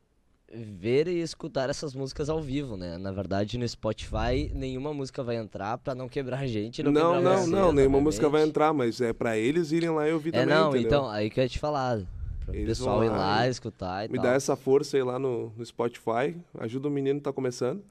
ver 0.54 1.08
e 1.08 1.20
escutar 1.20 1.68
essas 1.70 1.94
músicas 1.94 2.28
ao 2.28 2.40
vivo, 2.40 2.76
né? 2.76 2.98
Na 2.98 3.10
verdade, 3.10 3.56
no 3.58 3.66
Spotify, 3.66 4.50
nenhuma 4.54 4.92
música 4.92 5.22
vai 5.22 5.36
entrar 5.36 5.78
pra 5.78 5.94
não 5.94 6.08
quebrar 6.08 6.40
a 6.40 6.46
gente. 6.46 6.82
Não, 6.82 6.92
Não, 6.92 7.20
não, 7.22 7.36
vocês, 7.38 7.48
não, 7.48 7.72
nenhuma 7.72 8.00
música 8.00 8.28
vai 8.28 8.42
entrar, 8.42 8.72
mas 8.72 9.00
é 9.00 9.12
pra 9.12 9.36
eles 9.36 9.72
irem 9.72 9.90
lá 9.90 10.08
e 10.08 10.12
ouvir 10.12 10.28
É, 10.28 10.40
também, 10.42 10.54
não, 10.54 10.68
entendeu? 10.70 10.86
então, 10.86 11.08
aí 11.10 11.28
que 11.30 11.40
eu 11.40 11.44
ia 11.44 11.48
te 11.48 11.58
falar. 11.58 12.02
Eles 12.52 12.66
pessoal 12.78 13.02
ir 13.04 13.08
lá 13.08 13.48
escutar 13.48 14.04
e 14.04 14.08
Me 14.08 14.16
tal. 14.16 14.24
dá 14.24 14.32
essa 14.34 14.54
força 14.56 14.96
aí 14.96 15.02
lá 15.02 15.18
no, 15.18 15.52
no 15.56 15.64
Spotify. 15.64 16.36
Ajuda 16.58 16.88
o 16.88 16.90
menino 16.90 17.18
que 17.20 17.24
tá 17.24 17.32
começando. 17.32 17.82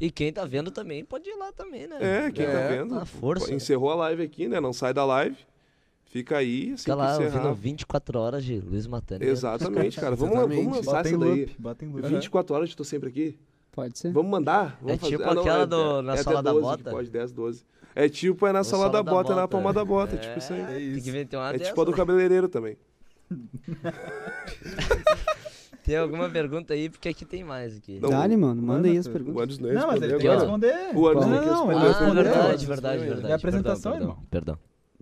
E 0.00 0.10
quem 0.10 0.32
tá 0.32 0.44
vendo 0.46 0.70
também 0.70 1.04
pode 1.04 1.28
ir 1.28 1.34
lá 1.36 1.52
também, 1.52 1.86
né? 1.86 1.98
É, 2.00 2.30
quem 2.32 2.46
tá 2.46 2.52
É, 2.52 2.68
vendo. 2.78 2.94
dá 2.94 3.04
força. 3.04 3.52
Encerrou 3.52 3.90
a 3.90 3.94
live 3.96 4.22
aqui, 4.22 4.48
né? 4.48 4.58
Não 4.58 4.72
sai 4.72 4.94
da 4.94 5.04
live. 5.04 5.36
Fica 6.06 6.38
aí, 6.38 6.72
assim 6.72 6.84
Fica 6.84 6.94
lá 6.96 7.16
que 7.16 7.22
ouvindo 7.24 7.54
24 7.54 8.18
horas 8.18 8.42
de 8.44 8.58
Luiz 8.58 8.86
Matana. 8.86 9.24
Exatamente, 9.24 10.00
cara. 10.00 10.16
Vamos, 10.16 10.34
lá, 10.34 10.40
vamos 10.42 10.56
Exatamente. 10.56 10.76
lançar 10.76 10.92
Bota 10.96 11.08
essa 11.08 11.18
daí. 11.18 11.40
loop. 11.40 11.54
Bota 11.58 11.84
em 11.84 11.88
loop. 11.88 12.08
24 12.08 12.56
horas 12.56 12.68
de 12.70 12.76
tô 12.76 12.82
sempre 12.82 13.08
aqui. 13.10 13.38
Pode 13.70 13.98
ser. 13.98 14.10
Vamos 14.12 14.30
mandar? 14.30 14.78
Vamos 14.80 14.94
É 14.94 14.98
fazer. 14.98 15.16
tipo 15.18 15.30
Ah, 15.30 15.34
não, 15.34 15.42
aquela 15.42 15.62
é- 15.62 15.66
do- 15.66 16.02
na 16.02 16.14
é 16.14 16.22
sala 16.22 16.42
da 16.42 16.52
12 16.52 16.76
que 16.78 16.82
bota. 16.82 16.90
Pode, 16.96 17.10
10, 17.10 17.32
12. 17.32 17.64
É 17.94 18.08
tipo, 18.08 18.46
é 18.46 18.52
na 18.52 18.58
Ou 18.60 18.64
sala, 18.64 18.88
da, 18.90 19.02
bota, 19.02 19.32
é 19.32 19.36
na 19.36 19.46
palma 19.46 19.72
da 19.72 19.84
bota. 19.84 20.16
É 20.16 20.18
tipo 20.18 20.38
isso 20.38 20.52
aí. 20.52 20.60
É 20.60 20.66
Tem 20.66 20.92
isso. 20.94 21.04
que 21.04 21.12
meter 21.12 21.36
uma 21.36 21.50
É 21.50 21.58
dessa, 21.58 21.64
tipo 21.70 21.80
a 21.80 21.84
do 21.84 21.90
né? 21.92 21.96
cabeleireiro 21.96 22.48
também. 22.48 22.76
Tem 25.90 25.98
alguma 25.98 26.28
pergunta 26.30 26.72
aí? 26.72 26.88
Porque 26.88 27.08
aqui 27.08 27.24
tem 27.24 27.42
mais 27.42 27.76
aqui. 27.76 27.98
Não, 28.00 28.10
Dale, 28.10 28.36
mano. 28.36 28.62
Manda 28.62 28.86
aí 28.86 28.96
as 28.96 29.08
manda, 29.08 29.18
O 29.18 29.24
perguntas. 29.24 29.42
Anderson 29.42 29.62
não 29.62 29.68
ia 29.68 29.74
Não, 29.80 29.86
mas 29.88 30.02
ele 30.02 30.18
quer 30.18 30.38
responder. 30.38 30.74
O 30.94 31.08
Anderson 31.08 31.28
Não, 31.28 31.38
quer 31.40 31.46
não, 31.46 31.66
responder. 31.66 31.72
ele 31.72 31.80
Ah, 31.80 31.92
verdade, 32.12 32.62
Não, 32.62 32.68
verdade, 32.68 32.98
não, 33.00 33.06
verdade. 33.06 33.26
é 33.28 33.32
a 33.32 33.36
apresentação, 33.36 33.92
perdão, 33.92 34.08
irmão. 34.10 34.24
Perdão. 34.30 34.58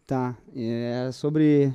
Tá. 0.06 0.38
É 0.56 1.10
sobre 1.12 1.74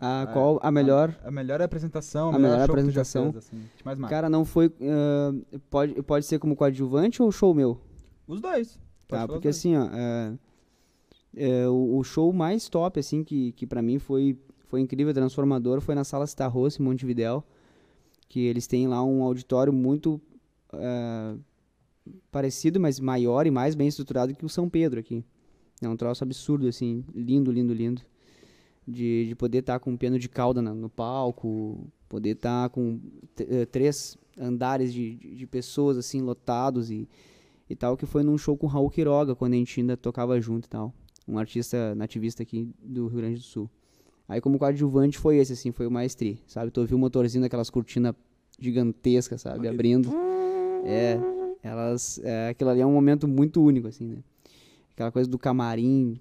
a 0.00 0.22
Ah, 0.22 0.26
qual 0.26 0.58
a 0.60 0.70
melhor. 0.72 1.14
A 1.24 1.30
melhor 1.30 1.62
apresentação, 1.62 2.26
A 2.26 2.30
o 2.30 2.32
melhor, 2.34 2.50
melhor 2.52 2.66
show 2.66 2.74
que 2.74 2.82
tu 2.82 2.90
já 2.90 3.00
apresentação. 3.02 3.32
fez, 3.32 3.36
assim. 3.46 3.62
Mais 3.84 3.96
marca. 3.98 4.16
Cara, 4.16 4.28
não 4.28 4.44
foi. 4.44 4.72
ah, 4.82 5.32
pode, 5.70 6.02
pode 6.02 6.26
ser 6.26 6.40
como 6.40 6.56
coadjuvante 6.56 7.22
ou 7.22 7.30
show 7.30 7.54
meu? 7.54 7.80
Os 8.26 8.40
dois. 8.40 8.78
Pode 9.06 9.22
Tá, 9.22 9.28
porque 9.28 9.44
dois. 9.48 9.56
assim, 9.56 9.76
ó, 9.76 9.84
é, 9.92 10.32
é, 11.36 11.68
o, 11.68 11.96
o 11.98 12.02
show 12.02 12.32
mais 12.32 12.68
top, 12.68 12.98
assim, 12.98 13.22
que, 13.22 13.52
que 13.52 13.66
para 13.68 13.80
mim 13.80 14.00
foi, 14.00 14.36
foi 14.66 14.80
incrível, 14.80 15.14
transformador, 15.14 15.80
foi 15.80 15.94
na 15.94 16.02
Sala 16.02 16.26
Citarroça, 16.26 16.82
em 16.82 16.84
Montevidéu, 16.84 17.44
que 18.28 18.40
eles 18.40 18.66
têm 18.66 18.86
lá 18.86 19.02
um 19.02 19.22
auditório 19.22 19.72
muito 19.72 20.20
é, 20.72 21.34
parecido, 22.30 22.78
mas 22.78 23.00
maior 23.00 23.46
e 23.46 23.50
mais 23.50 23.74
bem 23.74 23.88
estruturado 23.88 24.34
que 24.34 24.44
o 24.44 24.48
São 24.48 24.68
Pedro 24.68 25.00
aqui. 25.00 25.24
É 25.80 25.88
um 25.88 25.96
troço 25.96 26.24
absurdo, 26.24 26.66
assim, 26.66 27.04
lindo, 27.14 27.50
lindo, 27.52 27.72
lindo. 27.72 28.02
De, 28.86 29.26
de 29.28 29.34
poder 29.34 29.58
estar 29.58 29.78
com 29.80 29.90
um 29.90 29.96
piano 29.98 30.18
de 30.18 30.30
cauda 30.30 30.62
no 30.62 30.88
palco, 30.88 31.86
poder 32.08 32.30
estar 32.30 32.70
com 32.70 32.98
t- 33.34 33.46
eh, 33.46 33.66
três 33.66 34.16
andares 34.38 34.94
de, 34.94 35.14
de, 35.16 35.34
de 35.34 35.46
pessoas, 35.46 35.98
assim, 35.98 36.22
lotados 36.22 36.90
e, 36.90 37.06
e 37.68 37.76
tal, 37.76 37.98
que 37.98 38.06
foi 38.06 38.22
num 38.22 38.38
show 38.38 38.56
com 38.56 38.66
o 38.66 38.68
Raul 38.68 38.88
Quiroga, 38.88 39.34
quando 39.34 39.52
a 39.52 39.56
gente 39.56 39.78
ainda 39.78 39.94
tocava 39.94 40.40
junto 40.40 40.64
e 40.64 40.68
tal. 40.70 40.94
Um 41.26 41.38
artista 41.38 41.94
nativista 41.94 42.42
aqui 42.42 42.70
do 42.82 43.08
Rio 43.08 43.18
Grande 43.18 43.36
do 43.36 43.42
Sul. 43.42 43.68
Aí 44.26 44.40
como 44.40 44.58
coadjuvante 44.58 45.18
foi 45.18 45.36
esse, 45.36 45.52
assim, 45.52 45.70
foi 45.70 45.86
o 45.86 45.90
maestri, 45.90 46.40
sabe? 46.46 46.70
Tu 46.70 46.80
ouviu 46.80 46.96
o 46.96 47.00
motorzinho 47.00 47.42
daquelas 47.42 47.68
cortinas 47.68 48.14
gigantescas, 48.58 49.40
sabe? 49.40 49.68
Abrindo. 49.68 50.10
É, 50.84 51.18
elas... 51.62 52.20
É, 52.22 52.48
aquilo 52.48 52.70
ali 52.70 52.80
é 52.80 52.86
um 52.86 52.92
momento 52.92 53.26
muito 53.28 53.62
único, 53.62 53.88
assim, 53.88 54.06
né? 54.06 54.18
Aquela 54.92 55.12
coisa 55.12 55.30
do 55.30 55.38
camarim, 55.38 56.18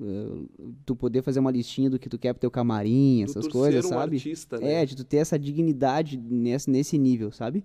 eh, 0.00 0.66
tu 0.84 0.94
poder 0.94 1.22
fazer 1.22 1.40
uma 1.40 1.50
listinha 1.50 1.88
do 1.88 1.98
que 1.98 2.08
tu 2.08 2.18
quer 2.18 2.32
pro 2.34 2.40
teu 2.40 2.50
camarim, 2.50 3.24
Do 3.24 3.30
essas 3.30 3.46
tu 3.46 3.52
coisas, 3.52 3.84
ser 3.84 3.94
um 3.94 3.98
sabe? 3.98 4.16
artista, 4.16 4.58
né? 4.58 4.74
É, 4.74 4.86
de 4.86 4.94
tu 4.94 5.04
ter 5.04 5.16
essa 5.16 5.38
dignidade 5.38 6.18
nesse, 6.18 6.70
nesse 6.70 6.98
nível, 6.98 7.32
sabe? 7.32 7.64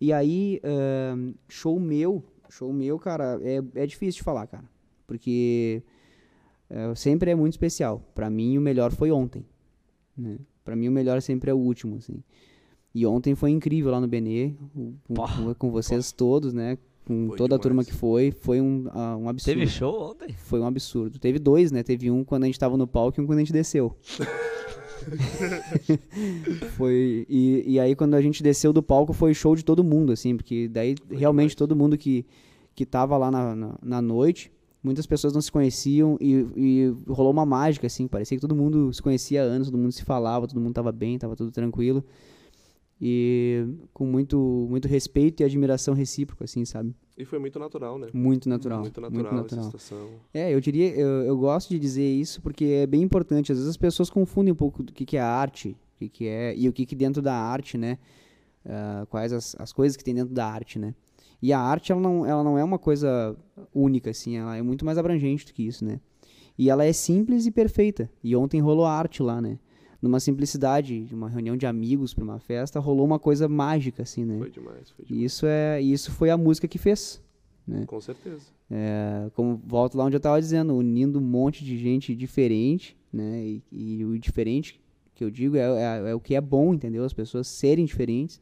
E 0.00 0.12
aí, 0.12 0.60
ahn, 0.62 1.32
show 1.48 1.80
meu, 1.80 2.22
show 2.50 2.72
meu, 2.72 2.98
cara, 2.98 3.40
é, 3.42 3.62
é 3.74 3.86
difícil 3.86 4.18
de 4.18 4.22
falar, 4.22 4.46
cara. 4.46 4.64
Porque 5.06 5.82
é, 6.68 6.94
sempre 6.94 7.30
é 7.30 7.34
muito 7.34 7.54
especial. 7.54 8.02
Pra 8.14 8.28
mim, 8.28 8.58
o 8.58 8.60
melhor 8.60 8.92
foi 8.92 9.10
ontem. 9.10 9.44
Né? 10.16 10.38
Pra 10.64 10.76
mim, 10.76 10.88
o 10.88 10.92
melhor 10.92 11.22
sempre 11.22 11.50
é 11.50 11.54
o 11.54 11.58
último, 11.58 11.96
assim. 11.96 12.22
E 12.94 13.06
ontem 13.06 13.34
foi 13.34 13.50
incrível 13.50 13.90
lá 13.90 14.00
no 14.00 14.06
Benê, 14.06 14.52
com, 15.06 15.54
com- 15.54 15.70
vocês 15.70 16.12
todos, 16.12 16.52
né? 16.52 16.76
com 17.04 17.28
Foi 17.28 17.36
toda 17.36 17.56
a 17.56 17.58
turma 17.58 17.82
demais. 17.82 17.88
que 17.88 17.94
foi, 17.94 18.30
foi 18.30 18.60
um, 18.60 18.84
ah, 18.90 19.16
um 19.16 19.28
absurdo. 19.28 19.58
Teve 19.58 19.70
show 19.70 20.10
ontem? 20.10 20.32
Foi 20.34 20.60
um 20.60 20.66
absurdo. 20.66 21.18
Teve 21.18 21.38
dois, 21.38 21.72
né? 21.72 21.82
Teve 21.82 22.10
um 22.10 22.22
quando 22.22 22.44
a 22.44 22.46
gente 22.46 22.58
tava 22.58 22.76
no 22.76 22.86
palco 22.86 23.20
e 23.20 23.22
um 23.22 23.26
quando 23.26 23.38
a 23.38 23.40
gente 23.40 23.52
desceu. 23.52 23.96
foi 26.76 27.26
e, 27.28 27.64
e 27.66 27.80
aí 27.80 27.96
quando 27.96 28.14
a 28.14 28.22
gente 28.22 28.42
desceu 28.42 28.72
do 28.72 28.82
palco 28.82 29.12
foi 29.12 29.34
show 29.34 29.56
de 29.56 29.64
todo 29.64 29.82
mundo, 29.82 30.12
assim, 30.12 30.36
porque 30.36 30.68
daí 30.68 30.94
realmente 31.10 31.50
demais. 31.50 31.54
todo 31.56 31.74
mundo 31.74 31.98
que, 31.98 32.24
que 32.74 32.86
tava 32.86 33.16
lá 33.16 33.30
na, 33.30 33.56
na, 33.56 33.78
na 33.82 34.02
noite, 34.02 34.52
muitas 34.82 35.06
pessoas 35.06 35.32
não 35.32 35.40
se 35.40 35.50
conheciam 35.50 36.16
e, 36.20 36.46
e 36.56 36.94
rolou 37.08 37.32
uma 37.32 37.46
mágica, 37.46 37.86
assim, 37.86 38.06
parecia 38.06 38.36
que 38.36 38.40
todo 38.40 38.54
mundo 38.54 38.92
se 38.92 39.02
conhecia 39.02 39.42
há 39.42 39.44
anos, 39.44 39.68
todo 39.68 39.78
mundo 39.78 39.92
se 39.92 40.04
falava, 40.04 40.46
todo 40.46 40.60
mundo 40.60 40.74
tava 40.74 40.92
bem, 40.92 41.18
tava 41.18 41.34
tudo 41.34 41.50
tranquilo. 41.50 42.04
E 43.04 43.66
com 43.92 44.06
muito, 44.06 44.38
muito 44.70 44.86
respeito 44.86 45.42
e 45.42 45.44
admiração 45.44 45.92
recíproca, 45.92 46.44
assim, 46.44 46.64
sabe? 46.64 46.94
E 47.18 47.24
foi 47.24 47.40
muito 47.40 47.58
natural, 47.58 47.98
né? 47.98 48.06
Muito 48.12 48.48
natural. 48.48 48.80
Muito 48.80 49.00
natural, 49.00 49.44
essa 49.44 49.62
situação. 49.62 50.08
É, 50.32 50.54
eu 50.54 50.60
diria, 50.60 50.94
eu, 50.94 51.24
eu 51.24 51.36
gosto 51.36 51.70
de 51.70 51.80
dizer 51.80 52.08
isso 52.08 52.40
porque 52.40 52.64
é 52.64 52.86
bem 52.86 53.02
importante. 53.02 53.50
Às 53.50 53.58
vezes 53.58 53.70
as 53.70 53.76
pessoas 53.76 54.08
confundem 54.08 54.52
um 54.52 54.56
pouco 54.56 54.84
do 54.84 54.92
que, 54.92 55.04
que 55.04 55.16
é 55.16 55.20
arte, 55.20 55.76
o 55.96 55.98
que, 55.98 56.08
que 56.08 56.28
é 56.28 56.54
e 56.56 56.68
o 56.68 56.72
que, 56.72 56.86
que 56.86 56.94
dentro 56.94 57.20
da 57.20 57.34
arte, 57.34 57.76
né? 57.76 57.98
ah, 58.66 59.06
quais 59.08 59.32
as, 59.32 59.56
as 59.58 59.72
coisas 59.72 59.96
que 59.96 60.04
tem 60.04 60.14
dentro 60.14 60.34
da 60.34 60.46
arte, 60.46 60.78
né? 60.78 60.94
E 61.40 61.52
a 61.52 61.58
arte, 61.58 61.90
ela 61.90 62.00
não, 62.00 62.24
ela 62.24 62.44
não 62.44 62.56
é 62.56 62.62
uma 62.62 62.78
coisa 62.78 63.36
única, 63.74 64.10
assim, 64.10 64.36
ela 64.36 64.56
é 64.56 64.62
muito 64.62 64.84
mais 64.84 64.96
abrangente 64.96 65.44
do 65.44 65.52
que 65.52 65.66
isso, 65.66 65.84
né? 65.84 66.00
E 66.56 66.70
ela 66.70 66.84
é 66.84 66.92
simples 66.92 67.46
e 67.46 67.50
perfeita. 67.50 68.08
E 68.22 68.36
ontem 68.36 68.60
rolou 68.60 68.86
arte 68.86 69.22
lá, 69.22 69.40
né? 69.40 69.58
Numa 70.02 70.18
simplicidade, 70.18 71.04
de 71.04 71.14
uma 71.14 71.28
reunião 71.28 71.56
de 71.56 71.64
amigos 71.64 72.12
para 72.12 72.24
uma 72.24 72.40
festa, 72.40 72.80
rolou 72.80 73.06
uma 73.06 73.20
coisa 73.20 73.48
mágica, 73.48 74.02
assim, 74.02 74.24
né? 74.24 74.36
Foi 74.36 74.50
demais, 74.50 74.90
foi 74.90 75.04
E 75.04 75.08
demais. 75.08 75.24
isso 75.32 75.46
é, 75.46 75.80
isso 75.80 76.10
foi 76.10 76.28
a 76.28 76.36
música 76.36 76.66
que 76.66 76.76
fez. 76.76 77.22
Com 77.86 78.00
certeza. 78.00 78.46
É, 78.68 79.30
como 79.34 79.62
volto 79.64 79.96
lá 79.96 80.04
onde 80.04 80.16
eu 80.16 80.18
estava 80.18 80.40
dizendo, 80.40 80.74
unindo 80.74 81.20
um 81.20 81.22
monte 81.22 81.64
de 81.64 81.78
gente 81.78 82.16
diferente, 82.16 82.96
né? 83.12 83.44
E, 83.44 83.62
e 83.70 84.04
o 84.04 84.18
diferente 84.18 84.80
que 85.14 85.22
eu 85.22 85.30
digo 85.30 85.56
é, 85.56 85.60
é, 85.60 86.10
é 86.10 86.14
o 86.14 86.20
que 86.20 86.34
é 86.34 86.40
bom, 86.40 86.74
entendeu? 86.74 87.04
As 87.04 87.12
pessoas 87.12 87.46
serem 87.46 87.84
diferentes, 87.84 88.40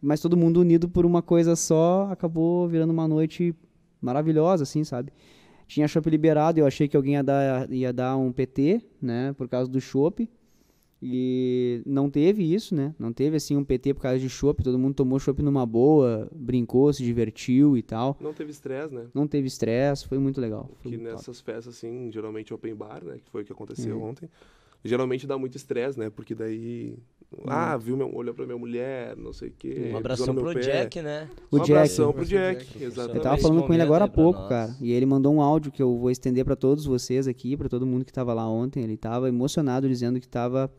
mas 0.00 0.20
todo 0.20 0.36
mundo 0.36 0.60
unido 0.60 0.88
por 0.88 1.06
uma 1.06 1.22
coisa 1.22 1.56
só, 1.56 2.08
acabou 2.10 2.68
virando 2.68 2.90
uma 2.90 3.08
noite 3.08 3.54
maravilhosa, 4.00 4.64
assim, 4.64 4.84
sabe? 4.84 5.10
Tinha 5.66 5.88
chopp 5.88 6.10
liberado, 6.10 6.58
eu 6.58 6.66
achei 6.66 6.86
que 6.86 6.96
alguém 6.96 7.14
ia 7.14 7.22
dar, 7.22 7.72
ia 7.72 7.92
dar 7.92 8.16
um 8.16 8.30
PT, 8.30 8.82
né? 9.00 9.32
Por 9.32 9.48
causa 9.48 9.70
do 9.70 9.80
chopp. 9.80 10.28
E 11.04 11.82
não 11.84 12.08
teve 12.08 12.44
isso, 12.54 12.74
né? 12.76 12.94
Não 12.96 13.12
teve 13.12 13.36
assim 13.36 13.56
um 13.56 13.64
PT 13.64 13.92
por 13.94 14.02
causa 14.02 14.20
de 14.20 14.28
chopp, 14.28 14.62
todo 14.62 14.78
mundo 14.78 14.94
tomou 14.94 15.18
chopp 15.18 15.42
numa 15.42 15.66
boa, 15.66 16.28
brincou, 16.32 16.92
se 16.92 17.02
divertiu 17.02 17.76
e 17.76 17.82
tal. 17.82 18.16
Não 18.20 18.32
teve 18.32 18.52
estresse, 18.52 18.94
né? 18.94 19.06
Não 19.12 19.26
teve 19.26 19.48
estresse, 19.48 20.06
foi 20.06 20.18
muito 20.18 20.40
legal. 20.40 20.70
Foi 20.80 20.92
Que 20.92 20.96
muito 20.98 21.10
top. 21.10 21.16
nessas 21.16 21.40
festas, 21.40 21.74
assim, 21.74 22.08
geralmente 22.12 22.54
open 22.54 22.74
bar, 22.76 23.02
né? 23.04 23.16
Que 23.24 23.28
foi 23.32 23.42
o 23.42 23.44
que 23.44 23.52
aconteceu 23.52 23.96
Uhum. 23.96 24.10
ontem. 24.10 24.28
Geralmente 24.84 25.26
dá 25.26 25.36
muito 25.36 25.56
estresse, 25.56 25.98
né? 25.98 26.08
Porque 26.10 26.34
daí. 26.34 26.96
Uhum. 27.32 27.44
Ah, 27.46 27.76
viu 27.78 27.96
meu, 27.96 28.14
olhou 28.14 28.34
pra 28.34 28.44
minha 28.44 28.58
mulher, 28.58 29.16
não 29.16 29.32
sei 29.32 29.48
o 29.48 29.52
quê. 29.58 29.90
Um 29.92 29.96
abração 29.96 30.34
pro 30.34 30.52
pé. 30.52 30.60
Jack, 30.60 31.00
né? 31.00 31.28
O 31.50 31.56
um 31.56 31.58
Jack. 31.60 31.72
abração 31.72 32.12
pro 32.12 32.24
Jack, 32.24 32.64
Jack. 32.64 32.82
Eu 32.82 32.88
exatamente. 32.88 33.22
tava 33.22 33.38
falando 33.38 33.62
com 33.64 33.72
ele 33.72 33.82
agora 33.82 34.04
há 34.04 34.08
pouco, 34.08 34.38
nós. 34.40 34.48
cara. 34.48 34.76
E 34.80 34.92
ele 34.92 35.06
mandou 35.06 35.32
um 35.34 35.40
áudio 35.40 35.72
que 35.72 35.82
eu 35.82 35.96
vou 35.96 36.10
estender 36.10 36.44
pra 36.44 36.54
todos 36.54 36.84
vocês 36.84 37.26
aqui, 37.26 37.56
pra 37.56 37.68
todo 37.68 37.86
mundo 37.86 38.04
que 38.04 38.12
tava 38.12 38.34
lá 38.34 38.46
ontem. 38.48 38.82
Ele 38.84 38.96
tava 38.96 39.28
emocionado 39.28 39.88
dizendo 39.88 40.20
que 40.20 40.28
tava 40.28 40.70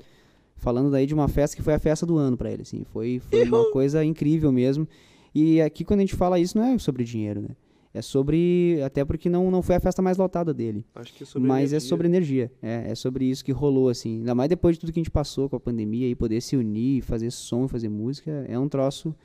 falando 0.63 0.89
daí 0.89 1.05
de 1.05 1.13
uma 1.13 1.27
festa 1.27 1.55
que 1.55 1.61
foi 1.61 1.73
a 1.73 1.79
festa 1.79 2.05
do 2.05 2.17
ano 2.17 2.37
pra 2.37 2.51
ele, 2.51 2.61
assim. 2.63 2.83
Foi, 2.85 3.19
foi 3.19 3.43
uma 3.45 3.69
coisa 3.71 4.03
incrível 4.03 4.51
mesmo. 4.51 4.87
E 5.35 5.61
aqui 5.61 5.83
quando 5.83 5.99
a 5.99 6.03
gente 6.03 6.15
fala 6.15 6.39
isso 6.39 6.57
não 6.57 6.65
é 6.65 6.77
sobre 6.79 7.03
dinheiro, 7.03 7.41
né? 7.41 7.49
É 7.93 8.01
sobre 8.01 8.79
até 8.83 9.05
porque 9.05 9.29
não 9.29 9.51
não 9.51 9.61
foi 9.61 9.75
a 9.75 9.79
festa 9.79 10.01
mais 10.01 10.17
lotada 10.17 10.51
dele. 10.51 10.83
Acho 10.95 11.13
que 11.13 11.21
é 11.23 11.25
sobre 11.27 11.47
Mas 11.47 11.71
é 11.71 11.75
energia. 11.75 11.79
sobre 11.89 12.07
energia. 12.07 12.51
É, 12.61 12.91
é 12.91 12.95
sobre 12.95 13.25
isso 13.25 13.45
que 13.45 13.51
rolou, 13.51 13.87
assim. 13.89 14.19
Ainda 14.19 14.33
mais 14.33 14.49
depois 14.49 14.75
de 14.75 14.79
tudo 14.79 14.91
que 14.91 14.99
a 14.99 15.03
gente 15.03 15.11
passou 15.11 15.47
com 15.47 15.55
a 15.55 15.59
pandemia 15.59 16.07
e 16.07 16.15
poder 16.15 16.41
se 16.41 16.55
unir, 16.57 17.03
fazer 17.03 17.29
som, 17.29 17.67
fazer 17.67 17.89
música, 17.89 18.31
é 18.47 18.57
um 18.57 18.67
troço 18.67 19.15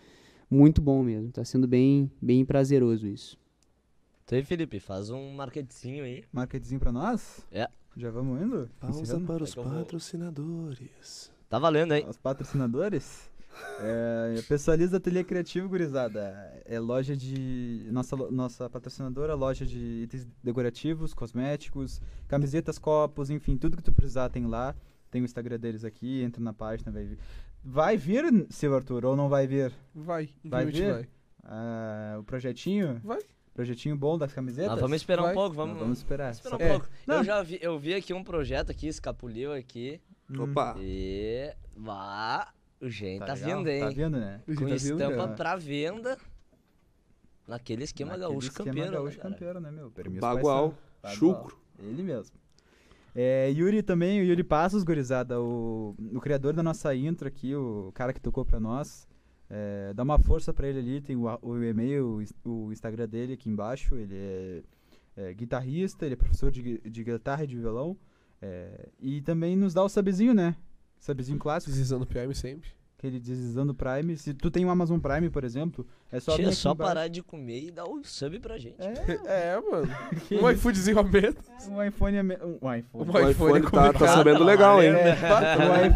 muito 0.51 0.83
bom 0.83 1.03
mesmo. 1.03 1.31
Tá 1.31 1.45
sendo 1.45 1.67
bem, 1.67 2.11
bem 2.21 2.45
prazeroso 2.45 3.07
isso. 3.07 3.39
Então 4.25 4.37
aí, 4.37 4.45
Felipe, 4.45 4.79
faz 4.79 5.09
um 5.09 5.33
marketzinho 5.33 6.05
aí. 6.05 6.23
Marketzinho 6.31 6.79
pra 6.79 6.93
nós? 6.93 7.47
É. 7.51 7.67
Já 7.99 8.11
vamos 8.11 8.41
indo? 8.41 8.71
Pausa 8.79 9.01
Encerrando? 9.03 9.27
para 9.27 9.43
os 9.43 9.57
É 9.57 9.63
patrocinadores. 9.63 11.33
Tá 11.49 11.59
valendo, 11.59 11.95
hein? 11.95 12.07
Os 12.09 12.17
patrocinadores? 12.17 13.29
É, 13.81 14.41
Pessoaliza 14.49 14.99
Ateliê 14.99 15.25
Criativo, 15.25 15.69
gurizada. 15.69 16.63
É 16.65 16.79
loja 16.79 17.17
de. 17.17 17.89
Nossa, 17.91 18.15
nossa 18.31 18.71
patrocinadora, 18.71 19.35
loja 19.35 19.67
de 19.67 19.79
itens 20.05 20.25
decorativos, 20.45 21.13
cosméticos, 21.13 22.01
camisetas, 22.29 22.79
copos, 22.79 23.31
enfim, 23.31 23.57
tudo 23.57 23.77
que 23.77 23.83
tu 23.83 23.91
precisar 23.93 24.29
tem 24.29 24.47
lá. 24.47 24.77
Tem 25.11 25.21
o 25.21 25.25
Instagram 25.25 25.59
deles 25.59 25.85
aqui, 25.85 26.23
entra 26.23 26.41
na 26.41 26.53
página, 26.53 26.93
vai 26.93 27.05
vir. 27.05 27.19
Vai 27.65 27.97
vir, 27.97 28.47
seu 28.51 28.75
Arthur, 28.77 29.05
ou 29.07 29.17
não 29.17 29.29
vai 29.29 29.47
vir? 29.49 29.73
Vai, 29.93 30.29
Vai 30.45 30.67
vir? 30.67 30.93
vai. 30.93 31.09
Ah, 31.43 32.17
o 32.21 32.23
projetinho? 32.25 33.01
Vai. 33.03 33.19
Projetinho 33.59 33.97
bom 33.97 34.17
das 34.17 34.33
camisetas? 34.33 34.79
Vamos 34.81 34.99
esperar 34.99 35.23
Vai. 35.23 35.33
um 35.33 35.35
pouco, 35.35 35.49
Não, 35.57 35.65
vamos, 35.67 35.79
vamos 35.81 35.99
esperar. 35.99 36.31
esperar 36.31 36.61
um 36.61 36.63
É. 36.63 36.69
pouco. 36.69 36.87
Não. 37.05 37.17
Eu 37.17 37.25
já 37.25 37.43
vi, 37.43 37.59
eu 37.61 37.77
vi 37.77 37.93
aqui 37.93 38.15
um 38.15 38.23
projeto 38.23 38.71
aqui, 38.71 38.87
escapuliu 38.87 39.53
aqui. 39.53 40.01
Hum, 40.31 40.45
Opa! 40.45 40.77
E. 40.79 41.53
Vá, 41.77 42.53
o 42.81 42.89
gente 42.89 43.19
tá, 43.19 43.35
legal? 43.35 43.57
vindo, 43.59 43.69
hein? 43.69 43.81
Tá 43.81 43.89
vindo, 43.89 44.17
né? 44.21 44.41
Gente 44.47 44.59
Com 44.59 44.69
tá 44.69 44.75
estampa 44.77 45.27
né? 45.27 45.35
pra 45.35 45.57
venda. 45.57 46.17
Naquele 47.49 47.83
esquema 47.83 48.13
Naquele 48.13 48.29
gaúcho 48.29 48.47
esquema 48.49 48.69
campeiro. 48.69 48.93
gaúcho 48.93 49.17
né, 49.17 49.23
campeiro, 49.25 49.61
né, 49.61 49.71
meu? 49.73 49.91
Permisso 49.91 50.21
Bagual, 50.21 50.75
paisano. 51.03 51.19
chucro. 51.19 51.59
Ele 51.81 52.03
mesmo. 52.05 52.37
É, 53.13 53.51
Yuri 53.51 53.83
também, 53.83 54.21
o 54.21 54.25
Yuri 54.25 54.45
Passos, 54.45 54.85
gurizada, 54.85 55.41
o, 55.41 55.97
o 56.15 56.21
criador 56.21 56.53
da 56.53 56.63
nossa 56.63 56.95
intro 56.95 57.27
aqui, 57.27 57.57
o 57.57 57.91
cara 57.93 58.13
que 58.13 58.21
tocou 58.21 58.45
pra 58.45 58.61
nós. 58.61 59.09
É, 59.51 59.93
dá 59.95 60.03
uma 60.03 60.19
força 60.19 60.53
pra 60.53 60.69
ele 60.69 60.79
ali, 60.79 61.01
tem 61.01 61.17
o, 61.17 61.25
o 61.43 61.63
e-mail, 61.63 62.07
o 62.17 62.23
ins- 62.23 62.35
o 62.45 62.71
Instagram 62.73 63.09
dele 63.09 63.33
aqui 63.33 63.49
embaixo. 63.49 63.95
Ele 63.97 64.15
é, 64.15 64.63
é 65.17 65.35
guitarrista, 65.35 66.05
ele 66.05 66.15
é 66.15 66.17
professor 66.17 66.51
de, 66.51 66.79
de 66.79 67.05
guitarra 67.05 67.45
e 67.45 67.47
de 67.47 67.57
violão. 67.57 67.97
É, 68.41 68.89
e 69.01 69.21
também 69.23 69.57
nos 69.57 69.75
dá 69.75 69.83
o 69.83 69.89
subzinho, 69.89 70.35
né? 70.35 70.55
Subzinho 71.01 71.39
clássico, 71.39 71.71
Deslizando 71.71 72.05
o 72.05 72.07
PM 72.07 72.35
sempre. 72.35 72.69
Aquele 72.99 73.21
deslizando 73.21 73.73
Prime. 73.75 74.17
Se 74.17 74.35
tu 74.35 74.51
tem 74.51 74.65
um 74.67 74.71
Amazon 74.71 74.99
Prime, 74.99 75.31
por 75.31 75.45
exemplo, 75.45 75.87
é 76.11 76.19
só 76.19 76.35
Tia, 76.35 76.47
aqui 76.49 76.57
só 76.57 76.75
parar 76.75 77.07
de 77.07 77.23
comer 77.23 77.67
e 77.67 77.71
dar 77.71 77.85
o 77.85 78.03
sub 78.03 78.39
pra 78.41 78.59
gente. 78.59 78.75
É, 78.81 79.21
É, 79.55 79.61
mano. 79.61 79.89
Um 80.43 80.51
iFoodzinho 80.51 80.99
a 80.99 81.03
menos. 81.05 81.37
um 81.69 81.83
iPhone 81.83 82.19
a 82.19 82.23
me- 82.25 82.39
um 82.61 82.75
iPhone. 82.75 83.09
Um 83.09 83.13
O 83.13 83.31
iPhone 83.31 83.63
tá, 83.63 83.71
tá 83.71 83.83
complicado. 83.87 84.15
sabendo 84.17 84.43
legal, 84.45 84.83
hein? 84.83 84.91
É, 84.91 85.15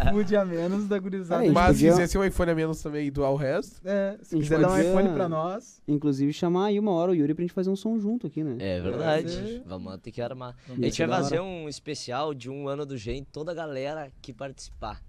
o 0.08 0.10
iFood 0.12 0.36
a 0.36 0.44
menos 0.44 0.86
da 0.86 0.98
gurizada. 0.98 1.44
É, 1.44 1.50
Mas 1.50 1.66
se 1.66 1.72
podia- 1.82 1.90
quisesse 1.90 2.16
um 2.18 2.24
iPhone 2.24 2.50
a 2.52 2.54
menos 2.54 2.80
também 2.80 3.06
e 3.06 3.10
doar 3.10 3.32
o 3.32 3.36
resto, 3.36 3.80
É, 3.84 4.16
se 4.22 4.36
quiser 4.38 4.60
dar 4.60 4.70
um 4.70 4.78
iPhone 4.80 5.08
pra 5.12 5.28
nós, 5.28 5.82
Inclusive 5.88 6.32
chamar 6.32 6.66
aí 6.66 6.78
uma 6.78 6.92
hora 6.92 7.10
o 7.10 7.14
Yuri 7.14 7.34
pra 7.34 7.42
gente 7.42 7.52
fazer 7.52 7.68
um 7.70 7.76
som 7.76 7.98
junto 7.98 8.28
aqui, 8.28 8.44
né? 8.44 8.56
É 8.60 8.80
verdade. 8.80 9.30
ser. 9.32 9.62
Vamos 9.66 9.96
ter 10.00 10.12
que 10.12 10.22
armar. 10.22 10.54
Vamos 10.68 10.82
a 10.82 10.84
gente 10.86 10.96
ser 10.96 11.06
vai 11.08 11.18
fazer 11.20 11.40
hora. 11.40 11.44
um 11.48 11.68
especial 11.68 12.32
de 12.32 12.48
um 12.48 12.68
ano 12.68 12.86
do 12.86 12.96
Gen, 12.96 13.24
toda 13.24 13.50
a 13.50 13.54
galera 13.54 14.12
que 14.22 14.32
participar. 14.32 15.02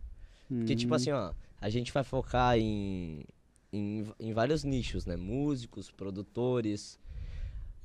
Porque, 0.49 0.73
Hum. 0.73 0.75
tipo 0.75 0.93
assim, 0.95 1.11
ó, 1.11 1.31
a 1.63 1.69
gente 1.69 1.93
vai 1.93 2.03
focar 2.03 2.57
em, 2.57 3.23
em, 3.71 4.05
em 4.19 4.33
vários 4.33 4.65
nichos, 4.65 5.05
né? 5.05 5.15
Músicos, 5.15 5.89
produtores. 5.89 6.99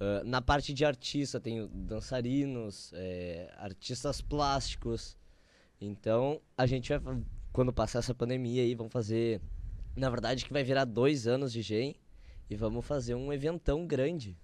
ah, 0.01 0.23
na 0.25 0.43
parte 0.43 0.75
de 0.75 0.85
artista, 0.85 1.41
tem 1.41 1.61
o 1.61 1.69
dançarinos, 1.69 2.93
eh, 2.95 3.49
artistas 3.57 4.21
plásticos. 4.21 5.17
Então, 5.81 6.41
a 6.57 6.67
gente 6.67 6.89
vai, 6.99 7.23
quando 7.53 7.73
passar 7.73 8.01
essa 8.01 8.13
pandemia 8.13 8.63
aí, 8.65 8.75
vamos 8.75 8.93
fazer. 8.93 9.41
Na 9.97 10.11
verdade, 10.11 10.45
que 10.45 10.53
vai 10.53 10.65
virar 10.65 10.85
dois 10.85 11.29
anos 11.29 11.53
de 11.53 11.63
Gen. 11.63 11.95
E 12.51 12.57
vamos 12.57 12.85
fazer 12.85 13.15
um 13.15 13.33
eventão 13.33 13.87
grande. 13.87 14.37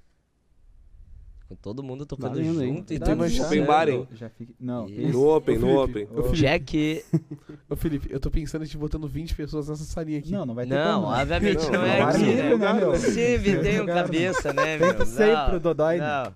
Com 1.49 1.55
todo 1.57 1.83
mundo 1.83 2.07
tocando 2.07 2.31
Valendo, 2.37 2.63
hein? 2.63 2.75
junto 2.77 2.95
e 2.95 2.99
tudo 2.99 3.23
achar. 3.25 3.45
Open 3.45 3.59
certo. 3.59 3.67
bar, 3.67 3.89
hein? 3.89 4.09
já 4.13 4.31
fica. 4.31 4.55
Não, 4.59 4.87
Isso. 4.87 5.01
isso. 5.03 5.13
No 5.13 5.29
Open, 5.37 5.59
no 5.59 5.79
Open. 5.79 6.09
ô, 6.11 6.23
Felipe. 6.23 6.37
Jack. 6.39 7.05
Ô 7.69 7.77
Felipe, 7.77 8.09
eu 8.11 8.19
tô 8.19 8.31
pensando 8.31 8.65
em 8.65 8.67
te 8.67 8.79
botando 8.79 9.07
20 9.07 9.35
pessoas 9.35 9.69
nessa 9.69 9.85
salinha 9.85 10.19
aqui. 10.21 10.33
Não, 10.33 10.47
não 10.47 10.55
vai 10.55 10.67
ter 10.67 10.75
Não, 10.75 11.03
como. 11.03 11.15
obviamente 11.15 11.65
Não, 11.67 11.73
não, 11.73 11.85
é 11.87 12.01
aqui, 12.03 12.25
né? 12.25 12.73
meu? 12.73 12.97
Sempre 12.97 13.59
tem 13.61 13.81
um 13.81 13.87
cabeça, 13.87 14.53
né, 14.55 14.79
Tenta 14.79 14.95
meu? 14.97 15.07
sempre 15.07 15.57
o 15.57 15.61
Dodói, 15.61 15.99
né? 15.99 16.25
Não. 16.25 16.35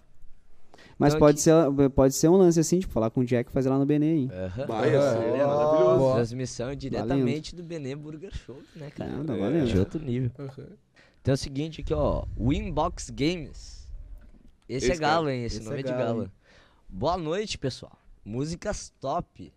Mas 0.99 1.15
Então 1.15 1.21
pode 1.21 1.37
aqui- 1.37 1.43
ser, 1.43 1.91
pode 1.91 2.15
ser 2.15 2.29
um 2.29 2.37
lance 2.37 2.59
assim, 2.61 2.81
tipo, 2.81 2.93
falar 2.93 3.09
com 3.11 3.21
o 3.21 3.25
Jack 3.25 3.49
e 3.49 3.53
fazer 3.53 3.71
lá 3.71 3.79
no 3.79 3.87
Benê, 3.87 4.15
hein? 4.15 4.31
Aham. 4.33 4.67
Vai, 4.67 4.89
é. 4.91 4.95
é 4.95 5.47
maravilhoso. 5.47 5.99
Boa. 5.99 6.15
Transmissão 6.17 6.75
diretamente 6.75 7.55
do 7.55 7.63
Benê 7.63 7.95
Burger 7.95 8.33
Show, 8.35 8.57
né, 8.77 8.91
cara? 8.91 9.11
Não, 9.13 9.25
tá 9.25 9.35
É. 9.35 9.39
valendo. 9.39 9.67
De 9.69 9.79
outro 9.79 10.01
nível. 10.05 10.31
Aham. 10.39 10.67
Então 11.23 11.33
é 11.33 11.35
o 11.35 11.37
seguinte 11.39 11.81
aqui, 11.83 11.95
ó. 11.95 12.25
Winbox 12.39 13.11
Games. 13.11 13.78
Esse, 14.69 14.91
é 14.91 14.93
Esse, 14.93 15.01
cara. 15.01 15.15
galo, 15.15 15.31
hein? 15.31 15.45
Esse, 15.45 15.57
Esse 15.57 15.65
nome 15.65 15.77
é 15.77 15.81
é 15.81 15.83
de 15.83 15.93
galo, 15.93 16.23
hein? 16.25 16.33
Boa 16.89 17.17
noite, 17.17 17.57
pessoal. 17.59 17.93
Músicas 18.25 18.93
top. 19.01 19.53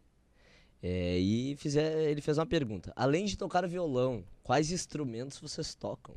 É, 0.83 1.17
e 1.19 1.55
fizer, 1.57 2.09
ele 2.09 2.21
fez 2.21 2.37
uma 2.37 2.45
pergunta. 2.45 2.91
Além 2.95 3.25
de 3.25 3.37
tocar 3.37 3.67
violão, 3.67 4.23
quais 4.43 4.71
instrumentos 4.71 5.39
vocês 5.39 5.75
tocam? 5.75 6.15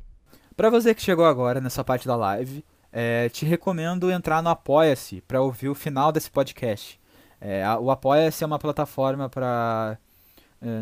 Pra 0.55 0.69
você 0.69 0.95
que 0.95 1.01
chegou 1.01 1.25
agora 1.25 1.59
nessa 1.61 1.83
parte 1.83 2.07
da 2.07 2.15
live, 2.15 2.63
é, 2.91 3.29
te 3.29 3.45
recomendo 3.45 4.09
entrar 4.09 4.41
no 4.41 4.49
Apoia-se 4.49 5.21
para 5.21 5.41
ouvir 5.41 5.69
o 5.69 5.75
final 5.75 6.11
desse 6.11 6.31
podcast. 6.31 6.99
É, 7.39 7.63
a- 7.63 7.77
o 7.77 7.91
Apoia-se 7.91 8.43
é 8.43 8.47
uma 8.47 8.57
plataforma 8.59 9.29
para 9.29 9.97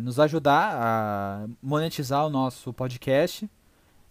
nos 0.02 0.18
ajudar 0.18 0.78
a 0.82 1.46
monetizar 1.62 2.26
o 2.26 2.30
nosso 2.30 2.72
podcast, 2.72 3.50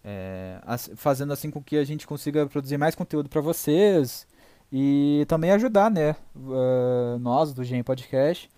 é, 0.03 0.59
fazendo 0.95 1.31
assim 1.33 1.49
com 1.49 1.63
que 1.63 1.77
a 1.77 1.83
gente 1.83 2.05
consiga 2.05 2.45
produzir 2.47 2.77
mais 2.77 2.95
conteúdo 2.95 3.29
para 3.29 3.41
vocês 3.41 4.27
e 4.71 5.25
também 5.27 5.51
ajudar, 5.51 5.89
né, 5.89 6.15
uh, 6.35 7.17
nós 7.19 7.53
do 7.53 7.63
Gen 7.63 7.83
Podcast, 7.83 8.49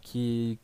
que, 0.00 0.58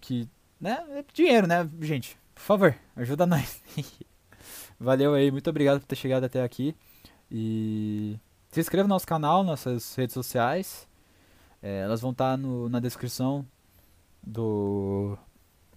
que, 0.00 0.28
né, 0.60 0.84
é 0.90 1.04
dinheiro, 1.12 1.46
né, 1.46 1.68
gente, 1.80 2.18
por 2.34 2.42
favor, 2.42 2.74
ajuda 2.96 3.26
nós. 3.26 3.62
Valeu 4.78 5.14
aí, 5.14 5.30
muito 5.30 5.48
obrigado 5.48 5.80
por 5.80 5.86
ter 5.86 5.96
chegado 5.96 6.24
até 6.24 6.42
aqui. 6.42 6.74
E 7.30 8.18
se 8.50 8.60
inscreva 8.60 8.86
no 8.86 8.94
nosso 8.94 9.06
canal, 9.06 9.42
nossas 9.42 9.94
redes 9.94 10.14
sociais. 10.14 10.86
É, 11.62 11.80
elas 11.80 12.00
vão 12.00 12.10
estar 12.10 12.36
na 12.36 12.78
descrição 12.80 13.46
do 14.22 15.16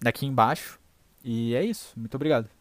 daqui 0.01 0.25
embaixo. 0.25 0.79
E 1.23 1.55
é 1.55 1.63
isso. 1.63 1.93
Muito 1.97 2.15
obrigado. 2.15 2.56